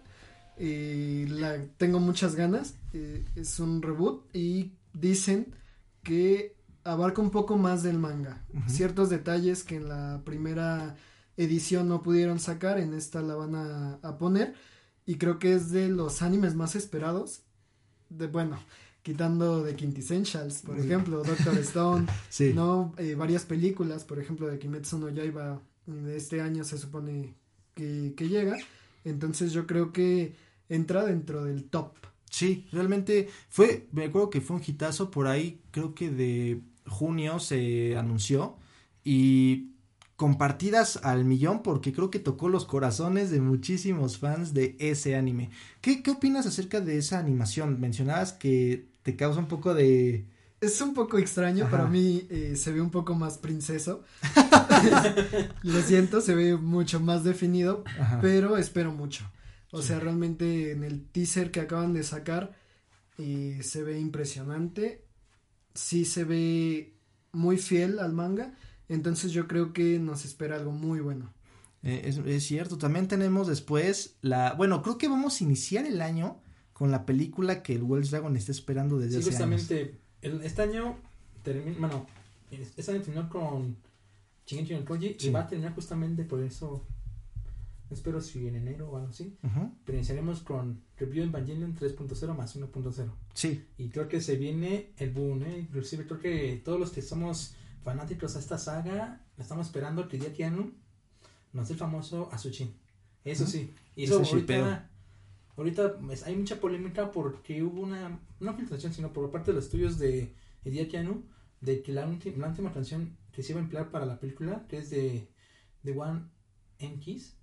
la 0.57 1.57
tengo 1.77 1.99
muchas 1.99 2.35
ganas. 2.35 2.75
es 3.35 3.59
un 3.59 3.81
reboot 3.81 4.23
y 4.35 4.73
dicen 4.93 5.55
que 6.03 6.55
abarca 6.83 7.21
un 7.21 7.31
poco 7.31 7.57
más 7.57 7.83
del 7.83 7.97
manga. 7.99 8.43
Ciertos 8.67 9.09
detalles 9.09 9.63
que 9.63 9.77
en 9.77 9.89
la 9.89 10.21
primera 10.23 10.95
edición 11.38 11.88
no 11.88 12.01
pudieron 12.01 12.39
sacar, 12.39 12.79
en 12.79 12.93
esta 12.93 13.21
la 13.21 13.36
van 13.36 13.55
a, 13.55 13.93
a 14.01 14.17
poner. 14.17 14.53
Y 15.05 15.15
creo 15.15 15.39
que 15.39 15.53
es 15.53 15.71
de 15.71 15.89
los 15.89 16.21
animes 16.21 16.55
más 16.55 16.75
esperados. 16.75 17.41
De, 18.09 18.27
bueno, 18.27 18.59
quitando 19.03 19.63
de 19.63 19.75
Quintessentials, 19.75 20.61
por 20.61 20.79
ejemplo, 20.79 21.23
Doctor 21.23 21.57
Stone, 21.59 22.07
Sí. 22.29 22.51
no 22.53 22.93
Eh, 22.97 23.15
varias 23.15 23.45
películas, 23.45 24.03
por 24.03 24.19
ejemplo, 24.19 24.47
de 24.47 24.59
Kimetsu 24.59 24.99
no 24.99 25.09
Yaiba 25.09 25.61
de 25.88 26.15
este 26.17 26.41
año 26.41 26.63
se 26.63 26.77
supone 26.77 27.34
que, 27.73 28.13
que 28.15 28.29
llega. 28.29 28.57
Entonces 29.03 29.51
yo 29.51 29.65
creo 29.65 29.91
que 29.91 30.36
entra 30.69 31.03
dentro 31.05 31.43
del 31.43 31.65
top. 31.65 31.93
Sí, 32.29 32.67
realmente 32.71 33.27
fue, 33.49 33.88
me 33.91 34.05
acuerdo 34.05 34.29
que 34.29 34.39
fue 34.41 34.55
un 34.57 34.63
hitazo 34.65 35.11
por 35.11 35.27
ahí, 35.27 35.61
creo 35.71 35.93
que 35.93 36.09
de 36.11 36.61
junio 36.88 37.39
se 37.39 37.97
anunció 37.97 38.55
y 39.03 39.71
compartidas 40.22 40.99
al 41.01 41.26
millón 41.26 41.63
porque 41.63 41.91
creo 41.93 42.11
que 42.11 42.19
tocó 42.19 42.47
los 42.47 42.65
corazones 42.65 43.32
de 43.32 43.41
muchísimos 43.41 44.19
fans 44.19 44.53
de 44.53 44.76
ese 44.78 45.15
anime. 45.15 45.49
¿Qué, 45.82 46.03
qué 46.03 46.11
opinas 46.11 46.45
acerca 46.45 46.80
de 46.80 46.99
esa 46.99 47.17
animación? 47.17 47.82
Mencionabas 47.82 48.32
que 48.32 48.86
te 49.01 49.15
causa 49.15 49.39
un 49.39 49.47
poco 49.47 49.74
de... 49.74 50.28
Es 50.59 50.80
un 50.80 50.93
poco 50.93 51.17
extraño, 51.17 51.63
Ajá. 51.63 51.72
para 51.72 51.88
mí 51.88 52.28
eh, 52.30 52.53
se 52.55 52.72
ve 52.72 52.82
un 52.82 52.91
poco 52.91 53.15
más 53.15 53.39
princeso. 53.39 54.03
Lo 55.63 55.82
siento, 55.82 56.22
se 56.22 56.36
ve 56.36 56.55
mucho 56.55 56.99
más 56.99 57.24
definido, 57.24 57.84
Ajá. 57.99 58.19
pero 58.22 58.57
espero 58.57 58.91
mucho. 58.91 59.26
O 59.72 59.82
sea, 59.82 59.99
realmente 59.99 60.69
en 60.69 60.84
el 60.84 61.03
teaser 61.03 61.49
que 61.49 61.61
acaban 61.61 61.93
de 61.93 62.03
sacar 62.03 62.53
eh, 63.17 63.57
se 63.63 63.82
ve 63.82 63.99
impresionante. 63.99 65.03
Sí 65.74 66.05
se 66.05 66.26
ve 66.26 66.93
muy 67.32 67.57
fiel 67.57 67.97
al 67.97 68.13
manga. 68.13 68.53
Entonces 68.91 69.31
yo 69.31 69.47
creo 69.47 69.73
que 69.73 69.99
nos 69.99 70.25
espera 70.25 70.57
algo 70.57 70.71
muy 70.71 70.99
bueno. 70.99 71.31
Eh, 71.83 72.01
es, 72.05 72.17
es 72.17 72.43
cierto, 72.45 72.77
también 72.77 73.07
tenemos 73.07 73.47
después 73.47 74.15
la... 74.21 74.53
Bueno, 74.53 74.81
creo 74.83 74.97
que 74.97 75.07
vamos 75.07 75.39
a 75.39 75.43
iniciar 75.43 75.85
el 75.85 76.01
año 76.01 76.39
con 76.73 76.91
la 76.91 77.05
película 77.05 77.63
que 77.63 77.73
el 77.73 77.83
Wells 77.83 78.11
Dragon 78.11 78.35
está 78.35 78.51
esperando 78.51 78.99
desde 78.99 79.21
Sí, 79.21 79.29
hace 79.29 79.43
años. 79.43 79.61
justamente, 79.61 79.97
el- 80.21 80.41
este 80.43 80.61
año 80.61 80.97
termina, 81.43 81.77
bueno, 81.79 82.05
es- 82.51 82.73
este 82.77 82.91
año 82.91 83.01
terminó 83.01 83.29
con 83.29 83.77
Shingeki 84.45 84.73
no 84.75 84.85
Koji 84.85 85.15
Sí. 85.19 85.27
y 85.27 85.31
va 85.31 85.41
a 85.41 85.47
terminar 85.47 85.73
justamente 85.73 86.23
por 86.23 86.43
eso, 86.43 86.85
espero 87.89 88.21
si 88.21 88.47
en 88.47 88.55
enero 88.55 88.89
o 88.89 88.97
algo 88.97 89.09
así, 89.09 89.35
pero 89.85 89.97
iniciaremos 89.97 90.41
con 90.41 90.81
Review 90.97 91.23
Evangelion 91.25 91.75
3.0 91.75 92.35
más 92.35 92.55
1.0 92.55 93.11
Sí, 93.33 93.65
y 93.77 93.89
creo 93.89 94.07
que 94.07 94.21
se 94.21 94.35
viene 94.35 94.91
el 94.97 95.11
boom, 95.11 95.43
¿eh? 95.43 95.59
inclusive 95.59 96.05
creo 96.05 96.19
que 96.19 96.61
todos 96.63 96.79
los 96.79 96.91
que 96.91 97.01
somos 97.01 97.55
fanáticos 97.84 98.36
a 98.36 98.39
esta 98.39 98.57
saga, 98.57 99.21
la 99.38 99.43
estamos 99.43 99.67
esperando 99.67 100.07
que 100.07 100.17
Hideaki 100.17 100.43
Anno 100.43 100.71
nos 101.53 101.67
dé 101.67 101.73
el 101.73 101.79
famoso 101.79 102.29
Azuchin, 102.32 102.73
eso 103.23 103.45
sí, 103.45 103.73
y 103.95 104.03
Ese 104.05 104.13
ahorita... 104.13 104.88
Ahorita 105.57 105.97
pues, 105.97 106.23
hay 106.23 106.36
mucha 106.38 106.59
polémica 106.61 107.11
porque 107.11 107.61
hubo 107.61 107.82
una, 107.82 108.19
no 108.39 108.53
filtración, 108.55 108.93
sino 108.93 109.11
por 109.11 109.29
parte 109.32 109.51
de 109.51 109.55
los 109.55 109.65
estudios 109.65 109.99
de 109.99 110.34
Hideaki 110.63 110.95
Anno, 110.97 111.21
de 111.59 111.84
que 111.84 111.91
la, 111.91 112.07
ulti- 112.07 112.36
la 112.38 112.47
última 112.47 112.71
canción 112.73 113.17
que 113.34 113.43
se 113.43 113.51
iba 113.51 113.59
a 113.59 113.63
emplear 113.63 113.91
para 113.91 114.05
la 114.05 114.19
película, 114.19 114.65
que 114.69 114.77
es 114.77 114.89
de 114.89 115.27
The 115.84 115.91
One 115.91 116.21
and 116.79 116.99
Kiss, 116.99 117.36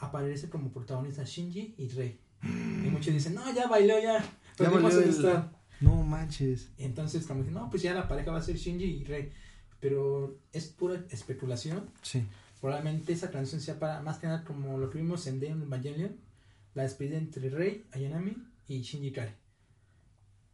aparece 0.00 0.48
como 0.48 0.72
protagonista 0.72 1.22
Shinji 1.22 1.74
y 1.78 1.88
Rei. 1.88 2.18
Y 2.42 2.88
muchos 2.90 3.12
dicen, 3.14 3.34
no, 3.34 3.54
ya 3.54 3.68
bailó, 3.68 4.00
ya. 4.02 4.20
Ya 4.20 4.30
Perdimos 4.56 4.82
bailó 4.82 4.98
el 5.00 5.08
el- 5.10 5.14
star". 5.14 5.52
no 5.80 6.02
manches. 6.02 6.70
Entonces 6.78 7.20
estamos 7.20 7.42
diciendo, 7.44 7.60
no, 7.60 7.70
pues 7.70 7.82
ya 7.82 7.92
la 7.94 8.08
pareja 8.08 8.32
va 8.32 8.38
a 8.38 8.42
ser 8.42 8.56
Shinji 8.56 8.84
y 8.84 9.04
Rei. 9.04 9.30
Pero 9.84 10.38
es 10.50 10.68
pura 10.68 11.04
especulación. 11.10 11.90
Sí. 12.00 12.24
Probablemente 12.58 13.12
esa 13.12 13.30
canción 13.30 13.60
sea 13.60 13.78
para 13.78 14.00
más 14.00 14.16
que 14.16 14.26
nada 14.26 14.42
como 14.42 14.78
lo 14.78 14.88
que 14.88 14.96
vimos 14.96 15.26
en 15.26 15.40
Demon 15.40 15.64
Evangelion, 15.64 16.16
la 16.72 16.84
despedida 16.84 17.18
entre 17.18 17.50
Rei, 17.50 17.84
Ayanami 17.92 18.34
y 18.66 18.80
Shinji 18.80 19.12
Kari. 19.12 19.32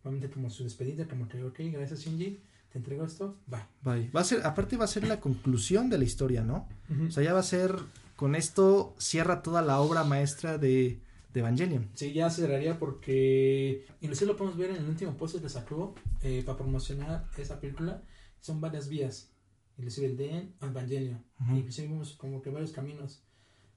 Probablemente 0.03 0.35
como 0.35 0.51
su 0.51 0.65
despedida, 0.65 1.07
como 1.07 1.29
que, 1.29 1.45
ok, 1.45 1.61
gracias 1.71 2.01
Shinji, 2.01 2.41
te 2.73 2.79
entrego 2.79 3.05
esto, 3.05 3.39
bye. 3.47 3.61
Bye. 3.83 4.11
Va 4.11 4.23
a 4.23 4.25
ser, 4.25 4.45
aparte 4.45 4.77
va 4.77 4.87
a 4.87 4.89
ser 4.89 5.07
la 5.07 5.21
conclusión 5.21 5.89
de 5.91 5.99
la 5.99 6.05
historia, 6.05 6.43
¿no? 6.43 6.69
O 7.07 7.13
sea, 7.13 7.23
ya 7.23 7.33
va 7.33 7.39
a 7.39 7.45
ser, 7.45 7.77
con 8.17 8.35
esto 8.35 8.97
cierra 8.99 9.43
toda 9.43 9.63
la 9.63 9.79
obra 9.79 10.03
maestra 10.03 10.59
de, 10.59 10.99
de 11.33 11.39
Evangelion. 11.39 11.89
Sí, 11.95 12.13
ya 12.13 12.31
cerraría 12.31 12.81
porque 12.81 13.87
inclusive 14.01 14.33
lo 14.33 14.37
podemos 14.37 14.59
ver 14.59 14.71
en 14.71 14.79
el 14.79 14.89
último 14.89 15.17
post 15.17 15.41
que 15.41 15.49
sacó 15.49 15.95
eh, 16.21 16.43
para 16.45 16.59
promocionar 16.59 17.29
esa 17.39 17.61
película. 17.61 18.03
Son 18.41 18.61
varias 18.61 18.89
vías, 18.89 19.31
inclusive 19.79 20.07
el 20.09 20.17
de 20.17 20.49
Evangelion. 20.63 21.23
Ujú. 21.41 21.57
Inclusive 21.57 21.89
vimos 21.89 22.13
como 22.15 22.43
que 22.43 22.51
varios 22.51 22.73
caminos, 22.73 23.23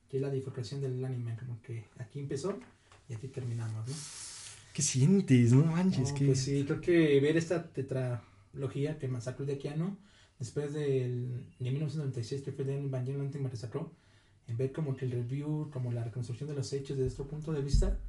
que 0.10 0.18
es 0.18 0.22
la 0.24 0.30
bifurcación 0.30 0.82
del 0.82 1.04
anime, 1.04 1.36
como 1.38 1.62
que 1.62 1.86
aquí 1.98 2.20
empezó 2.20 2.60
y 3.10 3.14
aquí 3.14 3.28
terminamos, 3.28 3.88
¿no? 3.88 3.94
¿Qué 4.74 4.82
sientes? 4.82 5.54
No 5.54 5.66
manches, 5.66 6.10
No, 6.10 6.16
que... 6.16 6.26
Pues 6.26 6.40
sí, 6.40 6.64
creo 6.66 6.82
que 6.82 7.20
ver 7.20 7.38
esta 7.38 7.72
tetralogía 7.72 8.98
que 8.98 9.10
sacó 9.22 9.46
de 9.46 9.58
Keanu, 9.58 9.96
después 10.40 10.74
del, 10.74 11.46
de 11.60 11.72
1996 11.72 12.42
que 12.42 12.52
fue 12.52 12.66
la 12.66 12.78
última 12.78 13.50
que 13.50 13.58
sacó, 13.58 13.92
en 14.48 14.58
ver 14.58 14.72
como 14.72 14.96
que 14.96 15.06
el 15.06 15.12
review, 15.12 15.70
como 15.72 15.92
la 15.92 16.04
reconstrucción 16.04 16.50
de 16.50 16.56
los 16.56 16.74
hechos 16.74 16.98
desde 16.98 17.14
otro 17.14 17.28
punto 17.28 17.54
de 17.54 17.62
vista, 17.62 18.00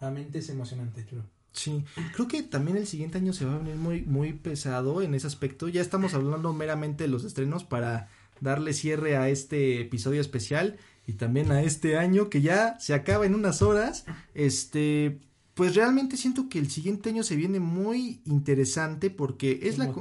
realmente 0.00 0.38
es 0.38 0.48
emocionante, 0.48 1.04
creo. 1.04 1.24
Sí, 1.52 1.84
creo 2.14 2.28
que 2.28 2.42
también 2.42 2.76
el 2.76 2.86
siguiente 2.86 3.18
año 3.18 3.32
se 3.32 3.44
va 3.44 3.54
a 3.54 3.58
venir 3.58 3.76
muy, 3.76 4.02
muy 4.02 4.32
pesado 4.32 5.02
en 5.02 5.14
ese 5.14 5.26
aspecto. 5.26 5.68
Ya 5.68 5.82
estamos 5.82 6.14
hablando 6.14 6.52
meramente 6.52 7.04
de 7.04 7.08
los 7.08 7.24
estrenos 7.24 7.64
para 7.64 8.08
darle 8.40 8.72
cierre 8.72 9.16
a 9.16 9.28
este 9.28 9.80
episodio 9.80 10.20
especial 10.20 10.78
y 11.06 11.14
también 11.14 11.52
a 11.52 11.62
este 11.62 11.98
año 11.98 12.30
que 12.30 12.40
ya 12.40 12.78
se 12.80 12.94
acaba 12.94 13.26
en 13.26 13.34
unas 13.34 13.60
horas. 13.60 14.04
Este, 14.34 15.20
pues 15.54 15.74
realmente 15.74 16.16
siento 16.16 16.48
que 16.48 16.58
el 16.58 16.70
siguiente 16.70 17.10
año 17.10 17.22
se 17.22 17.36
viene 17.36 17.60
muy 17.60 18.22
interesante 18.24 19.10
porque 19.10 19.60
es 19.64 19.78
la... 19.78 19.92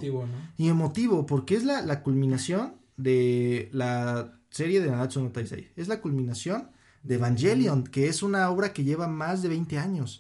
y 0.58 0.70
emotivo, 0.70 1.26
porque 1.26 1.56
es 1.56 1.66
la, 1.66 1.82
la 1.82 2.02
culminación 2.02 2.76
de 2.96 3.70
la 3.74 4.40
serie 4.50 4.82
de 4.82 4.90
Nanatsu 4.90 5.22
no 5.22 5.32
Taisei. 5.32 5.70
Es 5.76 5.88
la 5.88 6.02
culminación 6.02 6.70
de 7.04 7.16
Evangelion, 7.16 7.84
que 7.84 8.08
es 8.08 8.24
una 8.24 8.50
obra 8.50 8.74
que 8.74 8.84
lleva 8.84 9.08
más 9.08 9.42
de 9.42 9.50
20 9.50 9.78
años. 9.78 10.20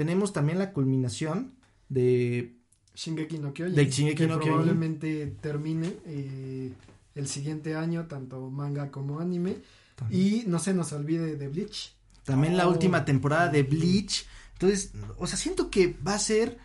Tenemos 0.00 0.32
también 0.32 0.58
la 0.58 0.72
culminación 0.72 1.52
de... 1.90 2.56
Shingeki 2.94 3.36
no 3.36 3.52
Kyojin. 3.52 3.74
De 3.76 3.90
Shingeki 3.90 4.16
que 4.16 4.26
no 4.26 4.36
Kyojin. 4.38 4.48
probablemente 4.52 5.26
termine 5.42 5.92
eh, 6.06 6.72
el 7.14 7.28
siguiente 7.28 7.74
año, 7.74 8.06
tanto 8.06 8.48
manga 8.48 8.90
como 8.90 9.20
anime. 9.20 9.58
Y 10.10 10.44
no 10.46 10.58
se 10.58 10.72
nos 10.72 10.94
olvide 10.94 11.36
de 11.36 11.48
Bleach. 11.48 11.92
También 12.24 12.56
la 12.56 12.66
Oh. 12.66 12.70
última 12.70 13.04
temporada 13.04 13.48
de 13.48 13.62
Bleach. 13.62 14.24
Entonces, 14.54 14.92
o 15.18 15.26
sea, 15.26 15.36
siento 15.36 15.68
que 15.70 15.94
va 16.06 16.14
a 16.14 16.18
ser 16.18 16.56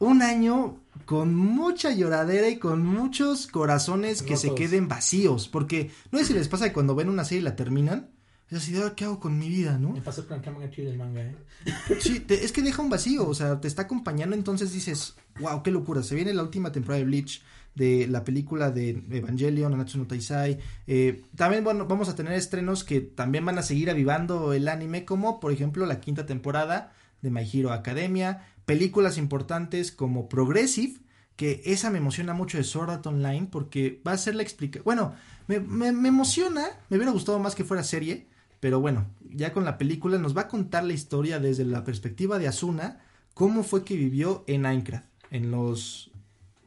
un 0.00 0.20
año 0.20 0.80
con 1.04 1.36
mucha 1.36 1.92
lloradera 1.92 2.48
y 2.48 2.58
con 2.58 2.84
muchos 2.84 3.46
corazones 3.46 4.24
que 4.24 4.36
se 4.36 4.56
queden 4.56 4.88
vacíos. 4.88 5.46
Porque 5.46 5.92
no 6.10 6.18
sé 6.18 6.24
si 6.24 6.34
les 6.34 6.48
pasa 6.48 6.66
que 6.66 6.72
cuando 6.72 6.96
ven 6.96 7.08
una 7.08 7.24
serie 7.24 7.42
y 7.42 7.44
la 7.44 7.54
terminan, 7.54 8.10
es 8.56 8.62
así, 8.62 8.76
"Ah, 8.76 8.92
¿qué 8.96 9.04
hago 9.04 9.18
con 9.20 9.38
mi 9.38 9.48
vida, 9.48 9.78
no? 9.78 9.90
Me 9.92 10.00
pasó 10.00 10.26
con 10.26 10.38
el 10.38 10.42
Kamen 10.42 10.70
Kill 10.70 10.84
del 10.86 10.98
manga, 10.98 11.22
¿eh? 11.22 11.34
Sí, 12.00 12.20
te- 12.20 12.44
es 12.44 12.52
que 12.52 12.62
deja 12.62 12.82
un 12.82 12.90
vacío, 12.90 13.26
o 13.28 13.34
sea, 13.34 13.60
te 13.60 13.68
está 13.68 13.82
acompañando, 13.82 14.34
entonces 14.36 14.72
dices, 14.72 15.14
wow, 15.40 15.62
qué 15.62 15.70
locura, 15.70 16.02
se 16.02 16.14
viene 16.14 16.34
la 16.34 16.42
última 16.42 16.72
temporada 16.72 16.98
de 17.00 17.04
Bleach, 17.06 17.42
de 17.74 18.06
la 18.06 18.22
película 18.24 18.70
de 18.70 19.02
Evangelion, 19.10 19.70
Nanatsu 19.72 19.96
no 19.98 20.06
Taisai, 20.06 20.58
eh, 20.86 21.22
también, 21.36 21.64
bueno, 21.64 21.86
vamos 21.86 22.08
a 22.10 22.14
tener 22.14 22.34
estrenos 22.34 22.84
que 22.84 23.00
también 23.00 23.46
van 23.46 23.56
a 23.58 23.62
seguir 23.62 23.88
avivando 23.88 24.52
el 24.52 24.68
anime, 24.68 25.06
como 25.06 25.40
por 25.40 25.52
ejemplo 25.52 25.86
la 25.86 25.98
quinta 26.00 26.26
temporada 26.26 26.92
de 27.22 27.30
My 27.30 27.48
Hero 27.50 27.72
Academia, 27.72 28.46
películas 28.66 29.16
importantes 29.16 29.90
como 29.90 30.28
Progressive, 30.28 30.98
que 31.36 31.62
esa 31.64 31.88
me 31.90 31.96
emociona 31.98 32.34
mucho 32.34 32.58
de 32.58 32.64
Sword 32.64 32.90
Art 32.90 33.06
Online, 33.06 33.48
porque 33.50 34.02
va 34.06 34.12
a 34.12 34.18
ser 34.18 34.34
la 34.34 34.42
explicación, 34.42 34.84
bueno, 34.84 35.14
me, 35.48 35.58
me, 35.58 35.92
me 35.92 36.08
emociona, 36.08 36.66
me 36.90 36.98
hubiera 36.98 37.12
gustado 37.12 37.38
más 37.38 37.54
que 37.54 37.64
fuera 37.64 37.82
serie, 37.82 38.26
pero 38.62 38.78
bueno, 38.78 39.08
ya 39.28 39.52
con 39.52 39.64
la 39.64 39.76
película 39.76 40.18
nos 40.18 40.36
va 40.36 40.42
a 40.42 40.48
contar 40.48 40.84
la 40.84 40.92
historia 40.92 41.40
desde 41.40 41.64
la 41.64 41.82
perspectiva 41.82 42.38
de 42.38 42.46
Asuna, 42.46 43.00
cómo 43.34 43.64
fue 43.64 43.82
que 43.84 43.96
vivió 43.96 44.44
en 44.46 44.62
Minecraft, 44.62 45.04
en 45.32 45.50
los 45.50 46.12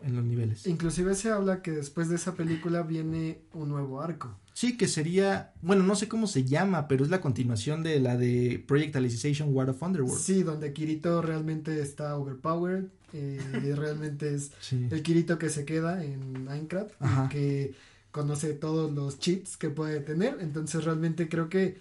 en 0.03 0.13
los 0.17 0.25
niveles. 0.25 0.67
Inclusive 0.67 1.15
se 1.15 1.29
habla 1.31 1.61
que 1.61 1.71
después 1.71 2.09
de 2.09 2.17
esa 2.17 2.35
película 2.35 2.83
viene 2.83 3.39
un 3.53 3.69
nuevo 3.69 4.01
arco. 4.01 4.37
Sí, 4.53 4.75
que 4.77 4.87
sería, 4.89 5.53
bueno, 5.61 5.83
no 5.83 5.95
sé 5.95 6.07
cómo 6.09 6.27
se 6.27 6.43
llama, 6.43 6.87
pero 6.89 7.05
es 7.05 7.09
la 7.09 7.21
continuación 7.21 7.81
de 7.81 7.99
la 8.01 8.17
de 8.17 8.61
Project 8.67 8.97
Alicization 8.97 9.53
War 9.55 9.69
of 9.69 9.81
Underworld. 9.81 10.19
Sí, 10.21 10.43
donde 10.43 10.73
Kirito 10.73 11.21
realmente 11.21 11.81
está 11.81 12.17
overpowered. 12.17 12.85
eh, 13.13 13.39
y 13.63 13.71
realmente 13.71 14.33
es 14.35 14.51
Sí. 14.59 14.85
el 14.91 15.01
Kirito 15.01 15.39
que 15.39 15.47
se 15.49 15.63
queda 15.63 16.03
en 16.03 16.43
Minecraft 16.43 16.91
Ajá. 16.99 17.25
y 17.25 17.29
que 17.29 17.73
conoce 18.16 18.53
todos 18.53 18.93
los 18.93 19.20
cheats 19.20 19.57
que 19.57 19.70
puede 19.70 19.99
tener. 19.99 20.38
Entonces 20.39 20.86
realmente 20.86 21.28
creo 21.28 21.49
que 21.49 21.78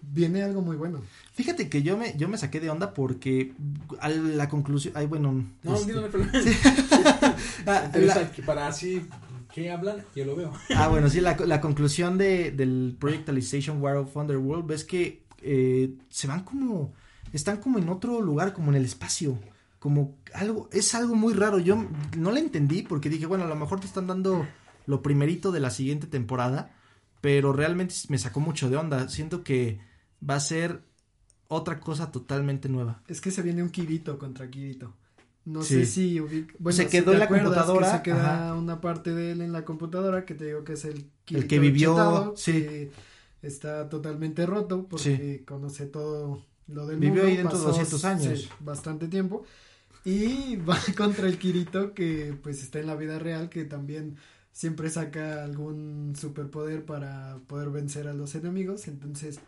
viene 0.00 0.42
algo 0.42 0.62
muy 0.62 0.76
bueno. 0.76 1.02
Fíjate 1.34 1.68
que 1.68 1.82
yo 1.82 1.98
me, 1.98 2.16
yo 2.16 2.26
me 2.26 2.38
saqué 2.38 2.58
de 2.58 2.70
onda 2.70 2.94
porque 2.94 3.52
a 4.00 4.08
la 4.08 4.48
conclusión, 4.48 4.94
ay, 4.96 5.04
bueno, 5.06 5.44
No, 5.62 5.74
este, 5.76 5.92
no, 5.92 6.00
no, 6.00 6.08
pero- 6.08 6.24
ah, 7.66 7.82
Interesa 7.86 8.20
la- 8.22 8.32
que 8.32 8.42
para 8.42 8.66
así 8.66 9.06
que 9.52 9.70
hablan, 9.70 9.98
yo 10.16 10.24
lo 10.24 10.34
veo. 10.36 10.52
Ah, 10.74 10.88
bueno, 10.90 11.08
sí, 11.10 11.20
la, 11.20 11.36
la 11.46 11.60
conclusión 11.60 12.16
de, 12.16 12.50
del 12.50 12.96
Project 12.98 13.28
Alicization 13.28 13.80
War 13.82 13.96
of 13.96 14.16
Underworld 14.16 14.66
ves 14.66 14.84
que 14.84 15.22
eh, 15.42 15.94
se 16.08 16.26
van 16.26 16.44
como, 16.44 16.92
están 17.32 17.58
como 17.58 17.78
en 17.78 17.88
otro 17.90 18.20
lugar, 18.22 18.52
como 18.54 18.70
en 18.70 18.76
el 18.76 18.84
espacio, 18.86 19.38
como 19.78 20.16
algo, 20.32 20.68
es 20.72 20.94
algo 20.94 21.14
muy 21.14 21.34
raro, 21.34 21.58
yo 21.58 21.76
no 22.16 22.30
la 22.32 22.40
entendí 22.40 22.82
porque 22.82 23.10
dije, 23.10 23.26
bueno, 23.26 23.44
a 23.44 23.48
lo 23.48 23.54
mejor 23.56 23.80
te 23.80 23.86
están 23.86 24.06
dando 24.06 24.46
lo 24.86 25.02
primerito 25.02 25.52
de 25.52 25.60
la 25.60 25.70
siguiente 25.70 26.06
temporada, 26.06 26.74
pero 27.20 27.52
realmente 27.52 27.94
me 28.08 28.18
sacó 28.18 28.40
mucho 28.40 28.68
de 28.70 28.76
onda, 28.76 29.08
siento 29.08 29.42
que 29.44 29.78
va 30.28 30.36
a 30.36 30.40
ser 30.40 30.82
otra 31.48 31.80
cosa 31.80 32.10
totalmente 32.10 32.68
nueva. 32.68 33.02
Es 33.08 33.20
que 33.20 33.30
se 33.30 33.42
viene 33.42 33.62
un 33.62 33.70
Kirito 33.70 34.18
contra 34.18 34.50
Kirito. 34.50 34.94
No 35.44 35.62
Sí. 35.62 35.74
sé 35.74 35.86
si 35.86 36.16
ubic- 36.20 36.54
bueno, 36.58 36.76
Se 36.76 36.88
quedó 36.88 37.12
en 37.12 37.18
la 37.18 37.28
que 37.28 37.34
computadora, 37.34 37.96
se 37.98 38.02
queda 38.02 38.46
ajá. 38.46 38.54
una 38.54 38.80
parte 38.80 39.14
de 39.14 39.32
él 39.32 39.40
en 39.42 39.52
la 39.52 39.64
computadora 39.64 40.24
que 40.24 40.34
te 40.34 40.46
digo 40.46 40.64
que 40.64 40.72
es 40.72 40.84
el 40.86 41.06
Kirito 41.26 41.48
que 41.48 41.58
vivió, 41.58 41.92
chetado, 41.92 42.34
sí. 42.36 42.52
que 42.52 42.90
está 43.42 43.88
totalmente 43.90 44.46
roto 44.46 44.86
porque 44.88 45.44
conoce 45.46 45.84
todo 45.86 46.42
lo 46.66 46.86
del 46.86 46.98
Vivió 46.98 47.16
mundo, 47.16 47.28
ahí 47.28 47.36
dentro 47.36 47.58
de 47.58 47.64
pasó, 47.64 47.76
200 47.78 48.04
años. 48.06 48.40
sí, 48.40 48.48
bastante 48.60 49.06
tiempo 49.08 49.44
y 50.02 50.56
va 50.68 50.78
contra 50.96 51.28
el 51.28 51.38
Kirito 51.38 51.92
que 51.92 52.34
pues 52.42 52.62
está 52.62 52.80
en 52.80 52.86
la 52.86 52.96
vida 52.96 53.18
real 53.18 53.50
que 53.50 53.64
también 53.66 54.16
siempre 54.54 54.88
saca 54.88 55.44
algún 55.44 56.14
superpoder 56.16 56.86
para 56.86 57.38
poder 57.46 57.68
vencer 57.68 58.08
a 58.08 58.14
los 58.14 58.34
enemigos 58.34 58.88
entonces 58.88 59.40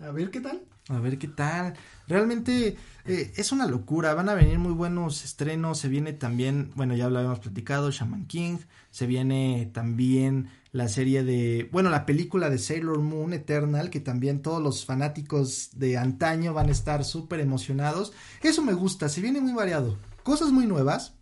a 0.00 0.10
ver 0.10 0.30
qué 0.30 0.40
tal 0.40 0.62
A 0.88 0.98
ver 0.98 1.18
qué 1.18 1.28
tal. 1.28 1.74
Realmente 2.08 2.76
eh, 3.04 3.32
es 3.36 3.52
una 3.52 3.66
locura. 3.66 4.14
Van 4.14 4.28
a 4.28 4.34
venir 4.34 4.58
muy 4.58 4.72
buenos 4.72 5.24
estrenos. 5.24 5.78
Se 5.78 5.88
viene 5.88 6.12
también, 6.14 6.72
bueno, 6.74 6.96
ya 6.96 7.08
lo 7.08 7.18
habíamos 7.18 7.40
platicado, 7.40 7.90
Shaman 7.90 8.26
King. 8.26 8.56
Se 8.90 9.06
viene 9.06 9.70
también 9.72 10.48
la 10.72 10.88
serie 10.88 11.22
de, 11.22 11.68
bueno, 11.70 11.90
la 11.90 12.06
película 12.06 12.48
de 12.48 12.58
Sailor 12.58 13.00
Moon 13.00 13.32
Eternal, 13.32 13.90
que 13.90 14.00
también 14.00 14.42
todos 14.42 14.62
los 14.62 14.84
fanáticos 14.84 15.70
de 15.74 15.98
antaño 15.98 16.54
van 16.54 16.68
a 16.68 16.72
estar 16.72 17.04
súper 17.04 17.40
emocionados. 17.40 18.12
Eso 18.42 18.62
me 18.62 18.72
gusta, 18.72 19.08
se 19.08 19.20
viene 19.20 19.40
muy 19.40 19.52
variado. 19.52 19.96
Cosas 20.22 20.50
muy 20.50 20.66
nuevas, 20.66 21.14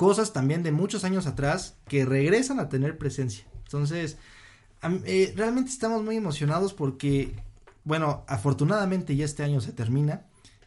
cosas 0.00 0.32
también 0.32 0.62
de 0.62 0.72
muchos 0.72 1.04
años 1.04 1.26
atrás 1.26 1.76
que 1.86 2.06
regresan 2.06 2.58
a 2.58 2.70
tener 2.70 2.96
presencia. 2.96 3.44
Entonces, 3.66 4.16
eh, 5.04 5.34
realmente 5.36 5.70
estamos 5.70 6.02
muy 6.02 6.16
emocionados 6.16 6.72
porque, 6.72 7.34
bueno, 7.84 8.24
afortunadamente 8.26 9.14
ya 9.14 9.26
este 9.26 9.42
año 9.42 9.60
se 9.60 9.72
termina 9.74 10.22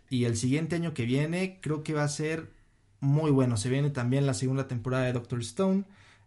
y 0.08 0.26
el 0.26 0.38
siguiente 0.38 0.76
año 0.76 0.94
que 0.94 1.06
viene 1.06 1.58
creo 1.64 1.82
que 1.82 1.96
va 1.96 2.04
a 2.04 2.10
ser 2.10 2.52
muy 3.00 3.32
bueno. 3.32 3.58
Se 3.58 3.70
viene 3.70 3.90
también 3.90 4.28
la 4.28 4.36
segunda 4.36 4.68
temporada 4.68 5.06
de 5.06 5.14
Doctor 5.14 5.40
Stone. 5.42 5.84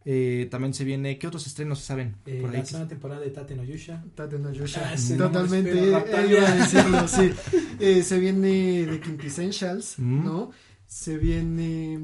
eh, 0.09 0.49
también 0.51 0.75
se 0.75 0.83
viene, 0.85 1.17
¿qué 1.19 1.27
otros 1.29 1.47
estrenos 1.47 1.79
se 1.81 1.87
saben? 1.87 2.17
Eh, 2.27 2.41
por 2.41 2.51
ahí? 2.51 2.59
la 2.59 2.65
segunda 2.67 2.89
temporada 2.89 3.21
de 3.21 3.31
Tate 3.31 3.55
no 3.55 3.63
Yusha. 3.63 4.05
Tate 4.17 4.37
no 4.39 4.53
Yusha. 4.53 4.83
Ah, 4.93 4.97
Totalmente, 5.17 5.71
espera, 5.71 5.87
eh, 5.87 6.05
Natalia. 6.05 6.39
iba 6.39 6.49
a 6.49 6.55
decirlo, 6.57 7.09
sí. 7.09 7.31
Eh, 7.81 8.03
se 8.03 8.19
viene 8.19 8.87
The 8.91 8.99
Quintessentials, 9.01 9.99
Mm. 9.99 10.25
¿no? 10.25 10.51
Se 10.87 11.19
viene 11.19 11.99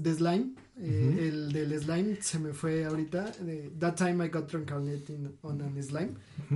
The 0.00 0.14
Slime, 0.14 0.52
eh, 0.78 1.28
el 1.28 1.52
del 1.52 1.78
Slime 1.80 2.16
se 2.20 2.38
me 2.38 2.52
fue 2.52 2.84
ahorita, 2.84 3.30
de 3.40 3.70
That 3.78 3.94
Time 3.96 4.24
I 4.26 4.28
Got 4.30 4.50
Reincarnated 4.52 5.32
on 5.42 5.60
an 5.60 5.82
Slime, 5.82 6.12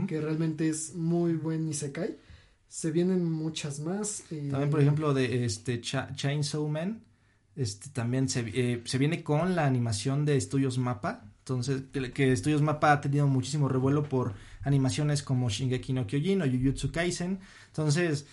que 0.07 0.21
realmente 0.21 0.69
es 0.69 0.95
muy 0.95 1.35
buen 1.35 1.69
Isekai. 1.69 2.17
Se 2.69 2.91
vienen 2.91 3.31
muchas 3.31 3.81
más. 3.81 4.25
eh, 4.31 4.49
También, 4.51 4.71
por 4.71 4.81
ejemplo, 4.81 5.13
de 5.15 5.45
este 5.45 5.81
Cha- 5.81 6.15
Chainsaw 6.15 6.67
Man, 6.69 7.03
este 7.55 7.91
también 7.91 8.29
se, 8.29 8.41
eh, 8.55 8.83
se 8.85 8.99
viene 8.99 9.23
con 9.23 9.55
la 9.55 9.67
animación 9.67 10.25
de 10.25 10.37
Estudios 10.37 10.79
Mapa. 10.79 11.25
Entonces, 11.41 11.83
que, 11.93 12.11
que 12.13 12.33
Estudios 12.33 12.61
Mapa 12.63 12.93
ha 12.93 13.01
tenido 13.01 13.27
muchísimo 13.29 13.69
revuelo 13.69 14.03
por 14.03 14.35
animaciones 14.63 15.23
como 15.23 15.49
Shingeki 15.49 15.93
no 15.93 16.07
Kyojin 16.07 16.43
o 16.43 16.45
Jujutsu 16.47 16.91
Kaisen. 16.91 17.39
Entonces, 17.69 18.27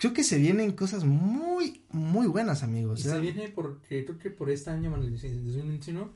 creo 0.00 0.12
que 0.14 0.24
se 0.24 0.38
vienen 0.38 0.72
cosas 0.72 1.04
muy, 1.04 1.84
muy 1.90 2.26
buenas, 2.26 2.62
amigos. 2.62 3.04
Y 3.04 3.08
¿eh? 3.08 3.12
se 3.12 3.20
viene 3.20 3.48
porque 3.54 4.04
creo 4.04 4.18
que 4.18 4.30
por 4.30 4.50
este 4.50 4.70
año, 4.70 4.88
bueno, 4.90 5.04
el 5.04 5.12
2021, 5.12 6.10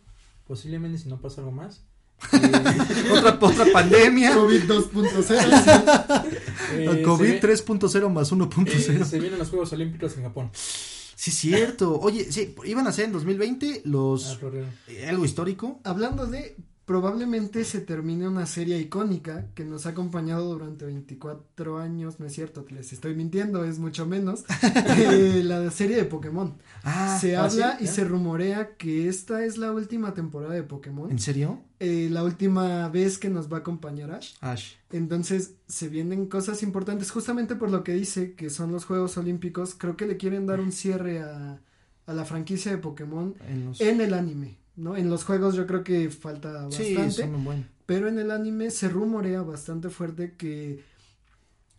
posiblemente 0.46 0.98
si 0.98 1.08
no 1.08 1.20
pasa 1.20 1.40
algo 1.42 1.52
más. 1.52 1.84
eh, 2.32 3.10
otra, 3.12 3.38
otra 3.40 3.66
pandemia. 3.72 4.34
COVID 4.34 4.62
2.0. 4.64 6.24
eh, 6.72 7.02
COVID 7.04 7.26
se 7.40 7.46
ve- 7.46 7.54
3.0 7.56 8.10
más 8.10 8.32
1.0. 8.32 8.68
eh, 9.00 9.04
se 9.04 9.20
vienen 9.20 9.38
los 9.38 9.50
Juegos 9.50 9.72
Olímpicos 9.72 10.16
en 10.16 10.22
Japón. 10.24 10.50
Sí, 10.54 11.30
es 11.30 11.36
cierto. 11.36 11.98
Oye, 12.00 12.30
sí, 12.32 12.54
iban 12.64 12.86
a 12.86 12.92
ser 12.92 13.06
en 13.06 13.12
2020 13.12 13.74
Ah, 13.76 13.80
los... 13.84 14.36
Florero. 14.38 14.66
eh, 14.88 15.06
algo 15.08 15.24
histórico. 15.24 15.80
Hablando 15.84 16.26
de, 16.26 16.56
probablemente 16.84 17.64
se 17.64 17.80
termine 17.80 18.28
una 18.28 18.46
serie 18.46 18.78
icónica 18.78 19.46
que 19.54 19.64
nos 19.64 19.86
ha 19.86 19.90
acompañado 19.90 20.52
durante 20.52 20.84
24 20.84 21.78
años, 21.78 22.20
no 22.20 22.26
es 22.26 22.32
cierto, 22.32 22.66
les 22.70 22.92
estoy 22.92 23.14
mintiendo, 23.14 23.64
es 23.64 23.78
mucho 23.78 24.06
menos, 24.06 24.44
eh, 24.98 25.42
la 25.44 25.70
serie 25.70 25.96
de 25.96 26.04
Pokémon. 26.04 26.54
Ah, 26.82 27.18
se 27.20 27.36
ah, 27.36 27.44
habla 27.44 27.78
sí, 27.78 27.84
y 27.84 27.86
se 27.86 28.04
rumorea 28.04 28.76
que 28.76 29.08
esta 29.08 29.44
es 29.44 29.56
la 29.56 29.72
última 29.72 30.14
temporada 30.14 30.54
de 30.54 30.62
Pokémon, 30.62 31.10
¿en 31.10 31.18
serio? 31.18 31.60
eh, 31.80 32.08
la 32.10 32.22
última 32.24 32.88
vez 32.88 33.18
que 33.18 33.30
nos 33.30 33.52
va 33.52 33.58
a 33.58 33.60
acompañar 33.60 34.10
Ash. 34.10 34.34
Ash. 34.40 34.74
Entonces 34.92 35.54
se 35.66 35.88
vienen 35.88 36.26
cosas 36.26 36.62
importantes, 36.62 37.10
justamente 37.10 37.56
por 37.56 37.70
lo 37.70 37.82
que 37.82 37.92
dice 37.92 38.34
que 38.34 38.50
son 38.50 38.72
los 38.72 38.84
Juegos 38.84 39.16
Olímpicos, 39.16 39.74
creo 39.74 39.96
que 39.96 40.06
le 40.06 40.16
quieren 40.16 40.46
dar 40.46 40.60
un 40.60 40.72
cierre 40.72 41.20
a, 41.22 41.60
a 42.06 42.12
la 42.12 42.24
franquicia 42.24 42.70
de 42.70 42.78
Pokémon 42.78 43.34
En 43.48 43.64
los... 43.64 43.80
en 43.80 44.00
el 44.00 44.14
anime, 44.14 44.58
¿no? 44.76 44.96
En 44.96 45.08
los 45.10 45.24
juegos 45.24 45.54
yo 45.54 45.66
creo 45.66 45.84
que 45.84 46.10
falta 46.10 46.70
Sí, 46.70 46.94
bastante, 46.94 47.22
son 47.22 47.34
un 47.36 47.44
buen. 47.44 47.68
pero 47.86 48.08
en 48.08 48.18
el 48.18 48.30
anime 48.30 48.70
se 48.70 48.88
rumorea 48.88 49.42
bastante 49.42 49.88
fuerte 49.90 50.34
que 50.36 50.84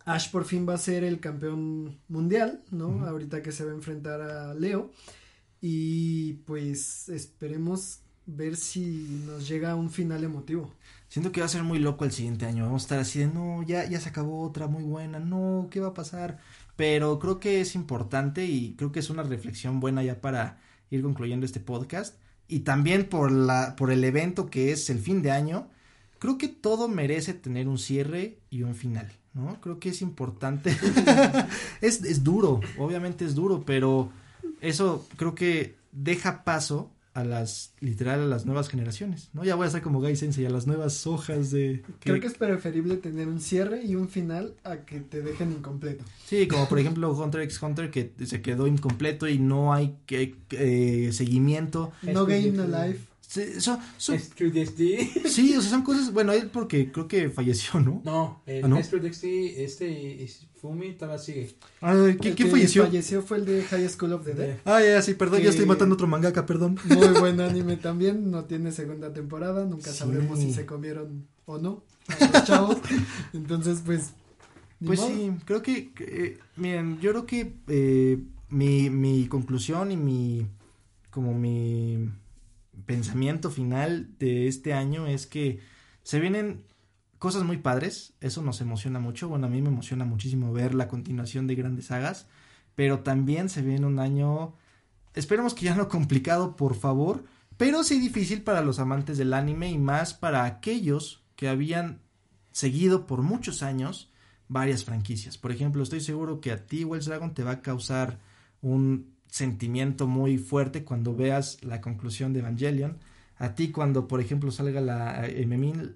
Ash 0.05 0.29
por 0.31 0.45
fin 0.45 0.67
va 0.69 0.75
a 0.75 0.77
ser 0.77 1.03
el 1.03 1.19
campeón 1.19 1.99
mundial, 2.07 2.63
¿no? 2.71 3.05
Ahorita 3.07 3.41
que 3.41 3.51
se 3.51 3.65
va 3.65 3.71
a 3.71 3.75
enfrentar 3.75 4.21
a 4.21 4.53
Leo 4.53 4.91
y 5.61 6.33
pues 6.45 7.09
esperemos 7.09 8.01
ver 8.27 8.55
si 8.55 9.23
nos 9.25 9.47
llega 9.47 9.75
un 9.75 9.89
final 9.89 10.23
emotivo. 10.23 10.71
Siento 11.09 11.31
que 11.31 11.39
va 11.41 11.45
a 11.45 11.49
ser 11.49 11.63
muy 11.63 11.79
loco 11.79 12.05
el 12.05 12.11
siguiente 12.11 12.45
año. 12.45 12.65
Vamos 12.65 12.83
a 12.83 12.85
estar 12.85 12.99
así 12.99 13.19
de, 13.19 13.27
no, 13.27 13.63
ya, 13.63 13.87
ya 13.89 13.99
se 13.99 14.09
acabó 14.09 14.41
otra 14.43 14.67
muy 14.67 14.83
buena, 14.83 15.19
no, 15.19 15.67
¿qué 15.71 15.79
va 15.79 15.89
a 15.89 15.93
pasar? 15.93 16.39
Pero 16.75 17.17
creo 17.19 17.39
que 17.39 17.61
es 17.61 17.73
importante 17.75 18.45
y 18.45 18.75
creo 18.75 18.91
que 18.91 18.99
es 18.99 19.09
una 19.09 19.23
reflexión 19.23 19.79
buena 19.79 20.03
ya 20.03 20.19
para 20.21 20.59
ir 20.91 21.01
concluyendo 21.01 21.45
este 21.45 21.59
podcast. 21.59 22.15
Y 22.47 22.59
también 22.59 23.05
por, 23.05 23.31
la, 23.31 23.75
por 23.75 23.91
el 23.91 24.03
evento 24.03 24.47
que 24.47 24.71
es 24.71 24.89
el 24.89 24.99
fin 24.99 25.21
de 25.21 25.31
año, 25.31 25.67
creo 26.19 26.37
que 26.37 26.47
todo 26.47 26.87
merece 26.87 27.33
tener 27.33 27.67
un 27.67 27.77
cierre 27.77 28.39
y 28.49 28.63
un 28.63 28.75
final, 28.75 29.11
¿no? 29.33 29.59
Creo 29.61 29.79
que 29.79 29.89
es 29.89 30.01
importante. 30.01 30.75
es, 31.81 32.03
es 32.03 32.23
duro, 32.23 32.61
obviamente 32.77 33.25
es 33.25 33.35
duro, 33.35 33.63
pero 33.65 34.11
eso 34.61 35.07
creo 35.17 35.35
que 35.35 35.75
deja 35.91 36.43
paso 36.43 36.91
a 37.15 37.23
las, 37.23 37.73
literal, 37.79 38.19
a 38.19 38.25
las 38.25 38.45
nuevas 38.45 38.67
generaciones, 38.67 39.29
¿no? 39.33 39.45
Ya 39.45 39.55
voy 39.55 39.65
a 39.65 39.69
ser 39.69 39.81
como 39.81 40.01
Gai 40.01 40.17
Sensei, 40.17 40.45
a 40.45 40.49
las 40.49 40.67
nuevas 40.67 41.07
hojas 41.07 41.49
de... 41.49 41.81
Creo 42.01 42.19
que 42.19 42.27
es 42.27 42.33
preferible 42.33 42.97
tener 42.97 43.29
un 43.29 43.39
cierre 43.39 43.83
y 43.85 43.95
un 43.95 44.09
final 44.09 44.53
a 44.65 44.79
que 44.79 44.99
te 44.99 45.21
dejen 45.21 45.53
incompleto. 45.53 46.03
Sí, 46.25 46.45
como 46.49 46.67
por 46.67 46.77
ejemplo 46.77 47.09
Hunter 47.13 47.39
x 47.41 47.63
Hunter 47.63 47.89
que 47.89 48.11
se 48.25 48.41
quedó 48.41 48.67
incompleto 48.67 49.29
y 49.29 49.39
no 49.39 49.73
hay 49.73 49.95
que, 50.05 50.35
eh, 50.51 51.13
seguimiento. 51.13 51.93
No 52.01 52.25
game, 52.25 52.51
life. 52.51 52.99
Sí, 53.27 53.59
son- 53.59 53.79
son- 53.97 54.17
DxD. 54.17 55.27
sí, 55.29 55.55
o 55.57 55.61
sea, 55.61 55.71
son 55.71 55.81
cosas, 55.81 56.13
bueno, 56.13 56.31
él 56.31 56.49
porque 56.51 56.91
creo 56.91 57.07
que 57.07 57.29
falleció, 57.29 57.79
¿no? 57.79 58.01
No, 58.05 58.41
el 58.45 58.63
¿Ah, 58.63 58.67
no? 58.67 58.77
es 58.77 58.89
True 58.89 59.01
DxD, 59.01 59.63
este 59.63 60.23
es 60.23 60.47
Fumi 60.61 60.93
todavía 60.93 61.17
sigue. 61.17 61.55
El 61.81 62.17
¿quién, 62.17 62.49
falleció? 62.49 62.83
Falleció 62.85 63.21
fue 63.21 63.37
el 63.37 63.45
de 63.45 63.63
High 63.63 63.89
School 63.89 64.13
of 64.13 64.25
the 64.25 64.33
Dead. 64.33 64.57
Ah, 64.65 64.81
ya, 64.81 65.01
sí, 65.01 65.13
perdón, 65.15 65.41
ya 65.41 65.49
estoy 65.49 65.65
matando 65.65 65.95
otro 65.95 66.07
mangaka, 66.07 66.45
perdón. 66.45 66.77
Muy 66.85 67.19
buen 67.19 67.41
anime 67.41 67.77
también, 67.77 68.31
no 68.31 68.45
tiene 68.45 68.71
segunda 68.71 69.11
temporada, 69.11 69.65
nunca 69.65 69.91
Sí. 69.91 69.97
sabremos 69.97 70.39
si 70.39 70.53
se 70.53 70.65
comieron 70.65 71.27
o 71.45 71.57
no 71.57 71.83
a 72.19 72.31
los 72.31 72.43
chavos. 72.45 72.77
Entonces, 73.33 73.81
pues. 73.85 74.11
Pues 74.85 74.99
modo. 74.99 75.09
sí, 75.09 75.31
creo 75.45 75.61
que, 75.61 75.93
que, 75.93 76.03
eh, 76.03 76.39
miren, 76.57 76.99
yo 76.99 77.11
creo 77.11 77.25
que 77.25 77.53
eh, 77.67 78.19
mi, 78.49 78.89
mi 78.89 79.27
conclusión 79.27 79.91
y 79.91 79.97
mi 79.97 80.47
como 81.09 81.33
mi 81.33 82.09
pensamiento 82.85 83.49
final 83.51 84.09
de 84.19 84.47
este 84.47 84.73
año 84.73 85.07
es 85.07 85.27
que 85.27 85.59
se 86.03 86.19
vienen 86.19 86.63
cosas 87.17 87.43
muy 87.43 87.57
padres, 87.57 88.13
eso 88.21 88.41
nos 88.41 88.61
emociona 88.61 88.99
mucho, 88.99 89.27
bueno, 89.27 89.47
a 89.47 89.49
mí 89.49 89.61
me 89.61 89.69
emociona 89.69 90.05
muchísimo 90.05 90.53
ver 90.53 90.75
la 90.75 90.87
continuación 90.87 91.47
de 91.47 91.55
grandes 91.55 91.87
sagas, 91.87 92.27
pero 92.75 92.99
también 92.99 93.49
se 93.49 93.61
viene 93.61 93.85
un 93.85 93.99
año, 93.99 94.53
esperemos 95.13 95.53
que 95.53 95.65
ya 95.65 95.75
no 95.75 95.87
complicado, 95.87 96.55
por 96.55 96.75
favor, 96.75 97.23
pero 97.57 97.83
sí 97.83 97.99
difícil 97.99 98.43
para 98.43 98.61
los 98.61 98.79
amantes 98.79 99.17
del 99.17 99.33
anime 99.33 99.71
y 99.71 99.77
más 99.77 100.13
para 100.13 100.43
aquellos 100.43 101.23
que 101.35 101.47
habían 101.47 102.01
seguido 102.51 103.07
por 103.07 103.21
muchos 103.21 103.63
años 103.63 104.11
varias 104.47 104.83
franquicias. 104.83 105.37
Por 105.37 105.51
ejemplo, 105.51 105.81
estoy 105.81 106.01
seguro 106.01 106.41
que 106.41 106.51
a 106.51 106.65
ti, 106.65 106.83
Wells 106.83 107.05
Dragon, 107.05 107.33
te 107.33 107.43
va 107.43 107.51
a 107.51 107.61
causar 107.61 108.19
un 108.61 109.14
sentimiento 109.35 110.07
muy 110.07 110.37
fuerte 110.37 110.83
cuando 110.85 111.13
veas 111.13 111.57
la 111.63 111.81
conclusión 111.81 112.31
de 112.33 112.39
Evangelion. 112.39 112.97
A 113.37 113.53
ti 113.53 113.69
cuando, 113.69 114.07
por 114.07 114.21
ejemplo, 114.21 114.49
salga 114.49 114.79
la, 114.79 115.27
eh, 115.27 115.41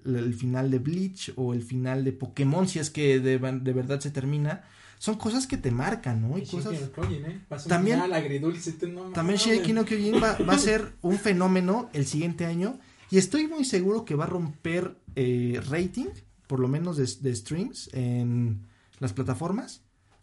el 0.04 0.34
final 0.34 0.70
de 0.70 0.78
Bleach 0.78 1.32
o 1.36 1.54
el 1.54 1.62
final 1.62 2.04
de 2.04 2.12
Pokémon, 2.12 2.68
si 2.68 2.78
es 2.78 2.90
que 2.90 3.18
de, 3.18 3.38
de 3.38 3.72
verdad 3.72 3.98
se 4.00 4.10
termina, 4.10 4.62
son 4.98 5.14
cosas 5.16 5.46
que 5.46 5.56
te 5.56 5.70
marcan, 5.70 6.20
¿no? 6.20 6.36
Y 6.36 6.42
Y 6.42 6.46
cosas... 6.46 6.74
Kyojin, 6.94 7.24
¿eh? 7.24 7.40
También- 7.66 7.96
final 7.96 8.12
agridulce, 8.12 8.72
tú 8.72 8.88
no 8.88 9.04
También. 9.12 9.38
Shingeki 9.38 9.72
no 9.72 9.86
Kyojin 9.86 10.22
va, 10.22 10.36
va 10.46 10.52
a 10.52 10.58
ser 10.58 10.92
un 11.00 11.16
fenómeno 11.16 11.88
el 11.94 12.04
siguiente 12.04 12.44
año 12.44 12.78
y 13.10 13.16
estoy 13.16 13.46
muy 13.48 13.64
seguro 13.64 14.04
que 14.04 14.14
va 14.16 14.24
a 14.24 14.26
romper 14.28 14.98
eh, 15.16 15.62
rating, 15.70 16.08
por 16.46 16.60
lo 16.60 16.68
menos 16.68 16.98
de, 16.98 17.08
de 17.26 17.34
streams 17.34 17.88
en 17.94 18.66
las 18.98 19.14
plataformas, 19.14 19.80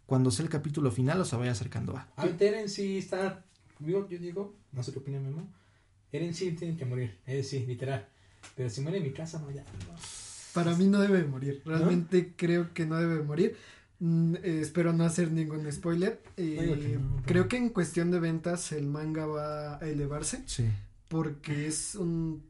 cuando 0.08 0.32
sea 0.32 0.44
el 0.44 0.50
capítulo 0.50 0.90
final 0.90 1.22
o 1.22 1.26
se 1.26 1.36
vaya 1.36 1.52
acercando 1.52 1.96
a. 1.96 2.08
A 2.16 2.26
ver, 2.26 2.42
Eren 2.42 2.70
sí 2.70 2.98
está. 2.98 3.46
Yo, 3.80 4.10
yo 4.10 4.18
digo, 4.18 4.56
no 4.72 4.82
sé 4.82 4.92
qué 4.92 5.00
opina 5.00 5.20
Memo. 5.20 5.48
Eren 6.12 6.34
sí 6.34 6.52
tiene 6.54 6.76
que 6.76 6.86
morir, 6.86 7.20
es 7.28 7.50
sí, 7.50 7.66
literal. 7.68 8.08
Pero 8.56 8.70
si 8.70 8.82
muere 8.82 8.98
en 8.98 9.04
mi 9.04 9.12
casa, 9.12 9.40
no, 9.40 9.52
ya. 9.52 9.62
No. 9.62 9.96
Para 10.54 10.76
mí 10.76 10.88
no 10.88 11.00
debe 11.00 11.24
morir. 11.26 11.62
Realmente 11.66 12.34
creo 12.36 12.74
que 12.74 12.86
no 12.88 12.96
debe 12.96 13.22
morir. 13.22 13.56
Mm, 14.00 14.36
eh, 14.36 14.60
espero 14.62 14.94
no 14.94 15.04
hacer 15.04 15.32
ningún 15.32 15.70
spoiler. 15.72 16.22
Eh, 16.38 16.78
que 16.82 16.98
no, 16.98 17.22
creo 17.26 17.48
que 17.48 17.58
en 17.58 17.70
cuestión 17.70 18.10
de 18.10 18.20
ventas 18.20 18.72
el 18.72 18.88
manga 18.88 19.26
va 19.26 19.76
a 19.78 19.80
elevarse 19.90 20.44
Sí. 20.46 20.66
porque 21.10 21.68
es 21.68 21.96
un 21.96 22.44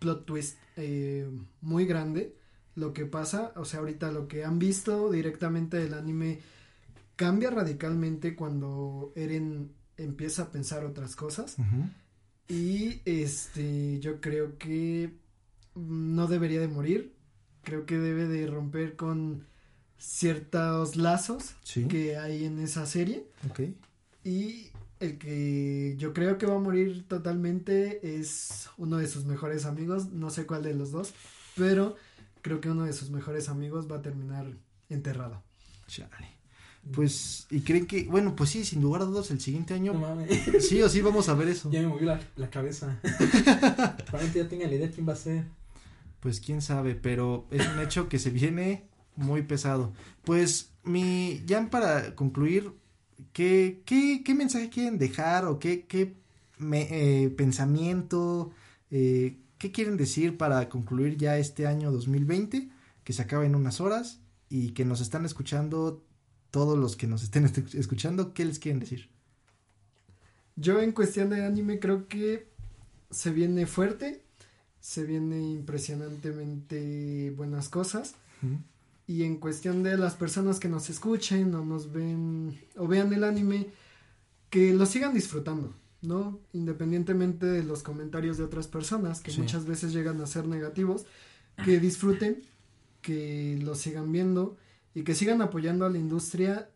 plot 0.00 0.26
twist 0.26 0.58
eh, 0.76 1.28
muy 1.60 1.86
grande 1.86 2.34
lo 2.74 2.92
que 2.92 3.06
pasa. 3.06 3.52
O 3.56 3.64
sea, 3.64 3.80
ahorita 3.80 4.10
lo 4.10 4.26
que 4.26 4.44
han 4.44 4.58
visto 4.58 5.10
directamente 5.12 5.76
del 5.78 5.94
anime 5.94 6.40
cambia 7.16 7.50
radicalmente 7.50 8.34
cuando 8.34 9.12
Eren 9.16 9.72
empieza 9.96 10.42
a 10.44 10.50
pensar 10.50 10.84
otras 10.84 11.14
cosas. 11.16 11.56
Y 12.48 13.00
este, 13.04 14.00
yo 14.00 14.20
creo 14.20 14.58
que 14.58 15.14
no 15.74 16.26
debería 16.26 16.60
de 16.60 16.68
morir. 16.68 17.14
Creo 17.62 17.86
que 17.86 17.98
debe 17.98 18.26
de 18.26 18.46
romper 18.46 18.96
con 18.96 19.46
ciertos 19.96 20.96
lazos 20.96 21.54
Sí. 21.62 21.86
que 21.88 22.16
hay 22.18 22.44
en 22.44 22.58
esa 22.58 22.84
serie. 22.86 23.26
Y 24.22 24.70
el 25.00 25.18
que 25.18 25.94
yo 25.98 26.12
creo 26.12 26.36
que 26.38 26.46
va 26.46 26.56
a 26.56 26.58
morir 26.58 27.06
totalmente 27.08 28.18
es 28.18 28.68
uno 28.76 28.98
de 28.98 29.06
sus 29.06 29.24
mejores 29.24 29.64
amigos. 29.64 30.10
No 30.12 30.30
sé 30.30 30.46
cuál 30.46 30.62
de 30.62 30.74
los 30.74 30.90
dos. 30.90 31.14
Pero 31.56 31.96
creo 32.42 32.60
que 32.60 32.68
uno 32.70 32.84
de 32.84 32.92
sus 32.92 33.10
mejores 33.10 33.48
amigos 33.48 33.90
va 33.90 33.96
a 33.96 34.02
terminar 34.02 34.52
enterrado. 34.90 35.42
Chale. 35.86 36.33
Pues, 36.92 37.46
y 37.50 37.60
creen 37.60 37.86
que, 37.86 38.04
bueno, 38.04 38.36
pues 38.36 38.50
sí, 38.50 38.64
sin 38.64 38.82
lugar 38.82 39.02
a 39.02 39.04
dudas, 39.06 39.30
el 39.30 39.40
siguiente 39.40 39.72
No 39.74 39.92
año, 39.92 39.94
mames. 39.94 40.28
sí 40.68 40.82
o 40.82 40.88
sí 40.88 41.00
vamos 41.00 41.28
a 41.28 41.34
ver 41.34 41.48
eso. 41.48 41.70
Ya 41.70 41.80
me 41.80 41.88
movió 41.88 42.06
la, 42.06 42.20
la 42.36 42.50
cabeza. 42.50 43.00
Probablemente 44.06 44.38
ya 44.38 44.48
tenga 44.48 44.66
la 44.66 44.74
idea 44.74 44.86
de 44.88 44.92
quién 44.92 45.08
va 45.08 45.12
a 45.14 45.16
ser. 45.16 45.44
Pues 46.20 46.40
quién 46.40 46.62
sabe, 46.62 46.94
pero 46.94 47.46
es 47.50 47.66
un 47.66 47.80
hecho 47.80 48.08
que 48.08 48.18
se 48.18 48.30
viene 48.30 48.84
muy 49.16 49.42
pesado. 49.42 49.92
Pues 50.24 50.70
mi, 50.82 51.42
ya 51.46 51.68
para 51.70 52.14
concluir, 52.14 52.72
¿qué, 53.32 53.82
qué, 53.84 54.22
qué 54.24 54.34
mensaje 54.34 54.68
quieren 54.70 54.98
dejar 54.98 55.44
o 55.46 55.58
qué, 55.58 55.86
qué 55.86 56.14
me- 56.58 56.88
eh, 57.24 57.30
pensamiento, 57.30 58.50
eh, 58.90 59.38
qué 59.58 59.70
quieren 59.72 59.96
decir 59.96 60.36
para 60.36 60.68
concluir 60.68 61.16
ya 61.16 61.38
este 61.38 61.66
año 61.66 61.90
2020, 61.92 62.68
que 63.04 63.12
se 63.12 63.22
acaba 63.22 63.44
en 63.46 63.54
unas 63.54 63.80
horas 63.80 64.20
y 64.48 64.70
que 64.70 64.84
nos 64.84 65.00
están 65.00 65.24
escuchando, 65.24 66.02
todos 66.56 66.78
los 66.78 66.94
que 66.96 67.06
nos 67.08 67.22
estén 67.24 67.44
est- 67.50 67.74
escuchando, 67.74 68.32
¿qué 68.34 68.44
les 68.44 68.58
quieren 68.60 68.78
decir? 68.80 69.08
Yo 70.56 70.80
en 70.80 70.92
cuestión 70.92 71.30
de 71.30 71.44
anime 71.44 71.80
creo 71.80 72.06
que 72.06 72.46
se 73.10 73.30
viene 73.32 73.66
fuerte, 73.66 74.22
se 74.80 75.02
viene 75.04 75.38
impresionantemente 75.50 77.32
buenas 77.36 77.68
cosas 77.68 78.14
y 79.06 79.22
en 79.24 79.36
cuestión 79.38 79.82
de 79.82 79.96
las 79.96 80.14
personas 80.14 80.60
que 80.60 80.68
nos 80.68 80.90
escuchen 80.90 81.54
o 81.54 81.64
nos 81.64 81.90
ven 81.92 82.58
o 82.76 82.86
vean 82.86 83.12
el 83.12 83.24
anime, 83.24 83.68
que 84.50 84.72
lo 84.74 84.84
sigan 84.86 85.14
disfrutando, 85.14 85.74
¿no? 86.02 86.38
Independientemente 86.52 87.46
de 87.46 87.64
los 87.64 87.82
comentarios 87.82 88.36
de 88.38 88.44
otras 88.44 88.68
personas 88.68 89.20
que 89.22 89.30
Sí. 89.32 89.40
muchas 89.40 89.64
veces 89.66 89.92
llegan 89.92 90.20
a 90.20 90.26
ser 90.26 90.46
negativos, 90.46 91.06
que 91.64 91.80
disfruten, 91.80 92.42
que 93.02 93.58
lo 93.62 93.74
sigan 93.74 94.12
viendo 94.12 94.56
y 94.94 95.02
que 95.02 95.14
sigan 95.14 95.42
apoyando 95.42 95.84
a 95.84 95.90
la 95.90 95.98
industria 95.98 96.70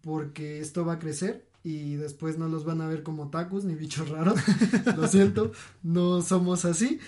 porque 0.00 0.60
esto 0.60 0.84
va 0.84 0.94
a 0.94 0.98
crecer 0.98 1.46
y 1.64 1.94
después 1.94 2.38
no 2.38 2.48
los 2.48 2.64
van 2.64 2.80
a 2.82 2.88
ver 2.88 3.02
como 3.02 3.30
tacos 3.30 3.64
ni 3.64 3.74
bichos 3.74 4.08
raros. 4.10 4.38
Lo 4.96 5.08
siento, 5.08 5.52
no 5.82 6.20
somos 6.22 6.64
así. 6.66 7.00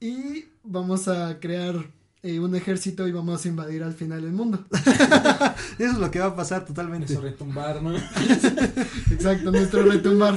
Y 0.00 0.46
vamos 0.62 1.08
a 1.08 1.40
crear 1.40 1.90
eh, 2.22 2.38
un 2.38 2.54
ejército 2.54 3.08
y 3.08 3.12
vamos 3.12 3.44
a 3.44 3.48
invadir 3.48 3.82
al 3.82 3.92
final 3.92 4.24
el 4.24 4.32
mundo. 4.32 4.64
Eso 5.78 5.90
es 5.90 5.98
lo 5.98 6.10
que 6.10 6.20
va 6.20 6.26
a 6.26 6.36
pasar 6.36 6.64
totalmente. 6.64 7.12
Eso 7.12 7.22
retumbar, 7.22 7.82
¿no? 7.82 7.96
Exacto, 9.10 9.50
nuestro 9.50 9.82
retumbar. 9.82 10.36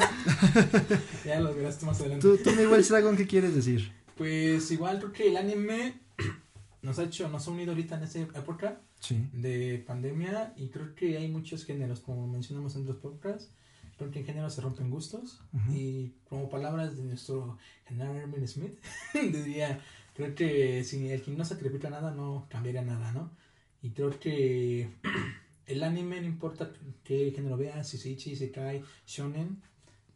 ya 1.26 1.40
lo 1.40 1.54
verás 1.54 1.78
tú 1.78 1.86
más 1.86 2.00
adelante. 2.00 2.28
Tú, 2.28 2.38
tú 2.38 2.52
mi 2.56 2.66
Welsh 2.66 2.90
Dragon, 2.90 3.16
¿qué 3.16 3.28
quieres 3.28 3.54
decir? 3.54 3.92
Pues 4.16 4.72
igual 4.72 5.00
creo 5.00 5.14
que 5.14 5.28
el 5.28 5.38
anime 5.38 6.00
nos 6.82 7.00
ha 7.00 7.04
hecho, 7.04 7.28
nos 7.30 7.48
ha 7.48 7.52
unido 7.52 7.72
ahorita 7.72 7.96
en 7.98 8.04
esta 8.04 8.20
época 8.20 8.82
Sí. 9.00 9.28
de 9.34 9.84
pandemia 9.86 10.54
y 10.58 10.70
creo 10.70 10.96
que 10.96 11.18
hay 11.18 11.28
muchos 11.28 11.66
géneros, 11.66 12.00
como 12.00 12.28
mencionamos 12.28 12.76
en 12.76 12.82
otros 12.84 12.98
podcasts. 12.98 13.52
Creo 13.98 14.12
que 14.12 14.20
en 14.20 14.26
género 14.26 14.50
se 14.52 14.62
rompen 14.62 14.92
gustos 14.92 15.42
y 15.72 16.10
como 16.30 16.50
palabras 16.50 16.96
de 16.96 17.04
nuestro 17.04 17.58
general 17.88 18.16
Herman 18.16 18.48
Smith, 18.48 18.78
diría, 19.14 19.82
creo 20.14 20.36
que 20.36 20.84
si 20.84 21.10
el 21.10 21.24
que 21.24 21.32
no 21.32 21.44
sacrifica 21.44 21.90
nada 21.90 22.12
no 22.12 22.46
cambiaría 22.50 22.84
nada, 22.84 23.12
¿no? 23.12 23.32
Y 23.82 23.90
creo 23.92 24.12
que 24.20 24.92
el 25.66 25.84
anime 25.84 26.22
no 26.22 26.28
importa 26.28 26.72
qué 27.04 27.32
género 27.36 27.58
veas, 27.58 27.88
si 27.88 28.10
Ichi, 28.12 28.36
si 28.36 28.50
Kai, 28.52 28.84
Shonen, 29.08 29.62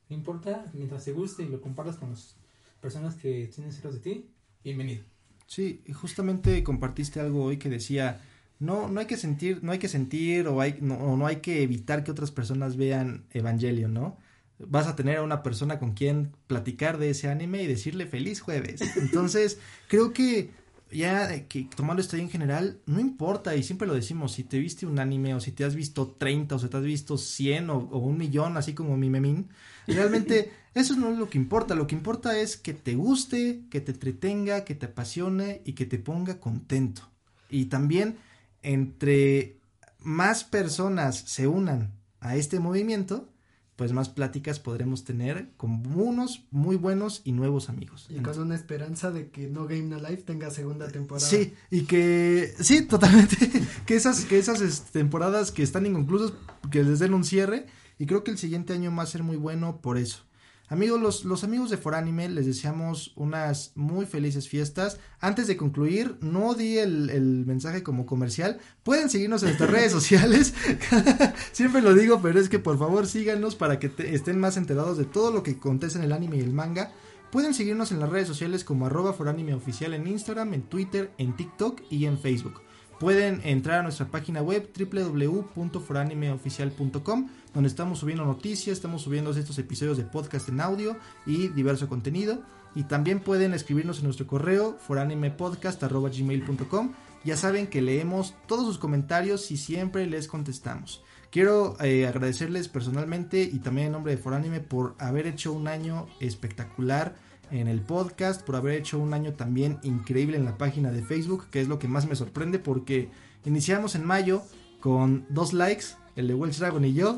no 0.10 0.16
importa, 0.16 0.66
mientras 0.74 1.06
te 1.06 1.12
guste 1.14 1.42
y 1.44 1.48
lo 1.50 1.60
compartas 1.60 1.98
con 1.98 2.12
las 2.12 2.36
personas 2.82 3.16
que 3.16 3.48
tienen 3.48 3.72
cerca 3.74 3.90
de 3.90 4.00
ti, 4.00 4.30
bienvenido. 4.64 5.04
Sí, 5.52 5.84
justamente 5.92 6.64
compartiste 6.64 7.20
algo 7.20 7.44
hoy 7.44 7.58
que 7.58 7.68
decía, 7.68 8.22
no, 8.60 8.88
no 8.88 9.02
hay 9.02 9.06
que 9.06 9.18
sentir, 9.18 9.62
no 9.62 9.74
hay 9.74 9.80
que 9.80 9.90
sentir 9.90 10.48
o, 10.48 10.62
hay, 10.62 10.78
no, 10.80 10.96
o 10.96 11.18
no 11.18 11.28
hay 11.28 11.42
que 11.42 11.62
evitar 11.62 12.06
que 12.06 12.12
otras 12.12 12.32
personas 12.32 12.78
vean 12.78 13.26
Evangelion, 13.34 13.94
¿no? 13.94 14.18
Vas 14.60 14.88
a 14.88 14.96
tener 14.96 15.18
a 15.18 15.24
una 15.24 15.44
persona 15.44 15.78
con 15.78 15.92
quien 15.92 16.32
platicar 16.48 17.00
de 17.00 17.10
ese 17.10 17.28
anime 17.28 17.64
y 17.64 17.68
decirle 17.68 18.06
feliz 18.06 18.40
jueves. 18.40 18.80
Entonces, 18.96 19.60
creo 19.90 20.14
que 20.14 20.52
ya 20.90 21.46
que 21.50 21.68
tomando 21.76 22.02
esto 22.02 22.16
en 22.16 22.30
general, 22.30 22.80
no 22.86 23.02
importa, 23.02 23.54
y 23.54 23.64
siempre 23.64 23.90
lo 23.90 23.94
decimos, 23.94 24.32
si 24.32 24.46
te 24.46 24.58
viste 24.58 24.86
un 24.86 25.00
anime 25.00 25.36
o 25.36 25.42
si 25.42 25.52
te 25.52 25.66
has 25.66 25.76
visto 25.76 26.16
30 26.18 26.56
o 26.56 26.60
si 26.60 26.70
te 26.70 26.78
has 26.78 26.84
visto 26.84 27.18
100 27.18 27.70
o, 27.72 27.78
o 27.78 27.98
un 27.98 28.18
millón, 28.18 28.56
así 28.56 28.74
como 28.74 28.96
mi 28.96 29.10
memín, 29.10 29.50
realmente 29.86 30.50
eso 30.74 30.96
no 30.96 31.12
es 31.12 31.18
lo 31.18 31.30
que 31.30 31.38
importa, 31.38 31.76
lo 31.76 31.88
que 31.88 31.96
importa 31.96 32.40
es 32.40 32.58
que 32.58 32.74
te 32.74 32.96
guste, 32.96 33.64
que 33.70 33.82
te 33.82 33.92
entretenga, 33.92 34.64
que 34.64 34.76
te 34.76 34.86
apasione 34.86 35.62
y 35.66 35.74
que 35.74 35.86
te 35.86 36.00
ponga 36.00 36.40
contento. 36.40 37.10
Y 37.50 37.66
también 37.66 38.18
entre 38.64 39.58
más 40.00 40.44
personas 40.44 41.18
se 41.18 41.48
unan 41.48 41.92
a 42.22 42.36
este 42.36 42.60
movimiento, 42.60 43.28
pues 43.76 43.94
más 43.94 44.10
pláticas 44.10 44.60
podremos 44.60 45.04
tener 45.04 45.50
con 45.58 45.84
unos 45.96 46.46
muy 46.52 46.76
buenos 46.76 47.22
y 47.24 47.32
nuevos 47.32 47.68
amigos. 47.68 48.06
Y 48.10 48.20
con 48.20 48.40
una 48.40 48.56
esperanza 48.56 49.12
de 49.12 49.30
que 49.30 49.48
No 49.48 49.66
Game 49.66 49.84
No 49.84 49.98
Life 49.98 50.22
tenga 50.22 50.52
segunda 50.52 50.88
temporada. 50.88 51.28
Sí, 51.28 51.54
y 51.72 51.82
que 51.82 52.54
sí, 52.60 52.84
totalmente, 52.84 53.36
que 53.86 53.96
esas 53.96 54.26
que 54.26 54.38
esas 54.38 54.62
este, 54.62 55.00
temporadas 55.00 55.52
que 55.52 55.64
están 55.64 55.86
inconclusas 55.86 56.32
que 56.70 56.84
les 56.84 57.00
den 57.00 57.14
un 57.14 57.24
cierre 57.24 57.66
y 57.98 58.06
creo 58.06 58.24
que 58.24 58.32
el 58.32 58.38
siguiente 58.38 58.74
año 58.74 58.96
va 58.96 59.04
a 59.04 59.08
ser 59.08 59.24
muy 59.24 59.38
bueno 59.38 59.82
por 59.82 59.98
eso. 59.98 60.24
Amigos, 60.72 61.02
los, 61.02 61.26
los 61.26 61.44
amigos 61.44 61.70
de 61.70 61.76
Foránime 61.76 62.30
les 62.30 62.46
deseamos 62.46 63.12
unas 63.18 63.74
muy 63.76 64.06
felices 64.06 64.48
fiestas. 64.48 65.00
Antes 65.20 65.48
de 65.48 65.58
concluir, 65.58 66.18
no 66.22 66.54
di 66.54 66.78
el, 66.78 67.10
el 67.10 67.46
mensaje 67.46 67.84
como 67.84 68.06
comercial. 68.06 68.58
Pueden 68.84 69.10
seguirnos 69.10 69.44
en 69.44 69.50
nuestras 69.50 69.70
redes 69.78 69.92
sociales. 69.92 70.54
Siempre 71.52 71.82
lo 71.82 71.94
digo, 71.94 72.22
pero 72.22 72.40
es 72.40 72.48
que 72.48 72.58
por 72.58 72.80
favor 72.80 73.06
síganos 73.06 73.56
para 73.56 73.80
que 73.80 73.90
te- 73.90 74.16
estén 74.16 74.40
más 74.40 74.56
enterados 74.56 74.98
de 74.98 75.04
todo 75.06 75.32
lo 75.32 75.44
que 75.44 75.52
acontece 75.52 75.98
en 75.98 76.06
el 76.06 76.14
anime 76.14 76.38
y 76.38 76.42
el 76.42 76.54
manga. 76.54 76.92
Pueden 77.32 77.54
seguirnos 77.54 77.92
en 77.92 78.00
las 78.00 78.10
redes 78.10 78.28
sociales 78.30 78.64
como 78.64 78.86
arroba 78.86 79.14
Foránime 79.14 79.54
Oficial 79.54 79.94
en 79.94 80.08
Instagram, 80.08 80.54
en 80.54 80.62
Twitter, 80.64 81.12
en 81.18 81.36
TikTok 81.36 81.82
y 81.90 82.06
en 82.06 82.18
Facebook. 82.18 82.62
Pueden 83.02 83.42
entrar 83.46 83.80
a 83.80 83.84
nuestra 83.84 84.06
página 84.06 84.44
web 84.44 84.70
www.foranimeoficial.com 84.78 87.30
donde 87.52 87.68
estamos 87.68 87.98
subiendo 87.98 88.24
noticias, 88.26 88.78
estamos 88.78 89.02
subiendo 89.02 89.32
estos 89.32 89.58
episodios 89.58 89.98
de 89.98 90.04
podcast 90.04 90.50
en 90.50 90.62
audio 90.62 90.96
y 91.26 91.48
diverso 91.48 91.90
contenido. 91.90 92.44
Y 92.76 92.84
también 92.84 93.20
pueden 93.20 93.56
escribirnos 93.56 93.98
en 93.98 94.04
nuestro 94.04 94.28
correo 94.28 94.78
foranimepodcast.gmail.com. 94.86 96.92
Ya 97.24 97.38
saben 97.38 97.66
que 97.66 97.82
leemos 97.82 98.36
todos 98.46 98.68
sus 98.68 98.78
comentarios 98.78 99.50
y 99.50 99.58
siempre 99.58 100.06
les 100.06 100.28
contestamos. 100.28 101.04
Quiero 101.32 101.82
eh, 101.82 102.06
agradecerles 102.06 102.68
personalmente 102.68 103.42
y 103.42 103.58
también 103.58 103.88
en 103.88 103.94
nombre 103.94 104.16
de 104.16 104.22
Foranime 104.22 104.60
por 104.60 104.94
haber 105.00 105.26
hecho 105.26 105.54
un 105.54 105.68
año 105.68 106.06
espectacular 106.20 107.16
en 107.52 107.68
el 107.68 107.82
podcast, 107.82 108.42
por 108.44 108.56
haber 108.56 108.76
hecho 108.76 109.00
un 109.00 109.14
año 109.14 109.34
también 109.34 109.80
increíble 109.84 110.38
en 110.38 110.46
la 110.46 110.58
página 110.58 110.92
de 110.92 111.04
Facebook, 111.04 111.48
que 111.52 111.62
es 111.62 111.68
lo 111.68 111.80
que 111.80 111.88
más 111.88 112.08
me 112.08 112.16
sorprende 112.16 112.60
porque 112.60 113.10
iniciamos 113.46 113.96
en 113.96 114.06
mayo 114.06 114.42
con 114.80 115.26
dos 115.30 115.54
likes, 115.54 115.86
el 116.16 116.28
de 116.28 116.34
Welsh 116.34 116.58
Dragon 116.58 116.84
y 116.84 116.94
yo, 116.94 117.18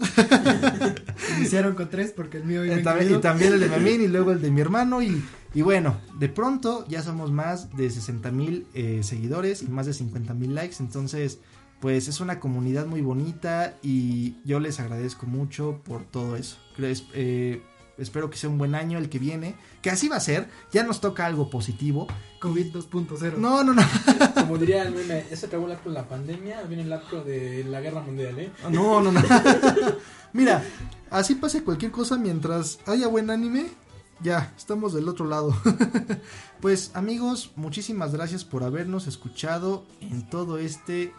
Iniciaron 1.37 1.75
con 1.75 1.89
tres 1.89 2.11
porque 2.11 2.37
el 2.37 2.43
mío 2.43 2.65
iba 2.65 2.79
y 2.79 2.83
también, 2.83 3.09
incluido. 3.11 3.19
y 3.19 3.21
también 3.21 3.53
el 3.53 3.59
de 3.59 3.69
Memín 3.69 4.01
y 4.01 4.07
luego 4.07 4.31
el 4.31 4.41
de 4.41 4.51
mi 4.51 4.61
hermano 4.61 5.01
y, 5.01 5.23
y 5.53 5.61
bueno, 5.61 5.97
de 6.19 6.29
pronto 6.29 6.85
ya 6.87 7.01
somos 7.01 7.31
más 7.31 7.75
de 7.75 7.89
60 7.89 8.31
mil 8.31 8.67
eh, 8.73 9.01
seguidores 9.03 9.63
y 9.63 9.67
más 9.67 9.85
de 9.85 9.93
50 9.93 10.33
mil 10.33 10.53
likes, 10.55 10.77
entonces 10.79 11.39
pues 11.79 12.07
es 12.07 12.21
una 12.21 12.39
comunidad 12.39 12.85
muy 12.85 13.01
bonita 13.01 13.75
y 13.81 14.37
yo 14.45 14.61
les 14.61 14.79
agradezco 14.79 15.25
mucho 15.25 15.81
por 15.83 16.05
todo 16.05 16.37
eso. 16.37 16.57
Eh, 17.13 17.61
espero 17.97 18.29
que 18.29 18.37
sea 18.37 18.49
un 18.49 18.57
buen 18.57 18.75
año 18.75 18.97
el 18.97 19.09
que 19.09 19.19
viene, 19.19 19.55
que 19.81 19.89
así 19.89 20.09
va 20.09 20.17
a 20.17 20.21
ser, 20.21 20.49
ya 20.71 20.83
nos 20.83 21.01
toca 21.01 21.25
algo 21.25 21.49
positivo. 21.49 22.07
COVID 22.39 22.75
2.0. 22.75 23.37
No, 23.37 23.63
no, 23.63 23.73
no, 23.73 23.83
Como 24.35 24.57
diría 24.57 24.83
el 24.83 24.93
meme, 24.93 25.25
ya 25.29 25.35
se 25.35 25.45
acabó 25.45 25.65
el 25.67 25.73
acto 25.73 25.89
de 25.89 25.95
la 25.95 26.07
pandemia, 26.07 26.63
viene 26.63 26.83
el 26.83 26.93
acto 26.93 27.23
de 27.23 27.63
la 27.65 27.81
guerra 27.81 28.01
mundial, 28.01 28.37
¿eh? 28.39 28.51
no, 28.69 29.01
no, 29.01 29.11
no. 29.11 29.21
Mira, 30.33 30.63
así 31.11 31.35
pase 31.35 31.63
cualquier 31.63 31.91
cosa 31.91 32.17
mientras 32.17 32.79
haya 32.87 33.07
buen 33.07 33.29
anime, 33.29 33.67
ya, 34.21 34.53
estamos 34.57 34.93
del 34.93 35.09
otro 35.09 35.25
lado. 35.25 35.55
pues 36.61 36.91
amigos, 36.93 37.51
muchísimas 37.55 38.13
gracias 38.13 38.43
por 38.43 38.63
habernos 38.63 39.07
escuchado 39.07 39.85
en 40.01 40.27
todo 40.29 40.57
este 40.57 41.13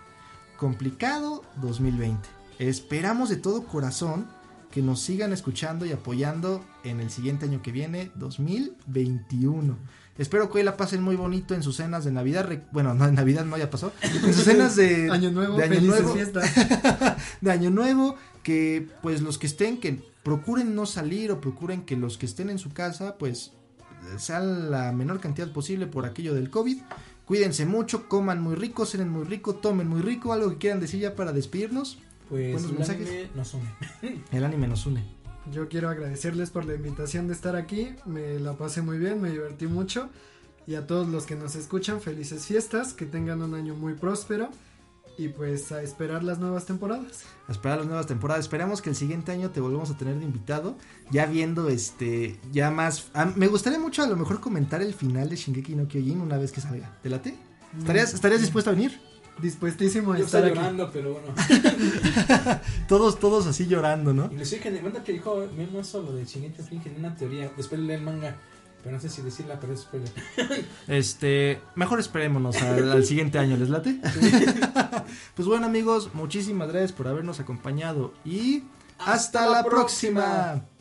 complicado 0.56 1.42
2020. 1.60 2.28
Esperamos 2.58 3.28
de 3.28 3.36
todo 3.36 3.64
corazón 3.64 4.26
que 4.74 4.82
nos 4.82 4.98
sigan 4.98 5.32
escuchando 5.32 5.86
y 5.86 5.92
apoyando 5.92 6.64
en 6.82 6.98
el 6.98 7.08
siguiente 7.08 7.46
año 7.46 7.62
que 7.62 7.70
viene, 7.70 8.10
2021. 8.16 9.78
Espero 10.18 10.50
que 10.50 10.58
hoy 10.58 10.64
la 10.64 10.76
pasen 10.76 11.00
muy 11.00 11.14
bonito 11.14 11.54
en 11.54 11.62
sus 11.62 11.76
cenas 11.76 12.04
de 12.04 12.10
Navidad. 12.10 12.50
Bueno, 12.72 12.92
no, 12.92 13.06
en 13.06 13.14
Navidad 13.14 13.44
no 13.44 13.56
ya 13.56 13.70
pasó. 13.70 13.92
En 14.02 14.34
sus 14.34 14.42
cenas 14.42 14.74
de 14.74 15.08
Año 15.12 15.30
nuevo, 15.30 15.56
de 15.56 15.62
Año 15.62 15.80
Nuevo. 15.80 16.12
de 17.40 17.50
año 17.52 17.70
nuevo 17.70 18.16
que 18.42 18.88
pues 19.00 19.22
los 19.22 19.38
que 19.38 19.46
estén 19.46 19.78
que 19.78 20.02
procuren 20.24 20.74
no 20.74 20.86
salir 20.86 21.30
o 21.30 21.40
procuren 21.40 21.84
que 21.84 21.96
los 21.96 22.18
que 22.18 22.26
estén 22.26 22.50
en 22.50 22.58
su 22.58 22.72
casa 22.72 23.16
pues 23.16 23.52
sean 24.18 24.72
la 24.72 24.90
menor 24.90 25.20
cantidad 25.20 25.52
posible 25.52 25.86
por 25.86 26.04
aquello 26.04 26.34
del 26.34 26.50
COVID 26.50 26.78
cuídense 27.24 27.64
mucho 27.64 28.08
coman 28.08 28.42
muy 28.42 28.56
rico 28.56 28.86
cenen 28.86 29.08
muy 29.08 29.24
rico 29.24 29.54
tomen 29.54 29.88
muy 29.88 30.02
rico 30.02 30.32
algo 30.32 30.50
que 30.50 30.58
quieran 30.58 30.80
decir 30.80 31.00
ya 31.00 31.14
para 31.14 31.32
despedirnos 31.32 31.98
Pues 32.28 32.52
Buenos 32.52 32.70
el 32.70 32.78
mensajes. 32.78 33.08
anime 33.08 33.30
nos 33.34 33.54
une. 33.54 34.20
el 34.32 34.44
anime 34.44 34.68
nos 34.68 34.86
une 34.86 35.02
Yo 35.52 35.68
quiero 35.68 35.88
agradecerles 35.90 36.50
por 36.50 36.64
la 36.64 36.74
invitación 36.74 37.26
de 37.28 37.34
estar 37.34 37.54
aquí. 37.56 37.90
Me 38.06 38.38
la 38.40 38.54
pasé 38.54 38.80
muy 38.82 38.98
bien, 38.98 39.20
me 39.20 39.30
divertí 39.30 39.66
mucho. 39.66 40.08
Y 40.66 40.76
a 40.76 40.86
todos 40.86 41.06
los 41.08 41.26
que 41.26 41.36
nos 41.36 41.54
escuchan, 41.56 42.00
felices 42.00 42.46
fiestas, 42.46 42.94
que 42.94 43.04
tengan 43.04 43.42
un 43.42 43.54
año 43.54 43.74
muy 43.74 43.92
próspero. 43.94 44.48
Y 45.18 45.28
pues 45.28 45.70
a 45.70 45.80
esperar 45.82 46.24
las 46.24 46.38
nuevas 46.40 46.64
temporadas. 46.66 47.22
a 47.46 47.52
esperar 47.52 47.78
las 47.78 47.86
nuevas 47.86 48.06
temporadas 48.06 48.46
esperamos 48.46 48.82
que 48.82 48.90
el 48.90 48.96
siguiente 48.96 49.30
año 49.30 49.50
te 49.50 49.60
volvamos 49.60 49.88
a 49.90 49.96
tener 49.96 50.18
de 50.18 50.24
invitado 50.24 50.76
ya 51.12 51.26
viendo 51.26 51.68
este 51.68 52.40
ya 52.50 52.72
más 52.72 53.10
ah, 53.14 53.30
me 53.36 53.46
gustaría 53.46 53.78
mucho 53.78 54.02
a 54.02 54.08
lo 54.08 54.16
mejor 54.16 54.40
comentar 54.40 54.82
el 54.82 54.92
final 54.92 55.28
de 55.30 55.36
Shingeki 55.36 55.76
no 55.76 55.86
Kyojin 55.86 56.20
una 56.20 56.36
vez 56.36 56.50
que 56.50 56.60
salga 56.60 56.98
¿te 57.00 57.10
late? 57.10 57.36
¿estarías, 57.78 58.12
¿estarías 58.12 58.40
dispuesto 58.40 58.70
a 58.70 58.74
venir? 58.74 59.00
Dispuestísimo 59.40 60.12
a 60.12 60.18
Yo 60.18 60.24
estar 60.24 60.44
aquí. 60.44 60.54
llorando, 60.54 60.90
pero 60.92 61.12
bueno. 61.14 61.28
todos 62.88 63.18
todos 63.18 63.46
así 63.46 63.66
llorando 63.66 64.14
¿no? 64.14 64.24
Inclusive 64.26 64.60
que 64.62 64.80
cuenta 64.80 65.02
que 65.02 65.12
dijo 65.12 65.46
Memo 65.56 65.80
eso 65.80 66.02
lo 66.02 66.12
de 66.14 66.24
Shingeki 66.24 66.62
no 66.62 66.82
en 66.84 66.96
una 66.98 67.16
teoría. 67.16 67.50
Después 67.56 67.80
leí 67.80 67.96
el 67.96 68.02
manga, 68.02 68.36
pero 68.82 68.94
no 68.94 69.00
sé 69.00 69.08
si 69.08 69.22
decirla, 69.22 69.58
pero 69.60 69.72
es 69.74 69.80
spoiler. 69.80 70.10
Este, 70.88 71.60
mejor 71.74 71.98
esperémonos 72.00 72.60
al, 72.62 72.92
al 72.92 73.04
siguiente 73.04 73.38
año, 73.38 73.56
¿les 73.56 73.70
late? 73.70 73.98
pues 75.34 75.48
bueno 75.48 75.66
amigos, 75.66 76.10
muchísimas 76.14 76.68
gracias 76.68 76.92
por 76.92 77.08
habernos 77.08 77.40
acompañado 77.40 78.14
y 78.24 78.62
hasta, 78.98 79.12
Hasta 79.12 79.46
la 79.46 79.50
la 79.62 79.64
próxima. 79.64 80.22
próxima. 80.22 80.73